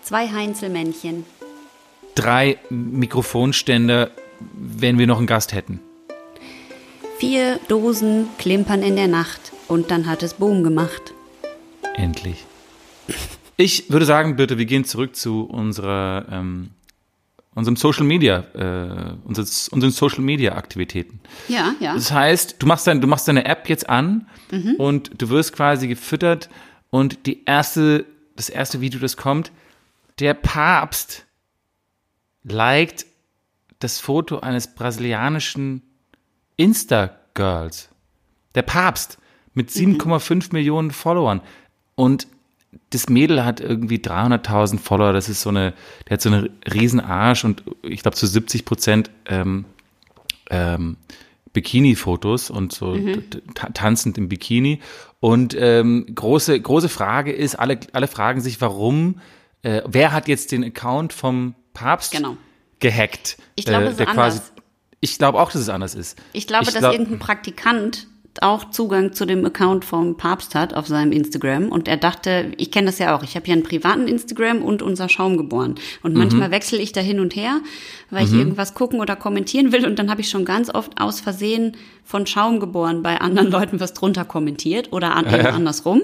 Zwei 0.02 0.28
Heinzelmännchen. 0.28 1.24
Drei 2.14 2.58
Mikrofonständer, 2.70 4.10
wenn 4.54 4.98
wir 4.98 5.06
noch 5.06 5.18
einen 5.18 5.26
Gast 5.26 5.52
hätten. 5.52 5.80
Vier 7.20 7.60
Dosen 7.68 8.28
klimpern 8.38 8.82
in 8.82 8.96
der 8.96 9.06
Nacht 9.06 9.52
und 9.68 9.90
dann 9.90 10.06
hat 10.06 10.22
es 10.22 10.32
Boom 10.32 10.64
gemacht. 10.64 11.12
Endlich. 11.94 12.46
Ich 13.58 13.90
würde 13.90 14.06
sagen, 14.06 14.36
bitte, 14.36 14.56
wir 14.56 14.64
gehen 14.64 14.86
zurück 14.86 15.14
zu 15.14 15.42
unserer, 15.42 16.24
ähm, 16.32 16.70
unserem 17.54 17.76
Social 17.76 18.04
Media, 18.04 18.38
äh, 18.54 19.12
unseres, 19.26 19.68
unseren 19.68 19.90
Social 19.90 20.22
Media 20.22 20.54
Aktivitäten. 20.54 21.20
Ja, 21.48 21.74
ja. 21.78 21.92
Das 21.92 22.10
heißt, 22.10 22.56
du 22.58 22.66
machst, 22.66 22.86
dein, 22.86 23.02
du 23.02 23.06
machst 23.06 23.28
deine 23.28 23.44
App 23.44 23.68
jetzt 23.68 23.90
an 23.90 24.26
und 24.78 25.20
du 25.20 25.28
wirst 25.28 25.52
quasi 25.52 25.88
gefüttert 25.88 26.48
und 26.88 27.26
die 27.26 27.44
erste, 27.44 28.06
das 28.34 28.48
erste 28.48 28.80
Video, 28.80 28.98
das 28.98 29.18
kommt, 29.18 29.52
der 30.20 30.32
Papst 30.32 31.26
liked 32.44 33.04
das 33.78 34.00
Foto 34.00 34.40
eines 34.40 34.74
brasilianischen 34.74 35.82
Insta-Girls. 36.60 37.88
Der 38.54 38.62
Papst 38.62 39.18
mit 39.54 39.70
7,5 39.70 40.52
Millionen 40.52 40.90
Followern. 40.90 41.40
Und 41.94 42.26
das 42.90 43.08
Mädel 43.08 43.44
hat 43.44 43.60
irgendwie 43.60 43.98
300.000 43.98 44.78
Follower. 44.78 45.12
Das 45.12 45.28
ist 45.28 45.40
so 45.42 45.50
eine, 45.50 45.72
der 46.08 46.14
hat 46.14 46.22
so 46.22 46.30
einen 46.30 46.50
riesen 46.72 47.00
Arsch 47.00 47.44
und 47.44 47.64
ich 47.82 48.02
glaube 48.02 48.16
zu 48.16 48.26
70 48.26 48.64
Prozent 48.64 49.10
ähm, 49.26 49.64
ähm, 50.50 50.96
Bikini-Fotos 51.52 52.50
und 52.50 52.72
so 52.72 52.94
Mhm. 52.94 53.24
tanzend 53.74 54.18
im 54.18 54.28
Bikini. 54.28 54.80
Und 55.18 55.56
ähm, 55.58 56.06
große, 56.14 56.58
große 56.60 56.88
Frage 56.88 57.32
ist, 57.32 57.56
alle, 57.56 57.80
alle 57.92 58.06
fragen 58.06 58.40
sich, 58.40 58.60
warum, 58.60 59.20
äh, 59.62 59.82
wer 59.86 60.12
hat 60.12 60.28
jetzt 60.28 60.52
den 60.52 60.64
Account 60.64 61.12
vom 61.12 61.54
Papst 61.74 62.12
Genau. 62.12 62.36
gehackt? 62.78 63.36
Ich 63.56 63.64
glaube, 63.64 63.86
äh, 63.86 63.94
der 63.94 64.06
quasi, 64.06 64.38
anders. 64.38 64.52
Ich 65.00 65.18
glaube 65.18 65.40
auch, 65.40 65.50
dass 65.50 65.62
es 65.62 65.68
anders 65.68 65.94
ist. 65.94 66.18
Ich 66.32 66.46
glaube, 66.46 66.66
dass 66.66 66.74
glaub- 66.74 66.92
irgendein 66.92 67.18
Praktikant 67.18 68.06
auch 68.42 68.70
Zugang 68.70 69.12
zu 69.12 69.26
dem 69.26 69.44
Account 69.44 69.84
vom 69.84 70.16
Papst 70.16 70.54
hat 70.54 70.72
auf 70.74 70.86
seinem 70.86 71.12
Instagram. 71.12 71.68
Und 71.68 71.88
er 71.88 71.96
dachte, 71.96 72.52
ich 72.56 72.70
kenne 72.70 72.86
das 72.86 72.98
ja 72.98 73.16
auch, 73.16 73.22
ich 73.22 73.34
habe 73.34 73.46
ja 73.48 73.54
einen 73.54 73.64
privaten 73.64 74.06
Instagram 74.06 74.62
und 74.62 74.82
unser 74.82 75.08
Schaum 75.08 75.36
geboren. 75.36 75.74
Und 76.02 76.14
manchmal 76.14 76.50
wechsle 76.50 76.78
ich 76.78 76.92
da 76.92 77.00
hin 77.00 77.18
und 77.18 77.34
her, 77.34 77.60
weil 78.10 78.24
ich 78.26 78.32
irgendwas 78.32 78.74
gucken 78.74 79.00
oder 79.00 79.16
kommentieren 79.16 79.72
will. 79.72 79.84
Und 79.84 79.98
dann 79.98 80.10
habe 80.10 80.20
ich 80.20 80.30
schon 80.30 80.44
ganz 80.44 80.72
oft 80.72 81.00
aus 81.00 81.20
Versehen 81.20 81.76
von 82.04 82.26
Schaum 82.26 82.60
geboren 82.60 83.02
bei 83.02 83.20
anderen 83.20 83.50
Leuten 83.50 83.80
was 83.80 83.94
drunter 83.94 84.24
kommentiert 84.24 84.92
oder 84.92 85.16
an, 85.16 85.26
eben 85.26 85.46
andersrum. 85.46 86.02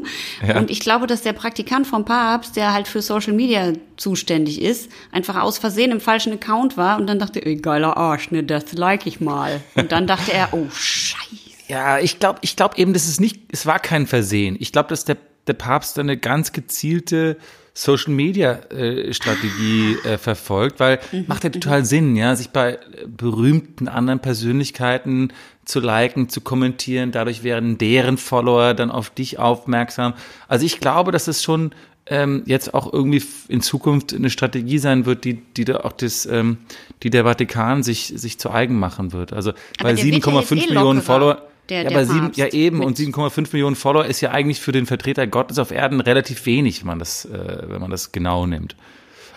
Und 0.56 0.70
ich 0.70 0.80
glaube, 0.80 1.06
dass 1.06 1.22
der 1.22 1.32
Praktikant 1.32 1.86
vom 1.86 2.04
Papst, 2.04 2.56
der 2.56 2.72
halt 2.72 2.88
für 2.88 3.02
Social 3.02 3.32
Media 3.32 3.72
zuständig 3.96 4.60
ist, 4.60 4.90
einfach 5.12 5.40
aus 5.40 5.58
Versehen 5.58 5.92
im 5.92 6.00
falschen 6.00 6.32
Account 6.32 6.76
war 6.76 6.98
und 6.98 7.06
dann 7.06 7.18
dachte, 7.18 7.44
ey, 7.44 7.56
geiler 7.56 7.96
Arsch, 7.96 8.30
ne, 8.30 8.42
das 8.42 8.72
like 8.72 9.06
ich 9.06 9.20
mal. 9.20 9.60
Und 9.74 9.92
dann 9.92 10.06
dachte 10.06 10.32
er, 10.32 10.48
oh 10.52 10.66
Scheiße. 10.70 11.45
Ja, 11.68 11.98
ich 11.98 12.18
glaube, 12.18 12.38
ich 12.42 12.56
glaube 12.56 12.76
eben, 12.78 12.92
das 12.92 13.08
ist 13.08 13.20
nicht, 13.20 13.40
es 13.50 13.66
war 13.66 13.78
kein 13.78 14.06
Versehen. 14.06 14.56
Ich 14.60 14.72
glaube, 14.72 14.88
dass 14.88 15.04
der, 15.04 15.16
der 15.46 15.54
Papst 15.54 15.98
eine 15.98 16.16
ganz 16.16 16.52
gezielte 16.52 17.36
Social 17.74 18.12
Media 18.14 18.52
äh, 18.70 19.12
Strategie 19.12 19.98
äh, 20.04 20.16
verfolgt, 20.16 20.80
weil 20.80 20.98
macht 21.26 21.44
ja 21.44 21.50
total 21.50 21.84
Sinn, 21.84 22.16
ja, 22.16 22.34
sich 22.34 22.48
bei 22.48 22.78
berühmten 23.06 23.86
anderen 23.86 24.20
Persönlichkeiten 24.20 25.32
zu 25.66 25.80
liken, 25.80 26.30
zu 26.30 26.40
kommentieren. 26.40 27.12
Dadurch 27.12 27.42
werden 27.42 27.76
deren 27.76 28.16
Follower 28.16 28.72
dann 28.72 28.90
auf 28.90 29.10
dich 29.10 29.38
aufmerksam. 29.38 30.14
Also 30.48 30.64
ich 30.64 30.80
glaube, 30.80 31.12
dass 31.12 31.28
es 31.28 31.42
schon 31.42 31.72
ähm, 32.06 32.44
jetzt 32.46 32.72
auch 32.72 32.92
irgendwie 32.92 33.22
in 33.48 33.60
Zukunft 33.60 34.14
eine 34.14 34.30
Strategie 34.30 34.78
sein 34.78 35.06
wird, 35.06 35.24
die, 35.24 35.34
die 35.34 35.64
da 35.64 35.80
auch 35.80 35.92
das, 35.92 36.24
ähm, 36.24 36.58
die 37.02 37.10
der 37.10 37.24
Vatikan 37.24 37.82
sich, 37.82 38.12
sich 38.16 38.38
zu 38.38 38.50
eigen 38.50 38.78
machen 38.78 39.12
wird. 39.12 39.32
Also, 39.32 39.52
weil 39.80 39.98
ja 39.98 40.04
jetzt 40.04 40.26
7,5 40.26 40.52
eh 40.52 40.66
Millionen 40.68 41.02
Follower, 41.02 41.42
der- 41.68 41.82
ja, 41.82 41.88
der 41.88 41.98
aber 41.98 42.06
sieben, 42.06 42.30
ja 42.34 42.46
eben, 42.48 42.82
und 42.82 42.96
7,5 42.98 43.52
Millionen 43.52 43.76
Follower 43.76 44.04
ist 44.04 44.20
ja 44.20 44.30
eigentlich 44.30 44.60
für 44.60 44.72
den 44.72 44.86
Vertreter 44.86 45.26
Gottes 45.26 45.58
auf 45.58 45.70
Erden 45.70 46.00
relativ 46.00 46.46
wenig, 46.46 46.80
wenn 46.80 46.86
man 46.88 46.98
das, 46.98 47.24
äh, 47.24 47.62
wenn 47.68 47.80
man 47.80 47.90
das 47.90 48.12
genau 48.12 48.46
nimmt. 48.46 48.76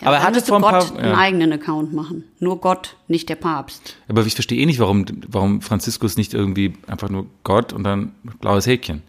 aber 0.01 0.17
er 0.17 0.23
hatte 0.23 0.41
vor 0.41 0.57
ein 0.57 0.61
Gott 0.61 0.71
paar, 0.71 0.97
einen 0.97 1.09
ja. 1.11 1.17
eigenen 1.17 1.51
Account 1.53 1.93
machen. 1.93 2.23
Nur 2.39 2.61
Gott, 2.61 2.95
nicht 3.07 3.27
der 3.29 3.35
Papst. 3.35 3.95
aber 4.07 4.25
ich 4.25 4.33
verstehe 4.33 4.59
eh 4.61 4.65
nicht, 4.65 4.79
warum, 4.79 5.05
warum 5.27 5.61
Franziskus 5.61 6.15
nicht 6.17 6.33
irgendwie 6.33 6.73
einfach 6.87 7.09
nur 7.09 7.25
Gott 7.43 7.73
und 7.73 7.83
dann 7.83 8.13
blaues 8.39 8.65
Häkchen. 8.67 9.01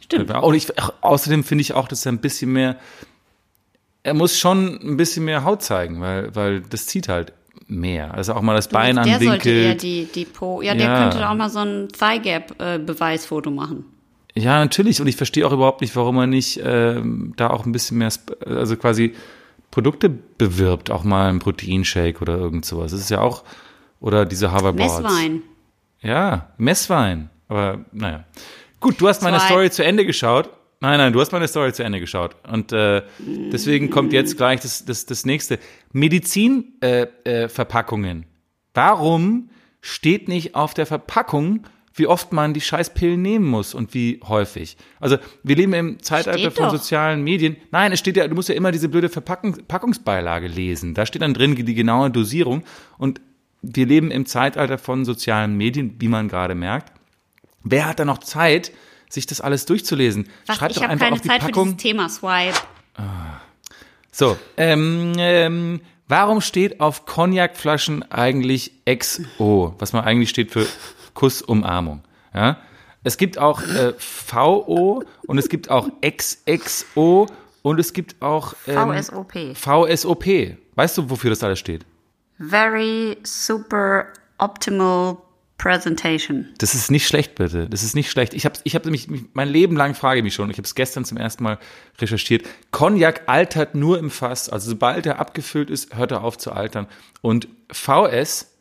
Stimmt. 0.00 0.30
Und 0.30 0.54
ich, 0.54 0.68
außerdem 1.02 1.44
finde 1.44 1.62
ich 1.62 1.74
auch, 1.74 1.86
dass 1.88 2.06
er 2.06 2.12
ein 2.12 2.18
bisschen 2.20 2.52
mehr, 2.52 2.76
er 4.02 4.14
muss 4.14 4.38
schon 4.38 4.78
ein 4.82 4.96
bisschen 4.96 5.24
mehr 5.24 5.44
Haut 5.44 5.62
zeigen, 5.62 6.00
weil, 6.00 6.34
weil 6.34 6.60
das 6.62 6.86
zieht 6.86 7.08
halt 7.08 7.32
mehr. 7.68 8.14
Also 8.14 8.34
auch 8.34 8.42
mal 8.42 8.54
das 8.54 8.68
Bein 8.68 8.96
der 8.96 9.20
sollte 9.20 9.50
eher 9.50 9.74
die, 9.74 10.04
die 10.12 10.24
Po. 10.24 10.62
Ja, 10.62 10.74
der 10.74 10.86
Ja. 10.86 11.02
könnte 11.02 11.28
auch 11.28 11.34
mal 11.34 11.50
so 11.50 11.60
ein 11.60 11.88
Thigh 11.88 12.22
Gap 12.22 12.54
äh, 12.60 12.78
Beweisfoto 12.78 13.50
machen. 13.50 13.84
Ja, 14.34 14.58
natürlich. 14.58 15.00
Und 15.00 15.06
ich 15.06 15.16
verstehe 15.16 15.46
auch 15.46 15.52
überhaupt 15.52 15.80
nicht, 15.80 15.94
warum 15.96 16.16
man 16.16 16.30
nicht 16.30 16.60
ähm, 16.64 17.34
da 17.36 17.50
auch 17.50 17.66
ein 17.66 17.72
bisschen 17.72 17.98
mehr, 17.98 18.10
also 18.46 18.76
quasi 18.76 19.14
Produkte 19.70 20.08
bewirbt, 20.08 20.90
auch 20.90 21.04
mal 21.04 21.28
ein 21.28 21.40
Proteinshake 21.40 22.20
oder 22.20 22.38
irgend 22.38 22.64
sowas. 22.64 22.92
Das 22.92 23.00
ist 23.00 23.10
ja 23.10 23.20
auch, 23.20 23.44
oder 24.00 24.24
diese 24.24 24.52
Hoverboards. 24.52 25.02
Messwein. 25.02 25.42
Ja, 26.00 26.48
Messwein. 26.56 27.30
Aber 27.48 27.80
naja. 27.92 28.24
Gut, 28.80 29.00
du 29.00 29.08
hast 29.08 29.22
meine 29.22 29.38
Zwei. 29.38 29.46
Story 29.46 29.70
zu 29.70 29.84
Ende 29.84 30.06
geschaut. 30.06 30.50
Nein, 30.80 30.98
nein, 30.98 31.12
du 31.12 31.20
hast 31.20 31.32
meine 31.32 31.48
Story 31.48 31.72
zu 31.72 31.82
Ende 31.82 31.98
geschaut. 31.98 32.36
Und 32.48 32.72
äh, 32.72 33.02
deswegen 33.18 33.90
kommt 33.90 34.12
jetzt 34.12 34.36
gleich 34.36 34.60
das, 34.60 34.84
das, 34.84 35.06
das 35.06 35.26
nächste. 35.26 35.58
Medizinverpackungen. 35.92 38.18
Äh, 38.18 38.22
äh. 38.22 38.26
Warum 38.74 39.50
steht 39.80 40.28
nicht 40.28 40.54
auf 40.54 40.74
der 40.74 40.86
Verpackung, 40.86 41.64
wie 41.94 42.06
oft 42.06 42.32
man 42.32 42.54
die 42.54 42.60
Scheißpillen 42.60 43.20
nehmen 43.20 43.46
muss 43.46 43.74
und 43.74 43.92
wie 43.92 44.20
häufig? 44.22 44.76
Also 45.00 45.18
wir 45.42 45.56
leben 45.56 45.72
im 45.72 46.00
Zeitalter 46.00 46.38
Steht 46.38 46.52
von 46.52 46.66
doch. 46.66 46.72
sozialen 46.72 47.24
Medien. 47.24 47.56
Nein, 47.72 47.90
es 47.90 47.98
steht 47.98 48.16
ja, 48.16 48.28
du 48.28 48.36
musst 48.36 48.48
ja 48.48 48.54
immer 48.54 48.70
diese 48.70 48.88
blöde 48.88 49.08
Verpackung, 49.08 49.56
Packungsbeilage 49.66 50.46
lesen. 50.46 50.94
Da 50.94 51.06
steht 51.06 51.22
dann 51.22 51.34
drin 51.34 51.56
die 51.56 51.74
genaue 51.74 52.12
Dosierung. 52.12 52.62
Und 52.98 53.20
wir 53.62 53.86
leben 53.86 54.12
im 54.12 54.26
Zeitalter 54.26 54.78
von 54.78 55.04
sozialen 55.04 55.56
Medien, 55.56 55.96
wie 55.98 56.06
man 56.06 56.28
gerade 56.28 56.54
merkt. 56.54 56.92
Wer 57.64 57.86
hat 57.86 57.98
da 57.98 58.04
noch 58.04 58.18
Zeit, 58.18 58.70
sich 59.08 59.26
das 59.26 59.40
alles 59.40 59.66
durchzulesen? 59.66 60.28
Was, 60.46 60.56
Schreibt 60.56 60.76
ich 60.76 60.82
habe 60.82 60.96
keine 60.96 61.20
Zeit 61.20 61.42
für 61.42 61.48
Packung. 61.48 61.64
dieses 61.64 61.82
Thema 61.82 62.08
Swipe. 62.08 62.58
So, 64.10 64.36
ähm, 64.56 65.12
ähm, 65.18 65.80
warum 66.08 66.40
steht 66.40 66.80
auf 66.80 67.06
Cognacflaschen 67.06 68.10
eigentlich 68.10 68.72
XO, 68.84 69.74
was 69.78 69.92
man 69.92 70.04
eigentlich 70.04 70.30
steht 70.30 70.50
für 70.50 70.66
Kussumarmung? 71.14 72.02
Ja? 72.34 72.58
Es 73.04 73.16
gibt 73.16 73.38
auch 73.38 73.62
äh, 73.62 73.94
VO 73.98 75.04
und 75.26 75.38
es 75.38 75.48
gibt 75.48 75.70
auch 75.70 75.88
XXO 76.04 77.26
und 77.62 77.78
es 77.78 77.92
gibt 77.92 78.20
auch 78.20 78.54
ähm, 78.66 78.92
VSOP. 78.92 79.56
VSOP. 79.56 80.26
Weißt 80.74 80.98
du, 80.98 81.10
wofür 81.10 81.30
das 81.30 81.42
alles 81.42 81.58
steht? 81.58 81.84
Very 82.38 83.18
super 83.22 84.06
optimal 84.38 85.18
Presentation. 85.58 86.48
Das 86.58 86.74
ist 86.74 86.90
nicht 86.90 87.06
schlecht, 87.06 87.34
bitte. 87.34 87.68
Das 87.68 87.82
ist 87.82 87.96
nicht 87.96 88.10
schlecht. 88.10 88.32
Ich 88.32 88.44
habe 88.44 88.58
ich 88.62 88.76
hab 88.76 88.84
nämlich, 88.84 89.08
mein 89.32 89.48
Leben 89.48 89.76
lang 89.76 89.94
frage 89.94 90.18
ich 90.18 90.24
mich 90.24 90.34
schon, 90.34 90.50
ich 90.50 90.56
habe 90.56 90.64
es 90.64 90.76
gestern 90.76 91.04
zum 91.04 91.18
ersten 91.18 91.42
Mal 91.42 91.58
recherchiert. 91.98 92.46
Cognac 92.70 93.22
altert 93.26 93.74
nur 93.74 93.98
im 93.98 94.10
Fass. 94.10 94.48
Also 94.48 94.70
sobald 94.70 95.04
er 95.04 95.18
abgefüllt 95.18 95.68
ist, 95.68 95.96
hört 95.96 96.12
er 96.12 96.22
auf 96.22 96.38
zu 96.38 96.52
altern. 96.52 96.86
Und 97.22 97.48
VS 97.72 98.54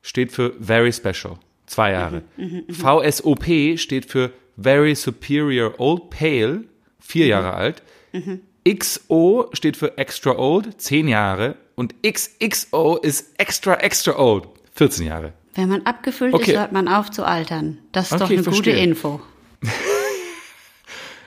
steht 0.00 0.30
für 0.30 0.54
Very 0.60 0.92
Special. 0.92 1.38
Zwei 1.66 1.90
Jahre. 1.90 2.22
VSOP 2.70 3.78
steht 3.78 4.06
für 4.06 4.30
Very 4.56 4.94
Superior 4.94 5.74
Old 5.80 6.10
Pale. 6.10 6.64
Vier 7.00 7.26
Jahre 7.26 7.54
alt. 7.54 7.82
XO 8.66 9.50
steht 9.54 9.76
für 9.76 9.98
Extra 9.98 10.38
Old. 10.38 10.80
Zehn 10.80 11.08
Jahre. 11.08 11.56
Und 11.74 11.96
XXO 12.06 12.98
ist 12.98 13.38
Extra 13.38 13.74
Extra 13.74 14.16
Old. 14.16 14.46
14 14.74 15.06
Jahre. 15.06 15.32
Wenn 15.54 15.68
man 15.68 15.82
abgefüllt 15.86 16.34
Okay. 16.34 16.52
ist, 16.52 16.58
hört 16.58 16.72
man 16.72 16.88
auf 16.88 17.10
zu 17.10 17.24
altern. 17.24 17.78
Das 17.92 18.06
ist 18.06 18.12
Okay, 18.12 18.20
doch 18.20 18.28
eine 18.30 18.36
gute 18.38 18.50
verstehe. 18.52 18.76
Info. 18.76 19.20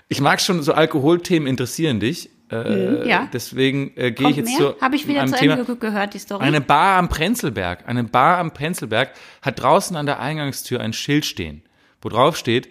Ich 0.09 0.21
mag 0.21 0.39
schon, 0.39 0.61
so 0.63 0.73
Alkoholthemen 0.73 1.47
interessieren 1.47 1.99
dich. 1.99 2.30
Äh, 2.49 3.07
ja. 3.09 3.28
Deswegen 3.34 3.91
äh, 3.97 4.11
gehe 4.11 4.30
ich 4.30 4.38
jetzt 4.38 4.45
mehr? 4.57 4.75
zu 4.75 4.80
Habe 4.82 4.95
ich 4.95 5.05
wieder 5.05 5.21
einem 5.21 5.34
zu 5.34 5.39
Thema. 5.39 5.53
Ende 5.55 5.65
ge- 5.65 5.75
gehört, 5.78 6.13
die 6.13 6.19
Story? 6.19 6.45
Eine 6.45 6.61
Bar 6.61 6.97
am 6.97 7.09
Prenzlberg, 7.09 7.86
eine 7.89 8.05
Bar 8.05 8.38
am 8.38 8.53
Prenzlberg 8.53 9.11
hat 9.41 9.61
draußen 9.61 9.97
an 9.97 10.05
der 10.05 10.21
Eingangstür 10.21 10.80
ein 10.80 10.93
Schild 10.93 11.25
stehen, 11.25 11.61
wo 12.01 12.07
drauf 12.07 12.38
steht, 12.38 12.69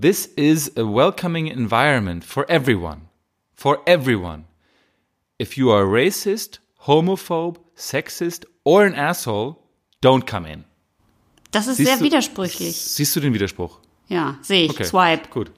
This 0.00 0.26
is 0.26 0.76
a 0.76 0.82
welcoming 0.82 1.48
environment 1.48 2.24
for 2.24 2.48
everyone. 2.48 3.00
For 3.56 3.80
everyone. 3.86 4.44
If 5.42 5.56
you 5.56 5.72
are 5.72 5.82
racist, 5.84 6.60
homophobe, 6.86 7.58
sexist 7.76 8.46
or 8.62 8.84
an 8.84 8.94
asshole, 8.94 9.56
don't 10.04 10.24
come 10.24 10.46
in. 10.48 10.64
Das 11.50 11.66
ist 11.66 11.76
Siehst 11.76 11.88
sehr 11.88 11.98
du- 11.98 12.04
widersprüchlich. 12.04 12.76
Siehst 12.76 13.14
du 13.16 13.20
den 13.20 13.32
Widerspruch? 13.34 13.78
Ja, 14.08 14.36
sehe 14.42 14.64
ich. 14.64 14.70
Okay. 14.70 14.84
Swipe. 14.84 15.28
Gut. 15.30 15.50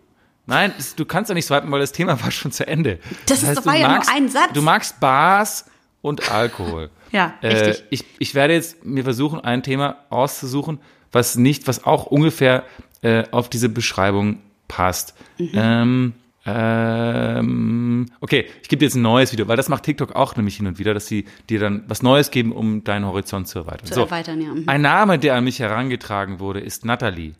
Nein, 0.46 0.72
du 0.96 1.04
kannst 1.04 1.28
ja 1.28 1.34
nicht 1.34 1.44
swipen, 1.46 1.70
weil 1.70 1.80
das 1.80 1.92
Thema 1.92 2.20
war 2.22 2.30
schon 2.30 2.52
zu 2.52 2.66
Ende. 2.66 2.98
Das 3.26 3.42
ist- 3.42 3.58
du 3.58 3.64
war 3.66 3.76
ja 3.76 3.88
nur 3.88 3.96
magst, 3.98 4.10
ein 4.12 4.28
Satz. 4.28 4.52
Du 4.54 4.62
magst 4.62 4.98
Bars 5.00 5.64
und 6.02 6.30
Alkohol. 6.30 6.90
Ja, 7.10 7.32
Äh, 7.40 7.48
richtig. 7.48 7.84
ich, 7.88 8.04
ich 8.18 8.34
werde 8.34 8.52
jetzt 8.52 8.84
mir 8.84 9.02
versuchen, 9.02 9.40
ein 9.40 9.62
Thema 9.62 9.96
auszusuchen, 10.10 10.78
was 11.10 11.36
nicht, 11.36 11.66
was 11.66 11.84
auch 11.84 12.04
ungefähr 12.04 12.64
äh, 13.00 13.24
auf 13.30 13.48
diese 13.48 13.70
Beschreibung 13.70 14.40
passt. 14.68 15.14
Mhm. 15.38 15.50
Ähm, 15.54 16.12
ähm, 16.50 18.06
okay, 18.20 18.46
ich 18.62 18.68
gebe 18.68 18.80
dir 18.80 18.86
jetzt 18.86 18.94
ein 18.94 19.02
neues 19.02 19.32
Video, 19.32 19.48
weil 19.48 19.56
das 19.56 19.68
macht 19.68 19.82
TikTok 19.84 20.14
auch 20.14 20.36
nämlich 20.36 20.56
hin 20.56 20.66
und 20.66 20.78
wieder, 20.78 20.94
dass 20.94 21.06
sie 21.06 21.26
dir 21.50 21.60
dann 21.60 21.84
was 21.88 22.02
Neues 22.02 22.30
geben, 22.30 22.52
um 22.52 22.84
deinen 22.84 23.04
Horizont 23.04 23.48
zu 23.48 23.58
erweitern. 23.60 23.86
Zu 23.86 24.00
erweitern, 24.00 24.40
ja. 24.40 24.54
Mhm. 24.54 24.64
Ein 24.66 24.80
Name, 24.82 25.18
der 25.18 25.34
an 25.34 25.44
mich 25.44 25.58
herangetragen 25.58 26.40
wurde, 26.40 26.60
ist 26.60 26.84
Natalie. 26.84 27.34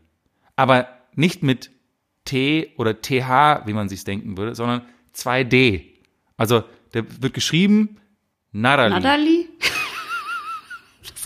Aber 0.56 0.88
nicht 1.14 1.42
mit 1.42 1.70
T 2.24 2.72
oder 2.76 3.00
TH, 3.00 3.66
wie 3.66 3.72
man 3.72 3.88
sich 3.88 4.04
denken 4.04 4.36
würde, 4.36 4.54
sondern 4.54 4.82
2D. 5.16 5.84
Also, 6.36 6.64
der 6.92 7.04
wird 7.22 7.32
geschrieben 7.34 7.96
Natalie. 8.52 9.00
Natalie? 9.00 9.46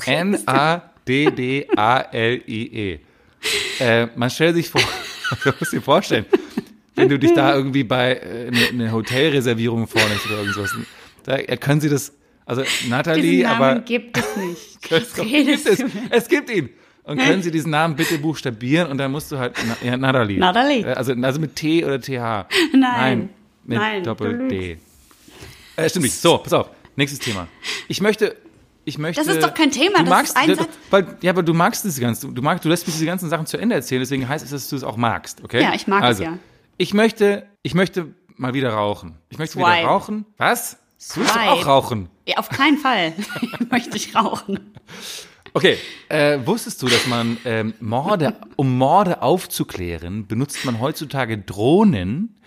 N-A-D-D-A-L-I-E. 0.06 0.90
Äh, 3.80 4.06
man 4.14 4.30
stellt 4.30 4.54
sich 4.54 4.68
vor, 4.70 4.80
du 5.42 5.52
musst 5.58 5.72
dir 5.72 5.82
vorstellen, 5.82 6.26
wenn 6.94 7.08
du 7.08 7.18
dich 7.18 7.32
da 7.34 7.54
irgendwie 7.54 7.84
bei 7.84 8.14
äh, 8.14 8.48
eine, 8.48 8.68
eine 8.68 8.92
Hotelreservierung 8.92 9.86
vornimmst 9.86 10.26
oder 10.26 10.40
irgendwas, 10.40 10.74
da 11.24 11.36
äh, 11.36 11.56
können 11.56 11.80
sie 11.80 11.88
das, 11.88 12.12
also 12.44 12.62
Diesen 12.62 12.90
Namen 12.90 13.46
aber 13.46 13.80
gibt 13.80 14.16
es 14.18 14.36
nicht. 14.36 14.78
es 14.90 15.14
gibt 15.14 15.66
es, 15.66 15.84
es 16.10 16.28
gibt 16.28 16.50
ihn. 16.50 16.70
Und 17.04 17.18
können 17.18 17.42
Sie 17.42 17.50
diesen 17.50 17.72
Namen 17.72 17.96
bitte 17.96 18.16
buchstabieren 18.18 18.88
und 18.88 18.98
dann 18.98 19.10
musst 19.10 19.32
du 19.32 19.38
halt 19.38 19.54
Na, 19.66 19.76
ja, 19.84 19.96
Natalie. 19.96 20.38
Natalie. 20.38 20.82
Äh, 20.82 20.92
Also, 20.92 21.12
also 21.20 21.40
mit 21.40 21.56
T 21.56 21.84
oder 21.84 22.00
TH. 22.00 22.46
Nein. 22.72 23.30
mit 23.64 23.78
Nein, 23.78 24.04
Doppel 24.04 24.46
D. 24.48 24.78
Äh, 25.74 25.88
stimmt 25.88 26.04
nicht. 26.04 26.14
So, 26.14 26.38
pass 26.38 26.52
auf. 26.52 26.70
Nächstes 26.94 27.18
Thema. 27.18 27.48
Ich 27.88 28.00
möchte, 28.00 28.36
ich 28.84 28.98
möchte. 28.98 29.20
Das 29.24 29.34
ist 29.34 29.42
doch 29.42 29.54
kein 29.54 29.70
Thema, 29.70 29.98
Du 29.98 30.04
das 30.04 30.10
magst, 30.10 30.28
ist 30.30 30.36
ein 30.36 30.48
ja, 30.50 30.54
Satz. 30.56 30.68
Weil, 30.90 31.06
ja, 31.22 31.30
aber 31.32 31.42
du 31.42 31.54
magst 31.54 31.84
diese 31.84 32.00
ganzen, 32.00 32.34
du 32.34 32.42
magst, 32.42 32.64
du 32.64 32.68
lässt 32.68 32.86
mich 32.86 32.94
diese 32.94 33.06
ganzen 33.06 33.28
Sachen 33.28 33.46
zu 33.46 33.56
Ende 33.56 33.74
erzählen, 33.74 34.00
deswegen 34.00 34.28
heißt 34.28 34.44
es, 34.44 34.50
dass 34.50 34.68
du 34.68 34.76
es 34.76 34.84
auch 34.84 34.96
magst, 34.96 35.42
okay? 35.42 35.62
Ja, 35.62 35.74
ich 35.74 35.86
mag 35.86 36.02
es, 36.02 36.06
also, 36.06 36.22
ja. 36.24 36.38
Ich 36.82 36.94
möchte, 36.94 37.46
ich 37.62 37.74
möchte 37.74 38.12
mal 38.34 38.54
wieder 38.54 38.70
rauchen. 38.70 39.14
Ich 39.28 39.38
möchte 39.38 39.52
Swipe. 39.52 39.68
wieder 39.68 39.86
rauchen. 39.86 40.26
Was? 40.36 40.80
Du 41.14 41.20
willst 41.20 41.38
auch 41.38 41.64
rauchen. 41.64 42.08
Ja, 42.26 42.38
auf 42.38 42.48
keinen 42.48 42.76
Fall 42.76 43.12
möchte 43.70 43.96
ich 43.96 44.16
rauchen. 44.16 44.74
Okay, 45.54 45.78
äh, 46.08 46.40
wusstest 46.44 46.82
du, 46.82 46.88
dass 46.88 47.06
man 47.06 47.36
ähm, 47.44 47.74
Morde, 47.78 48.34
um 48.56 48.76
Morde 48.78 49.22
aufzuklären, 49.22 50.26
benutzt 50.26 50.64
man 50.64 50.80
heutzutage 50.80 51.38
Drohnen, 51.38 52.40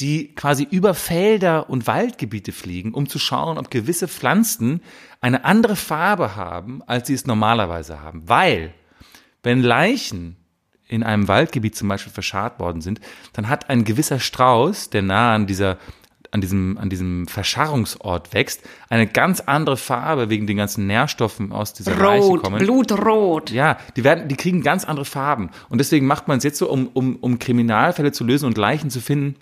die 0.00 0.34
quasi 0.34 0.66
über 0.70 0.94
Felder 0.94 1.68
und 1.68 1.86
Waldgebiete 1.86 2.52
fliegen, 2.52 2.94
um 2.94 3.06
zu 3.06 3.18
schauen, 3.18 3.58
ob 3.58 3.70
gewisse 3.70 4.08
Pflanzen 4.08 4.80
eine 5.20 5.44
andere 5.44 5.76
Farbe 5.76 6.36
haben, 6.36 6.82
als 6.86 7.08
sie 7.08 7.14
es 7.14 7.26
normalerweise 7.26 8.00
haben. 8.00 8.26
Weil, 8.30 8.72
wenn 9.42 9.62
Leichen 9.62 10.38
in 10.88 11.02
einem 11.02 11.28
Waldgebiet 11.28 11.76
zum 11.76 11.88
Beispiel 11.88 12.12
verscharrt 12.12 12.58
worden 12.58 12.80
sind, 12.80 13.00
dann 13.32 13.48
hat 13.48 13.70
ein 13.70 13.84
gewisser 13.84 14.20
Strauß, 14.20 14.90
der 14.90 15.02
nah 15.02 15.34
an 15.34 15.46
dieser 15.46 15.78
an 16.34 16.40
diesem, 16.40 16.78
an 16.78 16.90
diesem 16.90 17.28
Verscharrungsort 17.28 18.34
wächst, 18.34 18.62
eine 18.88 19.06
ganz 19.06 19.38
andere 19.38 19.76
Farbe 19.76 20.30
wegen 20.30 20.48
den 20.48 20.56
ganzen 20.56 20.88
Nährstoffen 20.88 21.52
aus 21.52 21.74
dieser 21.74 21.94
Leiche 21.94 22.26
Rot, 22.26 22.42
kommen. 22.42 22.58
Blutrot. 22.58 23.52
Ja, 23.52 23.78
die 23.94 24.02
werden, 24.02 24.26
die 24.26 24.34
kriegen 24.34 24.60
ganz 24.60 24.84
andere 24.84 25.04
Farben. 25.04 25.50
Und 25.68 25.78
deswegen 25.78 26.06
macht 26.06 26.26
man 26.26 26.38
es 26.38 26.44
jetzt 26.44 26.58
so, 26.58 26.68
um, 26.68 26.88
um, 26.92 27.16
um 27.20 27.38
Kriminalfälle 27.38 28.10
zu 28.10 28.24
lösen 28.24 28.46
und 28.46 28.58
Leichen 28.58 28.90
zu 28.90 29.00
finden, 29.00 29.36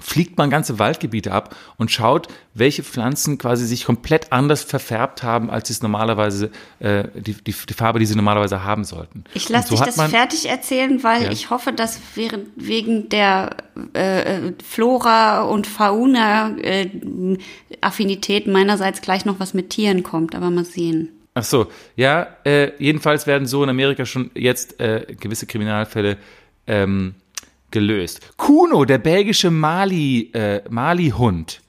fliegt 0.00 0.38
man 0.38 0.48
ganze 0.50 0.78
Waldgebiete 0.78 1.32
ab 1.32 1.56
und 1.76 1.90
schaut, 1.90 2.28
welche 2.54 2.82
Pflanzen 2.84 3.36
quasi 3.38 3.66
sich 3.66 3.84
komplett 3.84 4.32
anders 4.32 4.62
verfärbt 4.62 5.22
haben, 5.22 5.50
als 5.50 5.68
sie 5.68 5.74
es 5.74 5.82
normalerweise, 5.82 6.50
äh, 6.78 7.04
die, 7.16 7.34
die, 7.34 7.52
die 7.68 7.74
Farbe, 7.74 7.98
die 7.98 8.06
sie 8.06 8.14
normalerweise 8.14 8.62
haben 8.64 8.84
sollten. 8.84 9.24
Ich 9.34 9.48
lasse 9.48 9.68
so 9.68 9.74
dich 9.76 9.84
das 9.84 9.96
man- 9.96 10.10
fertig 10.10 10.48
erzählen, 10.48 11.02
weil 11.02 11.24
Ja. 11.24 11.30
ich 11.32 11.50
hoffe, 11.50 11.72
dass 11.72 12.00
während, 12.14 12.48
wegen 12.56 13.08
der 13.08 13.56
äh, 13.92 14.52
Flora 14.64 15.42
und 15.42 15.66
Fauna 15.66 16.56
äh, 16.58 16.88
Affinität 17.80 18.46
meinerseits 18.46 19.00
gleich 19.02 19.24
noch 19.24 19.40
was 19.40 19.54
mit 19.54 19.70
Tieren 19.70 20.02
kommt, 20.02 20.34
aber 20.34 20.50
mal 20.50 20.64
sehen. 20.64 21.10
Ach 21.34 21.44
so, 21.44 21.66
ja, 21.96 22.26
äh, 22.44 22.72
jedenfalls 22.78 23.26
werden 23.26 23.46
so 23.46 23.62
in 23.62 23.68
Amerika 23.70 24.04
schon 24.04 24.30
jetzt 24.34 24.80
äh, 24.80 25.06
gewisse 25.20 25.46
Kriminalfälle 25.46 26.16
ähm, 26.66 27.14
gelöst. 27.70 28.20
Kuno, 28.36 28.84
der 28.84 28.98
belgische 28.98 29.50
Mali, 29.50 30.30
äh, 30.32 30.62
Mali-Hund. 30.68 31.60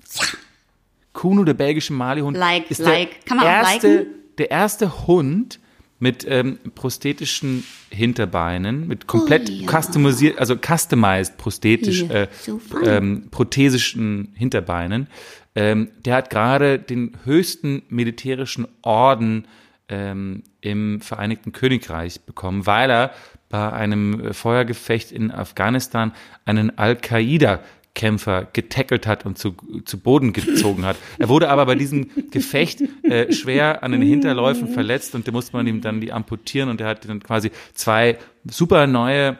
Kuno, 1.14 1.44
der 1.44 1.54
belgische 1.54 1.94
Mali-Hund. 1.94 2.38
Like, 2.38 2.72
ist 2.72 2.80
like. 2.80 3.26
Kann 3.26 3.38
man 3.38 3.46
auch 3.46 3.50
erste, 3.52 3.88
liken? 3.88 4.14
Der 4.38 4.52
erste 4.52 5.08
Hund 5.08 5.60
mit 6.00 6.26
ähm, 6.28 6.60
prosthetischen 6.76 7.66
Hinterbeinen, 7.90 8.88
mit 8.88 9.06
komplett 9.06 9.50
Oh 9.50 9.54
ja. 9.54 9.68
customisiert, 9.68 10.40
also 10.40 10.56
customized 10.56 11.38
prosthetisch, 11.38 12.04
Ja, 12.04 12.24
äh, 12.24 12.28
so 12.42 12.62
ähm, 12.86 13.28
prothesischen 13.32 14.34
Hinterbeinen. 14.36 15.08
Ähm, 15.56 15.90
der 16.06 16.16
hat 16.16 16.30
gerade 16.30 16.80
den 16.80 17.18
höchsten 17.26 17.82
militärischen 17.90 18.66
Orden 18.82 19.46
ähm, 19.90 20.44
im 20.62 21.02
Vereinigten 21.02 21.52
Königreich 21.52 22.22
bekommen, 22.22 22.66
weil 22.66 22.90
er 22.90 23.12
bei 23.50 23.72
einem 23.72 24.28
äh, 24.28 24.34
Feuergefecht 24.34 25.12
in 25.12 25.32
Afghanistan 25.32 26.14
einen 26.46 26.78
Al-Qaida-Kämpfer 26.78 28.48
getackelt 28.54 29.08
hat 29.08 29.26
und 29.26 29.38
zu, 29.38 29.56
zu 29.86 30.00
Boden 30.00 30.34
gezogen 30.34 30.86
hat. 30.86 30.96
Er 31.18 31.30
wurde 31.30 31.50
aber 31.50 31.66
bei 31.66 31.76
diesem 31.76 32.10
Gefecht 32.32 32.82
äh, 33.04 33.32
schwer 33.34 33.84
an 33.84 33.92
den 33.92 34.02
Hinterläufen 34.02 34.70
verletzt 34.70 35.16
und 35.16 35.28
da 35.28 35.32
musste 35.32 35.56
man 35.56 35.68
ihm 35.68 35.82
dann 35.82 36.00
die 36.00 36.14
amputieren 36.14 36.70
und 36.70 36.80
er 36.80 36.88
hat 36.88 37.08
dann 37.08 37.22
quasi 37.22 37.52
zwei 37.74 38.18
super 38.46 38.88
neue 38.88 39.38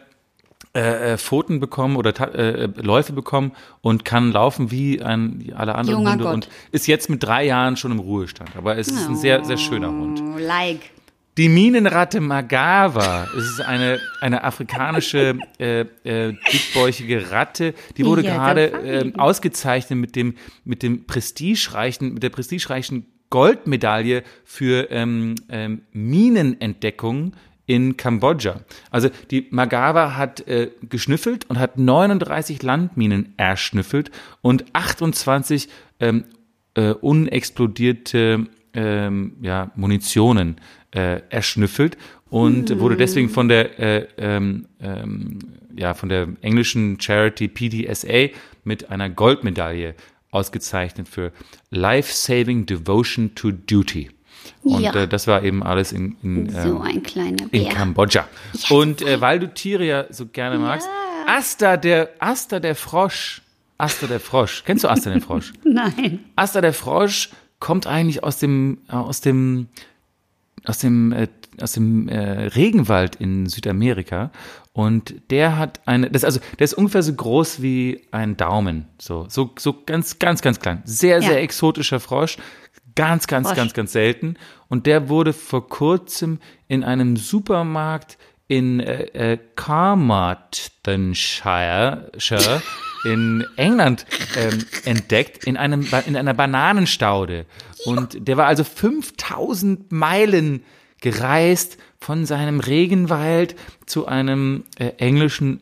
äh, 0.76 1.14
äh, 1.14 1.18
Pfoten 1.18 1.60
bekommen 1.60 1.96
oder 1.96 2.14
äh, 2.36 2.66
äh, 2.66 2.70
Läufe 2.76 3.12
bekommen 3.12 3.54
und 3.82 4.06
kann 4.06 4.32
laufen 4.32 4.70
wie 4.70 5.02
ein, 5.02 5.40
wie 5.40 5.54
alle 5.54 5.74
anderen 5.74 6.00
Junger 6.00 6.12
Hunde 6.12 6.24
Gott. 6.26 6.34
und 6.36 6.50
ist 6.72 6.86
jetzt 6.86 7.10
mit 7.10 7.24
drei 7.24 7.44
Jahren 7.46 7.76
schon 7.76 7.92
im 7.92 7.98
Ruhestand. 7.98 8.56
Aber 8.56 8.78
es 8.78 8.88
ist 8.88 9.08
ein 9.08 9.16
sehr, 9.16 9.44
sehr 9.44 9.58
schöner 9.58 9.88
Hund. 9.88 10.22
Oh, 10.22 10.38
like. 10.38 10.92
Die 11.40 11.48
Minenratte 11.48 12.20
Magava 12.20 13.30
es 13.38 13.46
ist 13.46 13.62
eine, 13.62 14.02
eine 14.20 14.44
afrikanische 14.44 15.38
äh, 15.58 15.86
äh, 16.04 16.34
dickbäuchige 16.52 17.32
Ratte. 17.32 17.74
Die 17.96 18.06
wurde 18.06 18.24
Ja, 18.24 18.36
gerade 18.36 18.66
ähm, 18.84 19.18
ausgezeichnet 19.18 19.98
mit 19.98 20.18
dem 20.18 20.36
mit 20.66 20.84
dem 20.84 21.06
prestigereichen 21.06 22.14
mit 22.14 22.24
der 22.24 22.30
prestigereichen 22.30 23.06
Goldmedaille 23.30 24.24
für 24.44 24.92
ähm, 24.92 25.36
ähm, 25.48 25.84
Minenentdeckung 25.94 27.38
in 27.66 27.96
Kambodscha. 27.96 28.60
Also 28.92 29.08
die 29.32 29.48
Magawa 29.50 30.18
hat 30.18 30.46
äh, 30.46 30.72
geschnüffelt 30.90 31.50
und 31.50 31.58
hat 31.58 31.78
39 31.78 32.62
Landminen 32.64 33.34
erschnüffelt 33.38 34.12
und 34.42 34.66
28 34.74 35.70
ähm, 36.02 36.26
äh, 36.74 36.90
unexplodierte 36.92 38.48
ähm, 38.74 39.34
ja, 39.42 39.72
Munitionen 39.76 40.58
äh, 40.92 41.22
erschnüffelt 41.30 41.98
und 42.30 42.80
wurde 42.80 42.96
deswegen 42.96 43.30
von 43.30 43.48
der 43.48 43.80
äh, 43.80 44.08
ähm, 44.18 44.66
ähm, 44.82 45.40
ja 45.76 45.94
von 45.94 46.10
der 46.10 46.28
englischen 46.42 47.00
Charity 47.00 47.48
PDSA 47.48 48.30
mit 48.64 48.90
einer 48.92 49.10
Goldmedaille 49.10 49.96
ausgezeichnet 50.32 51.08
für 51.08 51.32
Life-Saving 51.72 52.66
Devotion 52.66 53.34
to 53.36 53.52
Duty. 53.52 54.10
Und 54.64 54.82
Ja. 54.82 54.94
äh, 54.94 55.08
das 55.08 55.26
war 55.28 55.44
eben 55.44 55.64
alles 55.64 55.92
in, 55.92 56.16
in, 56.22 56.50
So 56.50 56.84
ähm, 56.86 57.38
in. 57.52 57.70
Kambodscha. 57.70 58.28
Und 58.70 59.02
äh, 59.02 59.20
weil 59.22 59.40
du 59.40 59.52
Tiere 59.54 59.86
ja 59.86 60.06
so 60.10 60.26
gerne 60.28 60.60
magst, 60.60 60.88
Asta 61.28 61.78
der 61.78 62.10
Asta 62.20 62.60
der 62.60 62.76
Frosch, 62.76 63.42
Asta 63.78 64.08
der 64.08 64.20
Frosch. 64.20 64.64
Kennst 64.66 64.84
du 64.84 64.88
Asta 64.90 65.10
den 65.10 65.22
Frosch? 65.22 65.54
Nein. 65.64 66.20
Asta 66.36 66.62
der 66.62 66.74
Frosch 66.74 67.30
kommt 67.60 67.88
eigentlich 67.88 68.24
aus 68.24 68.38
dem 68.40 68.80
äh, 68.90 68.94
aus 68.94 69.22
dem 69.22 69.68
aus 70.66 70.80
dem 70.80 71.12
äh, 71.12 71.28
aus 71.62 71.74
dem 71.74 72.08
äh, 72.08 72.46
Regenwald 72.48 73.16
in 73.18 73.48
Südamerika. 73.48 74.32
Und 74.74 75.14
der 75.30 75.58
hat 75.58 75.82
eine 75.88 76.10
das 76.10 76.24
also 76.24 76.40
der 76.58 76.66
ist 76.66 76.74
ungefähr 76.74 77.04
so 77.04 77.14
groß 77.14 77.62
wie 77.62 78.02
ein 78.12 78.38
Daumen. 78.38 78.88
So 79.00 79.26
so 79.30 79.52
so 79.58 79.76
ganz 79.86 80.20
ganz 80.20 80.42
ganz 80.42 80.60
klein. 80.60 80.82
Sehr 80.86 81.22
sehr 81.22 81.34
Ja. 81.34 81.40
exotischer 81.40 82.00
Frosch. 82.00 82.38
Ganz 82.96 83.28
ganz 83.28 83.48
Frosch. 83.48 83.58
ganz 83.58 83.74
ganz 83.74 83.92
selten. 83.92 84.36
Und 84.68 84.86
der 84.86 85.10
wurde 85.10 85.34
vor 85.34 85.68
kurzem 85.68 86.40
in 86.68 86.84
einem 86.84 87.18
Supermarkt 87.18 88.18
in 88.48 88.80
äh, 88.80 89.34
äh, 89.34 89.38
Carmarthenshire 89.56 92.12
Shire 92.18 92.62
in 93.04 93.46
England 93.56 94.06
ähm, 94.36 94.66
entdeckt 94.86 95.46
in 95.46 95.58
einem 95.58 95.88
in 96.06 96.16
einer 96.16 96.34
Bananenstaude 96.34 97.46
und 97.86 98.28
der 98.28 98.38
war 98.38 98.48
also 98.48 98.64
5000 98.64 99.92
Meilen 99.92 100.64
gereist 101.02 101.78
von 102.00 102.26
seinem 102.26 102.60
Regenwald 102.60 103.56
zu 103.86 104.08
einem 104.08 104.64
äh, 104.78 104.90
englischen 104.98 105.62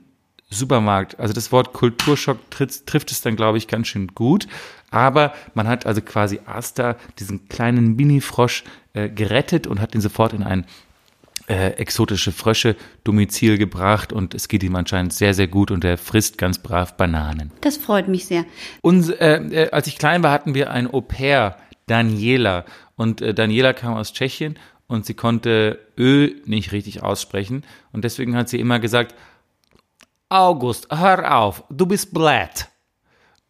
Supermarkt. 0.50 1.20
Also 1.20 1.34
das 1.34 1.52
Wort 1.52 1.74
Kulturschock 1.74 2.50
trifft, 2.50 2.88
trifft 2.88 3.12
es 3.12 3.22
dann, 3.22 3.36
glaube 3.36 3.58
ich, 3.58 3.68
ganz 3.68 3.88
schön 3.88 4.08
gut. 4.08 4.48
Aber 4.90 5.34
man 5.54 5.68
hat 5.68 5.86
also 5.86 6.02
quasi 6.02 6.40
Asta, 6.46 6.96
diesen 7.20 7.50
kleinen 7.50 7.96
Mini-Frosch, 7.98 8.64
äh, 8.94 9.10
gerettet 9.10 9.68
und 9.68 9.82
hat 9.82 9.94
ihn 9.94 10.02
sofort 10.02 10.34
in 10.34 10.44
ein 10.44 10.66
äh, 11.48 11.70
exotische 11.78 12.32
Frösche 12.32 12.76
Domizil 13.04 13.58
gebracht 13.58 14.12
und 14.12 14.34
es 14.34 14.48
geht 14.48 14.64
ihm 14.64 14.76
anscheinend 14.76 15.14
sehr, 15.14 15.34
sehr 15.34 15.48
gut 15.48 15.72
und 15.72 15.84
er 15.86 15.98
frisst 15.98 16.38
ganz 16.38 16.60
brav 16.60 16.98
Bananen. 16.98 17.52
Das 17.62 17.78
freut 17.78 18.08
mich 18.08 18.26
sehr. 18.26 18.45
Uns, 18.82 19.10
äh, 19.10 19.38
äh, 19.38 19.72
als 19.72 19.88
ich 19.88 19.98
klein 19.98 20.24
war, 20.24 20.32
hatten 20.32 20.54
wir 20.54 20.72
ein 20.72 20.93
Au 20.93 21.02
pair, 21.02 21.58
Daniela. 21.86 22.66
Und 22.95 23.22
äh, 23.22 23.34
Daniela 23.34 23.74
kam 23.74 23.93
aus 23.93 24.12
Tschechien 24.12 24.60
und 24.88 25.06
sie 25.06 25.14
konnte 25.14 25.80
Ö 25.98 26.32
nicht 26.45 26.74
richtig 26.74 27.02
aussprechen. 27.02 27.64
Und 27.93 28.04
deswegen 28.04 28.36
hat 28.36 28.50
sie 28.50 28.60
immer 28.60 28.80
gesagt, 28.80 29.16
August, 30.30 30.88
hör 30.91 31.38
auf, 31.38 31.64
du 31.70 31.86
bist 31.86 32.14
blöd. 32.14 32.68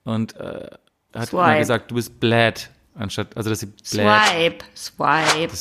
Und 0.04 0.36
äh, 0.36 0.70
hat 1.14 1.34
immer 1.34 1.46
Swipe. 1.46 1.58
gesagt, 1.58 1.92
du 1.92 1.96
bist 1.96 2.20
blöd, 2.20 2.70
anstatt, 2.98 3.36
also 3.38 3.50
dass 3.50 3.60
sie 3.60 3.68
blöd. 3.68 3.84
Swipe, 3.86 4.66
swipe, 4.76 5.54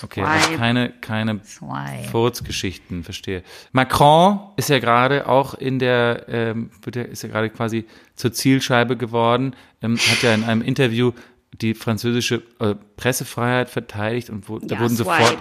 Okay, 0.00 0.22
also 0.22 0.46
Swipe. 0.46 0.58
keine, 0.58 0.90
keine 1.00 1.40
swipe. 1.44 2.08
Furzgeschichten, 2.10 3.02
verstehe. 3.02 3.42
Macron 3.72 4.38
ist 4.56 4.68
ja 4.68 4.78
gerade 4.78 5.26
auch 5.28 5.54
in 5.54 5.78
der, 5.80 6.26
ähm, 6.28 6.70
ist 7.10 7.22
ja 7.24 7.28
gerade 7.28 7.50
quasi 7.50 7.84
zur 8.14 8.32
Zielscheibe 8.32 8.96
geworden, 8.96 9.56
ähm, 9.82 9.96
hat 9.98 10.22
ja 10.22 10.34
in 10.34 10.44
einem 10.44 10.62
Interview 10.62 11.12
die 11.60 11.74
französische 11.74 12.42
äh, 12.60 12.74
Pressefreiheit 12.96 13.70
verteidigt 13.70 14.30
und 14.30 14.48
wo, 14.48 14.58
da 14.60 14.76
Ja, 14.76 14.80
wurden 14.82 14.94
swipe. 14.96 15.10
sofort. 15.10 15.38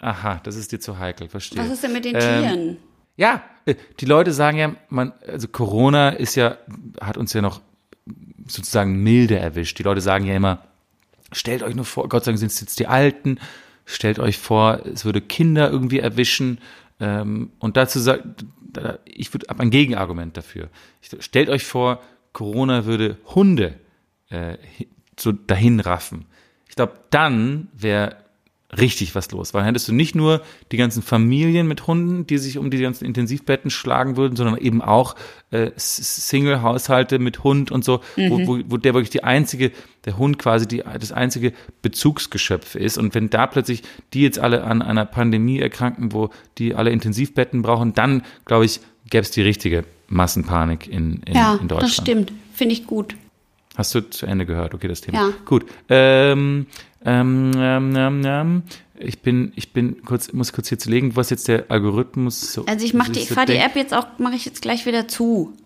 Aha, 0.00 0.40
das 0.42 0.56
ist 0.56 0.72
dir 0.72 0.80
zu 0.80 0.98
heikel, 0.98 1.28
verstehe. 1.28 1.62
Was 1.62 1.70
ist 1.70 1.82
denn 1.82 1.92
mit 1.92 2.04
den 2.06 2.14
Ähm, 2.18 2.20
Tieren? 2.42 2.76
Ja, 3.16 3.42
äh, 3.66 3.74
die 4.00 4.06
Leute 4.06 4.32
sagen 4.32 4.56
ja, 4.56 4.74
man, 4.88 5.12
also 5.28 5.48
Corona 5.48 6.10
ist 6.10 6.34
ja, 6.34 6.56
hat 7.00 7.18
uns 7.18 7.34
ja 7.34 7.42
noch 7.42 7.60
sozusagen 8.48 9.02
milde 9.02 9.38
erwischt. 9.38 9.78
Die 9.78 9.82
Leute 9.82 10.00
sagen 10.00 10.24
ja 10.24 10.34
immer, 10.34 10.62
stellt 11.32 11.62
euch 11.62 11.74
nur 11.74 11.84
vor, 11.84 12.08
Gott 12.08 12.24
sei 12.24 12.32
Dank 12.32 12.38
sind 12.38 12.52
es 12.52 12.60
jetzt 12.60 12.78
die 12.78 12.86
Alten, 12.86 13.38
stellt 13.84 14.18
euch 14.18 14.38
vor, 14.38 14.80
es 14.86 15.04
würde 15.04 15.20
Kinder 15.20 15.70
irgendwie 15.70 15.98
erwischen. 15.98 16.58
Ähm, 17.00 17.50
und 17.58 17.76
dazu 17.76 17.98
sagt, 17.98 18.44
ich 19.04 19.32
würde, 19.34 19.48
ein 19.50 19.70
Gegenargument 19.70 20.36
dafür. 20.36 20.68
Ich, 21.00 21.10
stellt 21.24 21.48
euch 21.48 21.64
vor, 21.64 22.00
Corona 22.32 22.86
würde 22.86 23.18
Hunde 23.34 23.74
äh, 24.30 24.56
so 25.18 25.32
dahin 25.32 25.80
raffen. 25.80 26.26
Ich 26.68 26.76
glaube, 26.76 26.94
dann 27.10 27.68
wäre 27.74 28.16
richtig 28.78 29.14
was 29.14 29.30
los, 29.32 29.52
weil 29.52 29.60
dann 29.60 29.66
hättest 29.66 29.88
du 29.88 29.92
nicht 29.92 30.14
nur 30.14 30.40
die 30.70 30.78
ganzen 30.78 31.02
Familien 31.02 31.68
mit 31.68 31.86
Hunden, 31.86 32.26
die 32.26 32.38
sich 32.38 32.56
um 32.56 32.70
die 32.70 32.78
ganzen 32.78 33.04
Intensivbetten 33.04 33.70
schlagen 33.70 34.16
würden, 34.16 34.34
sondern 34.34 34.56
eben 34.56 34.80
auch 34.80 35.14
äh, 35.50 35.70
Single-Haushalte 35.76 37.18
mit 37.18 37.44
Hund 37.44 37.70
und 37.70 37.84
so, 37.84 38.00
wo, 38.16 38.46
wo, 38.46 38.60
wo 38.66 38.76
der 38.78 38.94
wirklich 38.94 39.10
die 39.10 39.24
einzige, 39.24 39.72
der 40.06 40.16
Hund 40.16 40.38
quasi 40.38 40.66
die, 40.66 40.82
das 40.98 41.12
einzige 41.12 41.52
Bezugsgeschöpf 41.82 42.74
ist. 42.74 42.96
Und 42.96 43.14
wenn 43.14 43.28
da 43.28 43.46
plötzlich 43.46 43.82
die 44.14 44.22
jetzt 44.22 44.38
alle 44.38 44.64
an 44.64 44.80
einer 44.80 45.04
Pandemie 45.04 45.58
erkranken, 45.58 46.12
wo 46.12 46.30
die 46.56 46.74
alle 46.74 46.90
Intensivbetten 46.90 47.60
brauchen, 47.60 47.92
dann, 47.92 48.22
glaube 48.46 48.64
ich, 48.64 48.80
gäbe 49.10 49.22
es 49.22 49.30
die 49.30 49.42
richtige 49.42 49.84
Massenpanik 50.08 50.86
in, 50.88 51.22
in, 51.26 51.34
Ja, 51.34 51.58
in 51.60 51.68
Deutschland. 51.68 51.82
das 51.82 51.94
stimmt. 51.94 52.32
Finde 52.54 52.74
ich 52.74 52.86
gut. 52.86 53.16
Hast 53.76 53.94
du 53.94 54.00
zu 54.02 54.26
Ende 54.26 54.44
gehört? 54.44 54.74
Okay, 54.74 54.88
das 54.88 55.00
Thema. 55.00 55.18
Ja. 55.18 55.32
Gut. 55.46 55.64
Ähm, 55.88 56.66
ähm, 57.04 57.52
ähm, 57.56 57.96
ähm, 57.96 58.22
ähm, 58.24 58.62
ich 58.98 59.22
bin, 59.22 59.52
ich 59.56 59.72
bin 59.72 60.02
kurz, 60.04 60.32
muss 60.32 60.52
kurz 60.52 60.68
hier 60.68 60.78
zu 60.78 60.90
legen, 60.90 61.16
was 61.16 61.30
jetzt 61.30 61.48
der 61.48 61.70
Algorithmus 61.70 62.52
so. 62.52 62.66
Also 62.66 62.84
ich 62.84 62.94
mach 62.94 63.08
die, 63.08 63.20
ich 63.20 63.28
so 63.28 63.44
die. 63.44 63.56
App 63.56 63.74
jetzt 63.76 63.94
auch, 63.94 64.06
mache 64.18 64.34
ich 64.34 64.44
jetzt 64.44 64.62
gleich 64.62 64.86
wieder 64.86 65.08
zu. 65.08 65.56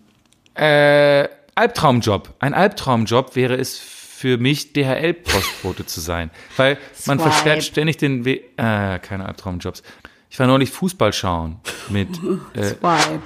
Äh, 0.54 1.28
Albtraumjob. 1.54 2.34
Ein 2.38 2.54
Albtraumjob 2.54 3.34
wäre 3.34 3.56
es 3.56 3.78
für 3.78 4.38
mich, 4.38 4.72
DHL-Postbote 4.72 5.84
zu 5.84 6.00
sein. 6.00 6.30
Weil 6.56 6.78
man 7.06 7.18
Swipe. 7.18 7.30
versperrt 7.30 7.64
ständig 7.64 7.96
den 7.98 8.24
Weg. 8.24 8.52
Äh, 8.56 8.98
keine 9.00 9.26
Albtraumjobs. 9.26 9.82
Ich 10.30 10.38
war 10.38 10.46
neulich 10.46 10.70
Fußball 10.70 11.12
schauen 11.12 11.56
mit. 11.88 12.08
Äh, 12.54 12.74
Swipe. 12.74 13.22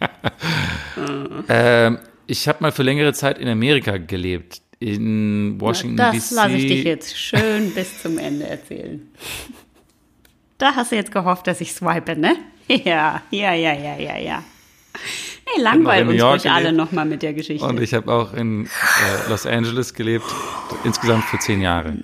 ähm, 1.48 1.98
ich 2.32 2.48
habe 2.48 2.58
mal 2.62 2.72
für 2.72 2.82
längere 2.82 3.12
Zeit 3.12 3.38
in 3.38 3.46
Amerika 3.46 3.98
gelebt. 3.98 4.62
In 4.78 5.60
Washington 5.60 5.98
Das 5.98 6.30
DC. 6.30 6.34
lasse 6.34 6.54
ich 6.54 6.66
dich 6.66 6.84
jetzt 6.84 7.16
schön 7.16 7.70
bis 7.72 8.02
zum 8.02 8.18
Ende 8.18 8.48
erzählen. 8.48 9.06
Da 10.56 10.74
hast 10.74 10.92
du 10.92 10.96
jetzt 10.96 11.12
gehofft, 11.12 11.46
dass 11.46 11.60
ich 11.60 11.72
swipe, 11.72 12.16
ne? 12.16 12.36
Ja, 12.68 13.20
ja, 13.30 13.52
ja, 13.52 13.74
ja, 13.74 13.98
ja, 13.98 14.16
ja. 14.16 14.44
Hey, 15.44 15.62
langweil 15.62 16.08
uns 16.08 16.22
ruhig 16.22 16.50
alle 16.50 16.72
nochmal 16.72 17.04
mit 17.04 17.22
der 17.22 17.34
Geschichte. 17.34 17.66
Und 17.66 17.80
ich 17.80 17.92
habe 17.92 18.10
auch 18.10 18.32
in 18.32 18.64
äh, 18.64 19.28
Los 19.28 19.46
Angeles 19.46 19.92
gelebt, 19.92 20.24
insgesamt 20.84 21.24
für 21.24 21.38
zehn 21.38 21.60
Jahre. 21.60 21.98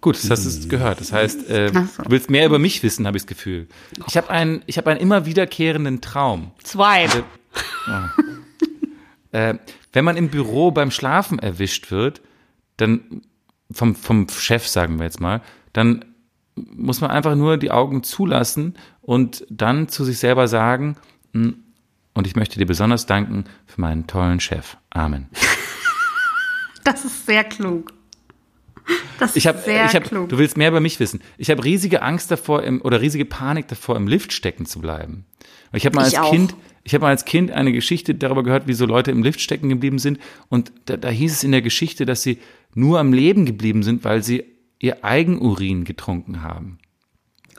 Gut, 0.00 0.16
das 0.16 0.30
hast 0.30 0.64
du 0.64 0.68
gehört. 0.68 1.00
Das 1.00 1.12
heißt, 1.12 1.50
äh, 1.50 1.68
so. 1.68 2.02
du 2.04 2.10
willst 2.10 2.30
mehr 2.30 2.46
über 2.46 2.58
mich 2.60 2.82
wissen, 2.82 3.06
habe 3.06 3.16
ich 3.16 3.24
das 3.24 3.28
Gefühl. 3.28 3.66
Ich 4.06 4.16
habe 4.16 4.30
einen, 4.30 4.62
ich 4.66 4.78
habe 4.78 4.90
einen 4.90 5.00
immer 5.00 5.26
wiederkehrenden 5.26 6.00
Traum. 6.00 6.52
Swipe. 6.64 7.24
Äh, 9.32 9.54
wenn 9.92 10.04
man 10.04 10.16
im 10.16 10.28
Büro 10.28 10.70
beim 10.70 10.90
Schlafen 10.90 11.38
erwischt 11.38 11.90
wird, 11.90 12.22
dann 12.76 13.22
vom, 13.70 13.94
vom 13.94 14.28
Chef, 14.28 14.66
sagen 14.66 14.98
wir 14.98 15.04
jetzt 15.04 15.20
mal, 15.20 15.40
dann 15.72 16.04
muss 16.54 17.00
man 17.00 17.10
einfach 17.10 17.34
nur 17.34 17.56
die 17.56 17.70
Augen 17.70 18.02
zulassen 18.02 18.74
und 19.00 19.46
dann 19.48 19.88
zu 19.88 20.04
sich 20.04 20.18
selber 20.18 20.48
sagen, 20.48 20.96
"Hm, 21.32 21.56
und 22.14 22.26
ich 22.26 22.36
möchte 22.36 22.58
dir 22.58 22.66
besonders 22.66 23.06
danken 23.06 23.44
für 23.66 23.80
meinen 23.80 24.06
tollen 24.06 24.40
Chef. 24.40 24.76
Amen. 24.90 25.28
Das 26.84 27.04
ist 27.04 27.26
sehr 27.26 27.44
klug. 27.44 27.92
Das 29.18 29.36
Ich 29.36 29.46
ist 29.46 29.64
sehr 29.64 29.84
ich 29.86 29.94
hab, 29.94 30.04
klug. 30.04 30.28
du 30.30 30.38
willst 30.38 30.56
mehr 30.56 30.68
über 30.68 30.80
mich 30.80 30.98
wissen. 30.98 31.20
Ich 31.38 31.48
habe 31.50 31.62
riesige 31.62 32.02
Angst 32.02 32.30
davor 32.32 32.64
im, 32.64 32.82
oder 32.82 33.00
riesige 33.00 33.24
Panik 33.24 33.68
davor, 33.68 33.96
im 33.96 34.08
Lift 34.08 34.32
stecken 34.32 34.66
zu 34.66 34.80
bleiben. 34.80 35.24
Ich 35.72 35.86
habe 35.86 35.94
mal 35.94 36.08
Ich 36.08 36.18
als 36.18 36.26
auch. 36.26 36.32
Kind, 36.32 36.56
ich 36.82 36.92
habe 36.94 37.02
mal 37.02 37.10
als 37.10 37.24
Kind 37.24 37.52
eine 37.52 37.72
Geschichte 37.72 38.14
darüber 38.16 38.42
gehört, 38.42 38.66
wie 38.66 38.72
so 38.74 38.84
Leute 38.84 39.12
im 39.12 39.22
Lift 39.22 39.40
stecken 39.40 39.68
geblieben 39.68 40.00
sind. 40.00 40.18
Und 40.48 40.72
da, 40.86 40.96
da 40.96 41.08
hieß 41.08 41.32
es 41.32 41.44
in 41.44 41.52
der 41.52 41.62
Geschichte, 41.62 42.04
dass 42.04 42.22
sie 42.24 42.38
nur 42.74 42.98
am 42.98 43.12
Leben 43.12 43.46
geblieben 43.46 43.84
sind, 43.84 44.02
weil 44.02 44.24
sie 44.24 44.44
ihr 44.80 45.04
Eigenurin 45.04 45.84
getrunken 45.84 46.42
haben. 46.42 46.78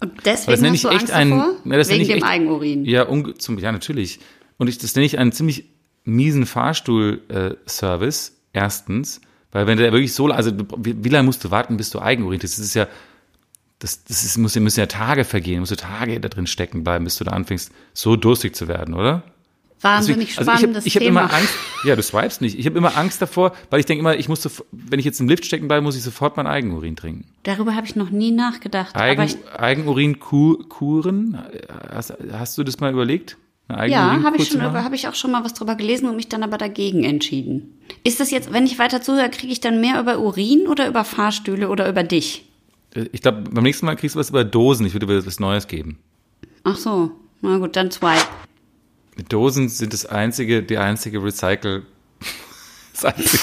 Und 0.02 0.12
deswegen 0.26 0.52
das 0.52 0.62
nenne 0.62 0.76
ich 0.76 0.84
echt 0.84 0.94
Angst 0.94 1.12
einen, 1.14 1.32
davor? 1.32 1.56
ne, 1.64 1.78
das 1.78 1.88
Wegen 1.90 2.02
ich 2.02 2.08
dem 2.10 2.18
echt, 2.18 2.26
Eigenurin. 2.26 2.84
Ja, 2.84 3.04
unge- 3.08 3.38
zum, 3.38 3.58
ja, 3.60 3.72
natürlich. 3.72 4.20
Und 4.58 4.68
ich, 4.68 4.80
das 4.80 4.96
nenne 4.96 5.06
ich 5.06 5.18
einen 5.18 5.32
ziemlich 5.32 5.64
miesen 6.04 6.46
Fahrstuhl-Service. 6.46 8.34
erstens, 8.52 9.22
weil 9.54 9.66
wenn 9.68 9.78
der 9.78 9.92
wirklich 9.94 10.14
so, 10.14 10.28
also 10.28 10.52
wie, 10.78 11.10
lange 11.10 11.26
musst 11.26 11.44
du 11.44 11.52
warten, 11.52 11.78
bis 11.78 11.90
du 11.92 12.02
Eigenurin 12.02 12.40
hast? 12.44 12.58
Das 12.58 12.66
ist 12.66 12.74
ja, 12.74 12.88
das, 13.80 14.04
das 14.04 14.24
ist, 14.24 14.38
muss, 14.38 14.56
müssen 14.56 14.80
ja 14.80 14.86
Tage 14.88 15.24
vergehen, 15.24 15.60
musst 15.62 15.72
du 15.72 15.76
Tage 15.78 16.20
da 16.20 16.28
drin 16.30 16.48
stecken 16.48 16.84
bleiben, 16.84 17.06
bis 17.06 17.18
du 17.18 17.24
da 17.24 17.32
anfängst, 17.32 17.72
so 17.94 18.16
durstig 18.16 18.56
zu 18.56 18.68
werden, 18.68 18.94
oder? 18.94 19.24
Wahnsinnig 19.82 20.30
Deswegen- 20.38 20.50
spannendes 20.58 20.86
ich 20.86 20.96
hab, 20.96 21.02
ich 21.02 21.08
hab 21.08 21.14
Thema. 21.14 21.22
immer 21.26 21.34
Angst. 21.34 21.54
Ja, 21.84 21.96
du 21.98 22.02
swipest 22.02 22.40
nicht. 22.40 22.58
Ich 22.58 22.66
habe 22.66 22.78
immer 22.78 22.96
Angst 22.96 23.22
davor, 23.22 23.54
weil 23.70 23.82
ich 23.82 23.86
denke 23.86 24.00
immer, 24.00 24.16
ich 24.16 24.30
muss, 24.30 24.42
sof- 24.42 24.64
wenn 24.72 24.98
ich 24.98 25.04
jetzt 25.04 25.20
im 25.20 25.28
Lift 25.28 25.46
stecken 25.46 25.68
bleibe, 25.68 25.82
muss 25.82 25.98
ich 25.98 26.04
sofort 26.04 26.38
mein 26.38 26.48
Eigenurin 26.48 26.96
trinken. 26.96 27.26
Darüber 27.44 27.76
habe 27.76 27.86
ich 27.86 27.98
noch 27.98 28.10
nie 28.10 28.32
nachgedacht. 28.32 28.96
Eigen, 28.96 29.24
ich, 29.24 29.36
Eigenurin-Kuren? 30.24 31.38
Hast, 31.92 32.14
hast 32.32 32.58
du 32.58 32.64
das 32.64 32.80
mal 32.80 32.92
überlegt? 32.94 33.36
Ja, 33.70 34.22
habe 34.24 34.38
ich 34.38 34.50
schon, 34.50 34.62
habe 34.62 34.96
ich 34.96 35.08
auch 35.08 35.16
schon 35.16 35.32
mal 35.32 35.44
was 35.44 35.54
drüber 35.54 35.76
gelesen 35.76 36.10
und 36.10 36.16
mich 36.16 36.28
dann 36.28 36.44
aber 36.44 36.58
dagegen 36.58 37.04
entschieden. 37.04 37.80
Ist 38.04 38.20
das 38.20 38.30
jetzt, 38.30 38.52
wenn 38.52 38.66
ich 38.66 38.78
weiter 38.78 39.02
zuhöre, 39.02 39.30
kriege 39.30 39.52
ich 39.52 39.62
dann 39.62 39.82
mehr 39.82 40.00
über 40.00 40.20
Urin 40.20 40.68
oder 40.68 40.88
über 40.88 41.04
Fahrstühle 41.04 41.70
oder 41.70 41.90
über 41.90 42.04
dich? 42.04 42.46
Ich 43.12 43.22
glaube, 43.22 43.50
beim 43.50 43.64
nächsten 43.64 43.86
Mal 43.86 43.96
kriegst 43.96 44.16
du 44.16 44.20
was 44.20 44.30
über 44.30 44.44
Dosen. 44.44 44.86
Ich 44.86 44.94
würde 44.94 45.08
dir 45.08 45.26
was 45.26 45.40
Neues 45.40 45.68
geben. 45.68 45.98
Ach 46.64 46.78
so, 46.78 47.12
na 47.42 47.58
gut, 47.58 47.76
dann 47.76 47.90
swipe. 47.90 48.22
Dosen 49.30 49.70
sind 49.70 49.94
das 49.94 50.06
einzige, 50.06 50.62
die 50.62 50.78
einzige 50.78 51.24
Recycle. 51.24 51.84
Das 52.94 53.06
einzige. 53.06 53.40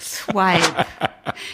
Swipe. 0.00 0.86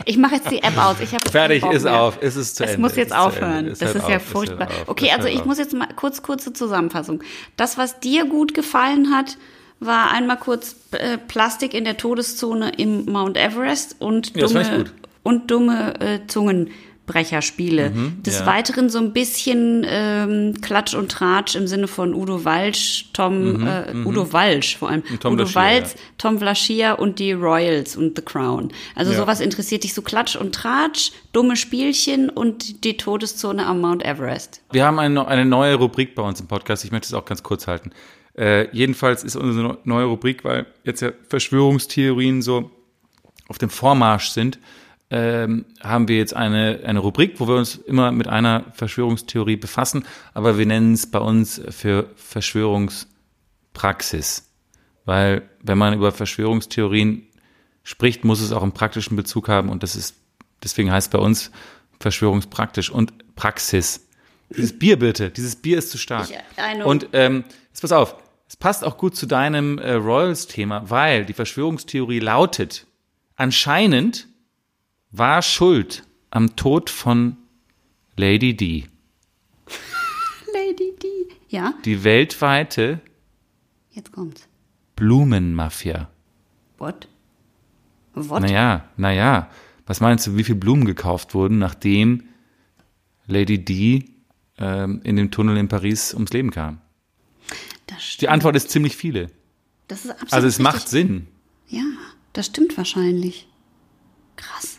Ich 0.05 0.17
mache 0.17 0.37
jetzt 0.37 0.51
die 0.51 0.63
App 0.63 0.77
aus. 0.79 0.97
Ich 1.01 1.11
Fertig, 1.31 1.65
ist 1.67 1.85
mehr. 1.85 2.01
auf, 2.01 2.23
ist 2.23 2.37
es 2.37 2.55
zu 2.55 2.65
Es 2.65 2.71
Ende. 2.71 2.81
muss 2.83 2.91
es 2.93 2.97
jetzt 2.99 3.11
ist 3.13 3.17
aufhören. 3.19 3.67
Es 3.69 3.79
das 3.79 3.89
hört 3.95 3.97
ist 4.05 4.09
ja 4.09 4.17
auf, 4.17 4.23
es 4.25 4.31
furchtbar. 4.33 4.69
hört 4.69 4.81
auf, 4.83 4.89
Okay, 4.89 5.11
also 5.11 5.25
hört 5.25 5.35
ich 5.35 5.41
auf. 5.41 5.47
muss 5.47 5.59
jetzt 5.59 5.75
mal 5.75 5.89
kurz, 5.97 6.23
kurze 6.23 6.53
Zusammenfassung. 6.53 7.23
Das, 7.57 7.79
was 7.79 8.01
dir 8.01 8.25
gut 8.27 8.55
gefallen 8.55 9.15
hat, 9.15 9.37
war 9.81 10.11
einmal 10.13 10.39
kurz 10.39 10.77
äh, 10.93 11.19
Plastik 11.19 11.75
in 11.75 11.85
der 11.85 11.97
Todeszone 11.97 12.71
im 12.77 13.05
Mount 13.07 13.37
Everest 13.37 13.97
und 13.99 14.35
Ja, 14.37 14.47
dumme, 14.47 14.65
gut. 14.79 14.93
und 15.23 15.51
dumme 15.51 16.01
äh, 16.01 16.21
Zungenbrecherspiele. 16.27 16.85
Des 17.07 17.95
Mhm, 17.95 18.23
ja. 18.25 18.47
Weiteren 18.47 18.89
so 18.91 18.99
ein 18.99 19.13
bisschen 19.13 19.85
ähm, 19.87 20.55
Klatsch 20.63 20.95
und 20.95 21.11
Tratsch 21.11 21.55
im 21.55 21.67
Sinne 21.67 21.87
von 21.89 22.15
Udo 22.15 22.45
Walsch, 22.45 23.11
Tom, 23.13 23.67
äh, 23.67 23.93
Udo 24.05 24.33
Walsch 24.33 24.77
vor 24.79 24.89
allem. 24.91 25.03
Mhm, 25.07 25.13
Und 25.13 25.21
Tom 25.23 25.35
Udo 25.35 25.55
Walz, 25.55 25.93
ja. 25.95 26.01
Tom 26.19 26.39
Vlaschia 26.39 26.93
und 26.95 27.19
die 27.19 27.33
Royals 27.33 27.97
und 27.97 28.17
The 28.17 28.23
Crown. 28.25 28.73
Also 28.95 29.13
Ja. 29.13 29.19
sowas 29.19 29.41
interessiert 29.41 29.85
dich 29.85 29.93
so 29.95 30.03
Klatsch 30.03 30.37
und 30.37 30.55
Tratsch, 30.55 31.13
dumme 31.33 31.57
Spielchen 31.57 32.31
und 32.31 32.85
die 32.85 32.97
Todeszone 32.97 33.67
am 33.67 33.81
Mount 33.81 34.05
Everest. 34.05 34.63
Wir 34.73 34.85
haben 34.87 34.99
eine, 34.99 35.27
eine 35.29 35.45
neue 35.45 35.75
Rubrik 35.75 36.15
bei 36.15 36.23
uns 36.23 36.41
im 36.41 36.47
Podcast. 36.47 36.85
Ich 36.85 36.93
möchte 36.93 37.07
es 37.07 37.15
auch 37.15 37.25
ganz 37.25 37.43
kurz 37.43 37.67
halten. 37.67 37.91
Äh, 38.37 38.69
jedenfalls 38.75 39.23
ist 39.23 39.37
unsere 39.37 39.79
neue 39.85 40.07
Rubrik, 40.07 40.45
weil 40.45 40.67
jetzt 40.83 41.01
ja 41.03 41.13
Verschwörungstheorien 41.29 42.43
so 42.43 42.71
auf 43.49 43.59
dem 43.59 43.71
Vormarsch 43.71 44.31
sind, 44.31 44.59
ähm, 45.15 45.65
haben 45.81 46.09
wir 46.09 46.17
jetzt 46.17 46.35
eine, 46.35 46.81
eine 46.85 46.99
Rubrik, 46.99 47.39
wo 47.39 47.47
wir 47.47 47.55
uns 47.55 47.77
immer 47.77 48.11
mit 48.11 48.27
einer 48.27 48.65
Verschwörungstheorie 48.73 49.55
befassen, 49.55 50.05
aber 50.33 50.59
wir 50.59 50.67
nennen 50.67 50.95
es 50.95 51.09
bei 51.09 51.21
uns 51.21 51.63
für 51.69 52.11
Verschwörungspraxis. 52.17 54.51
Weil 55.05 55.49
wenn 55.63 55.79
man 55.79 55.95
über 55.95 56.11
Verschwörungstheorien 56.11 57.29
spricht, 57.85 58.25
muss 58.25 58.41
es 58.41 58.51
auch 58.51 58.65
einen 58.65 58.73
praktischen 58.73 59.17
Bezug 59.17 59.49
haben 59.49 59.69
und 59.69 59.85
das 59.85 59.95
ist, 59.95 60.17
deswegen 60.65 60.91
heißt 60.91 61.07
es 61.07 61.13
bei 61.13 61.21
uns 61.21 61.53
Verschwörungspraktisch 62.01 62.91
und 62.91 63.37
Praxis. 63.37 64.09
Dieses 64.51 64.77
Bier 64.77 64.99
bitte, 64.99 65.31
dieses 65.31 65.55
Bier 65.55 65.79
ist 65.79 65.93
zu 65.93 65.99
stark. 65.99 66.29
Ich-. 66.29 66.85
Und 66.85 67.11
ähm, 67.13 67.45
jetzt 67.69 67.83
pass 67.83 67.93
auf, 67.93 68.17
es 68.49 68.57
passt 68.57 68.83
auch 68.83 68.99
gut 68.99 69.15
zu 69.15 69.27
deinem 69.27 69.79
äh, 69.79 69.93
Royals-Thema, 69.93 70.91
weil 70.91 71.25
die 71.25 71.35
Verschwörungstheorie 71.35 72.19
lautet, 72.19 72.89
anscheinend 73.37 74.27
war 75.17 75.43
Schuld 75.43 76.03
am 76.31 76.57
Tod 76.57 76.91
von 76.91 77.37
Lady 78.17 78.57
D. 78.57 78.85
Lady 80.53 80.95
D. 81.03 81.09
Ja, 81.49 81.75
Die 81.85 82.03
weltweite 82.05 83.01
jetzt 83.93 84.13
kommt's. 84.13 84.49
Blumenmafia. 84.97 86.11
What? 86.79 87.09
What? 88.15 88.43
Naja, 88.43 88.89
naja. 88.97 89.51
Was 89.87 90.01
meinst 90.01 90.27
du, 90.27 90.37
wie 90.37 90.45
viele 90.45 90.59
Blumen 90.59 90.85
gekauft 90.85 91.35
wurden, 91.35 91.59
nachdem 91.59 92.25
Lady 93.27 93.65
D 93.65 94.05
ähm, 94.59 95.01
in 95.05 95.17
dem 95.17 95.31
Tunnel 95.31 95.57
in 95.57 95.69
Paris 95.69 96.15
ums 96.15 96.33
Leben 96.33 96.51
kam? 96.51 96.81
Das, 97.87 98.17
Die. 98.19 98.29
Antwort 98.29 98.57
ist 98.57 98.71
ziemlich 98.71 98.97
viele. 98.97 99.31
das 99.89 100.05
ist 100.05 100.11
absolut 100.13 100.33
Also 100.33 100.47
es 100.49 100.55
richtig. 100.59 100.65
macht 100.65 100.89
Sinn. 100.89 101.27
Ja, 101.69 101.83
das 102.33 102.47
stimmt 102.47 102.77
wahrscheinlich. 102.77 103.47
Krass. 104.37 104.74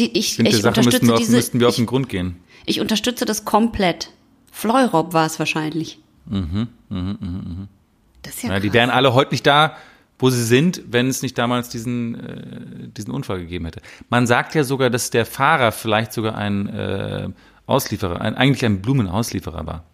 Die, 0.00 0.18
ich, 0.18 0.28
Bestimmte 0.28 0.50
ich 0.50 0.62
Sachen 0.62 0.84
müssten 0.84 1.06
wir, 1.06 1.14
auf, 1.14 1.20
diese. 1.20 1.36
müssten 1.36 1.60
wir 1.60 1.68
auf 1.68 1.74
ich, 1.74 1.76
den 1.76 1.86
Grund 1.86 2.08
gehen. 2.08 2.36
ich 2.64 2.80
unterstütze 2.80 3.26
das 3.26 3.44
komplett. 3.44 4.10
Fleurop 4.50 5.12
war 5.12 5.26
es 5.26 5.38
wahrscheinlich. 5.38 5.98
Das 6.26 6.38
ist 6.38 6.42
ja, 8.42 8.48
Mhm, 8.48 8.48
Ja, 8.54 8.60
die 8.60 8.72
wären 8.72 8.90
alle 8.90 9.14
heute 9.14 9.32
nicht 9.32 9.46
da, 9.46 9.76
wo 10.18 10.30
sie 10.30 10.44
sind, 10.44 10.82
wenn 10.90 11.08
es 11.08 11.22
nicht 11.22 11.36
damals 11.36 11.68
diesen, 11.68 12.14
äh, 12.14 12.88
diesen 12.96 13.10
Unfall 13.10 13.40
gegeben 13.40 13.66
hätte. 13.66 13.80
Man 14.08 14.26
sagt 14.26 14.54
ja 14.54 14.64
sogar, 14.64 14.90
dass 14.90 15.10
der 15.10 15.26
Fahrer 15.26 15.72
vielleicht 15.72 16.12
sogar 16.12 16.34
ein 16.34 16.68
äh, 16.68 17.28
Auslieferer, 17.66 18.20
ein, 18.20 18.34
eigentlich 18.34 18.64
ein 18.64 18.82
Blumenauslieferer 18.82 19.66
war. 19.66 19.84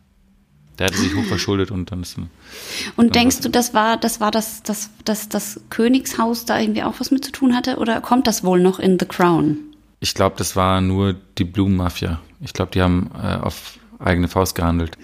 Der 0.79 0.89
hatte 0.89 0.99
sich 0.99 1.15
hochverschuldet 1.15 1.71
und 1.71 1.91
dann 1.91 2.03
ist 2.03 2.17
Und 2.97 3.15
denkst 3.15 3.41
du, 3.41 3.49
das 3.49 3.73
war, 3.73 3.97
das 3.97 4.21
war 4.21 4.31
das, 4.31 4.63
das, 4.63 4.91
das, 5.05 5.29
das 5.29 5.61
Königshaus 5.71 6.45
da 6.45 6.61
irgendwie 6.61 6.83
auch 6.83 7.01
was 7.01 7.11
mit 7.11 7.25
zu 7.25 7.33
tun 7.33 7.57
hatte? 7.57 7.79
Oder 7.79 8.01
kommt 8.01 8.27
das 8.27 8.45
wohl 8.45 8.61
noch 8.61 8.79
in 8.79 8.99
The 8.99 9.07
Crown? 9.07 9.59
Ich 10.07 10.15
glaube, 10.15 10.37
das 10.39 10.55
war 10.55 10.81
nur 10.81 11.15
die 11.37 11.43
Blumenmafia. 11.43 12.21
Ich 12.41 12.53
glaube, 12.53 12.71
die 12.71 12.81
haben 12.81 13.11
äh, 13.21 13.39
auf 13.39 13.77
eigene 13.99 14.29
Faust 14.29 14.55
gehandelt. 14.55 14.97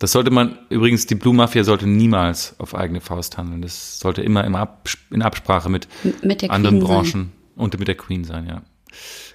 Das 0.00 0.10
sollte 0.10 0.32
man, 0.32 0.58
übrigens, 0.68 1.06
die 1.06 1.14
Blumenmafia 1.14 1.62
sollte 1.62 1.86
niemals 1.86 2.58
auf 2.58 2.74
eigene 2.74 3.00
Faust 3.00 3.38
handeln. 3.38 3.62
Das 3.62 4.00
sollte 4.00 4.22
immer 4.22 4.42
im 4.42 4.56
Abs 4.56 4.98
in 5.12 5.22
Absprache 5.22 5.68
mit, 5.68 5.86
mit 6.22 6.42
der 6.42 6.50
anderen 6.50 6.80
Queen 6.80 6.88
sein. 6.88 6.96
Branchen 6.96 7.32
und 7.54 7.78
mit 7.78 7.86
der 7.86 7.94
Queen 7.94 8.24
sein, 8.24 8.48
ja. 8.48 8.62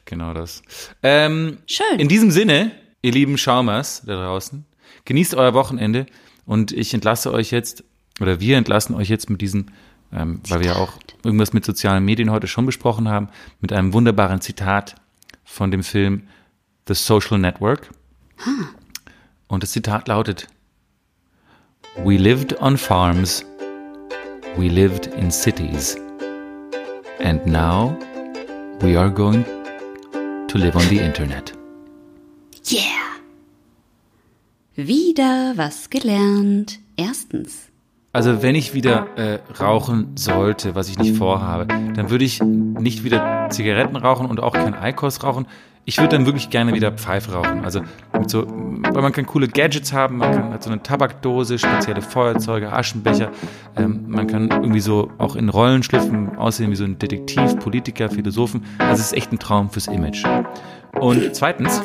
Genau 0.03 0.33
das. 0.33 0.61
Ähm, 1.03 1.59
Schön. 1.67 1.97
In 1.97 2.09
diesem 2.09 2.29
Sinne, 2.29 2.73
ihr 3.01 3.13
lieben 3.13 3.37
Schaumers 3.37 4.03
da 4.05 4.15
draußen, 4.15 4.65
genießt 5.05 5.35
euer 5.35 5.53
Wochenende 5.53 6.05
und 6.45 6.73
ich 6.73 6.93
entlasse 6.93 7.31
euch 7.31 7.51
jetzt, 7.51 7.85
oder 8.19 8.41
wir 8.41 8.57
entlassen 8.57 8.93
euch 8.95 9.07
jetzt 9.07 9.29
mit 9.29 9.39
diesem, 9.39 9.67
ähm, 10.13 10.41
weil 10.47 10.59
wir 10.59 10.67
ja 10.67 10.75
auch 10.75 10.93
irgendwas 11.23 11.53
mit 11.53 11.65
sozialen 11.65 12.03
Medien 12.03 12.31
heute 12.31 12.47
schon 12.47 12.65
besprochen 12.65 13.07
haben, 13.07 13.29
mit 13.59 13.71
einem 13.73 13.93
wunderbaren 13.93 14.41
Zitat 14.41 14.95
von 15.43 15.71
dem 15.71 15.83
Film 15.83 16.23
The 16.87 16.93
Social 16.93 17.37
Network. 17.37 17.89
Und 19.47 19.63
das 19.63 19.71
Zitat 19.71 20.07
lautet, 20.07 20.47
We 22.03 22.17
lived 22.17 22.59
on 22.61 22.77
farms, 22.77 23.45
we 24.57 24.67
lived 24.67 25.07
in 25.07 25.29
cities, 25.29 25.97
and 27.19 27.45
now 27.45 27.97
we 28.79 28.97
are 28.97 29.11
going 29.11 29.45
to 30.47 30.57
live 30.57 30.75
on 30.75 30.83
the 30.89 30.97
Internet. 30.99 31.53
Yeah! 32.65 32.81
Wieder 34.75 35.53
was 35.57 35.89
gelernt. 35.89 36.79
Erstens. 36.97 37.70
Also 38.13 38.43
wenn 38.43 38.55
ich 38.55 38.73
wieder 38.73 39.07
äh, 39.15 39.39
rauchen 39.57 40.11
sollte, 40.15 40.75
was 40.75 40.89
ich 40.89 40.99
nicht 40.99 41.15
vorhabe, 41.15 41.65
dann 41.67 42.09
würde 42.09 42.25
ich 42.25 42.41
nicht 42.43 43.05
wieder 43.05 43.47
Zigaretten 43.49 43.95
rauchen 43.95 44.25
und 44.25 44.41
auch 44.41 44.51
kein 44.51 44.73
Eikos 44.73 45.23
rauchen. 45.23 45.47
Ich 45.85 45.97
würde 45.97 46.17
dann 46.17 46.25
wirklich 46.25 46.49
gerne 46.49 46.73
wieder 46.73 46.91
Pfeife 46.91 47.31
rauchen. 47.31 47.63
Also 47.63 47.81
mit 48.13 48.29
so, 48.29 48.45
weil 48.47 49.01
man 49.01 49.13
kann 49.13 49.25
coole 49.25 49.47
Gadgets 49.47 49.93
haben, 49.93 50.17
man 50.17 50.33
kann 50.33 50.53
hat 50.53 50.61
so 50.61 50.69
eine 50.69 50.83
Tabakdose, 50.83 51.57
spezielle 51.57 52.01
Feuerzeuge, 52.01 52.71
Aschenbecher. 52.71 53.31
Ähm, 53.77 54.03
man 54.07 54.27
kann 54.27 54.49
irgendwie 54.51 54.81
so 54.81 55.09
auch 55.17 55.37
in 55.37 55.47
Rollen 55.47 55.81
schlüpfen, 55.81 56.35
aussehen 56.37 56.69
wie 56.69 56.75
so 56.75 56.83
ein 56.83 56.99
Detektiv, 56.99 57.57
Politiker, 57.59 58.09
Philosophen. 58.09 58.65
Also 58.77 58.99
es 58.99 59.07
ist 59.07 59.13
echt 59.13 59.31
ein 59.31 59.39
Traum 59.39 59.69
fürs 59.69 59.87
Image. 59.87 60.25
Und 60.99 61.33
zweitens, 61.33 61.81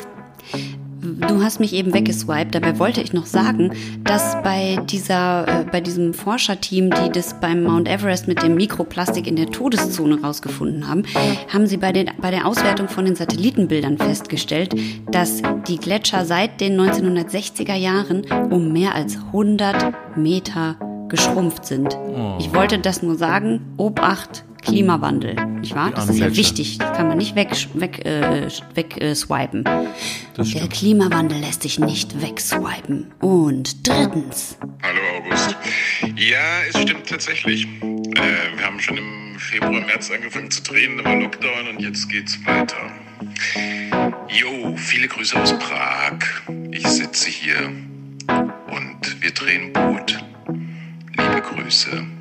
Du 1.19 1.43
hast 1.43 1.61
mich 1.61 1.73
eben 1.73 1.95
weggeswiped. 1.95 2.55
Dabei 2.55 2.79
wollte 2.79 3.01
ich 3.01 3.15
noch 3.15 3.25
sagen, 3.25 3.73
dass 4.05 4.37
bei 4.43 4.79
dieser, 4.85 5.49
äh, 5.49 5.65
bei 5.65 5.81
diesem 5.81 6.13
Forscherteam, 6.13 6.91
die 6.91 7.11
das 7.11 7.41
beim 7.41 7.63
Mount 7.63 7.89
Everest 7.89 8.29
mit 8.29 8.43
dem 8.43 8.55
Mikroplastik 8.55 9.27
in 9.27 9.37
der 9.37 9.47
Todeszone 9.47 10.21
rausgefunden 10.21 10.89
haben, 10.89 11.05
haben 11.53 11.67
sie 11.67 11.79
bei, 11.79 11.93
den, 11.93 12.11
bei 12.21 12.31
der 12.31 12.47
Auswertung 12.47 12.89
von 12.89 13.07
den 13.07 13.17
Satellitenbildern 13.17 13.97
festgestellt, 13.97 14.75
dass 15.11 15.41
die 15.67 15.79
Gletscher 15.79 16.27
seit 16.27 16.61
den 16.61 16.79
1960er 16.79 17.75
Jahren 17.75 18.23
um 18.51 18.73
mehr 18.73 18.95
als 18.95 19.17
100 19.17 20.17
Meter 20.17 20.77
geschrumpft 21.09 21.65
sind. 21.65 21.97
Ich 22.39 22.53
wollte 22.53 22.79
das 22.79 23.03
nur 23.03 23.17
sagen. 23.17 23.75
Obacht, 23.79 24.45
Klimawandel, 24.67 25.35
nicht 25.61 25.75
wahr? 25.75 25.93
Das 25.93 26.09
ist 26.09 26.19
ja 26.19 26.35
wichtig. 26.35 26.79
Das 26.79 26.97
kann 26.97 27.09
man 27.09 27.19
nicht 27.19 27.35
weg, 27.37 27.51
weg, 27.75 28.05
äh, 28.05 28.49
weg 28.75 29.01
äh, 29.01 29.15
swipen. 29.15 29.65
Der. 29.65 30.69
Klimawandel 30.69 31.39
lässt 31.39 31.63
sich 31.63 31.79
nicht 31.79 32.21
wegswipen. 32.21 33.13
Und 33.21 33.87
drittens, 33.87 34.59
Hallo 34.83 35.01
August. 35.19 35.57
Ja, 36.17 36.63
es 36.69 36.83
stimmt 36.83 37.09
tatsächlich. 37.09 37.67
Äh, 37.67 38.57
wir 38.57 38.65
haben 38.65 38.81
schon 38.81 38.97
im 38.97 39.39
Februar, 39.39 39.81
März 39.83 40.11
angefangen 40.11 40.51
zu 40.51 40.63
drehen, 40.63 40.99
da 40.99 41.05
war 41.05 41.17
Lockdown 41.17 41.69
und 41.69 41.81
jetzt 41.81 42.09
geht's 42.09 42.39
weiter. 42.45 42.91
Jo, 44.29 44.77
viele 44.77 45.09
Grüße 45.09 45.41
aus 45.41 45.57
Prag. 45.59 46.19
Ich 46.71 46.87
sitze 46.87 47.31
hier 47.31 47.71
und 48.29 49.23
wir 49.23 49.27
Wir 49.27 49.35
drehen 49.35 49.73
Boot. 49.73 50.25
Liebe 51.17 51.43
Grüße. 51.43 52.16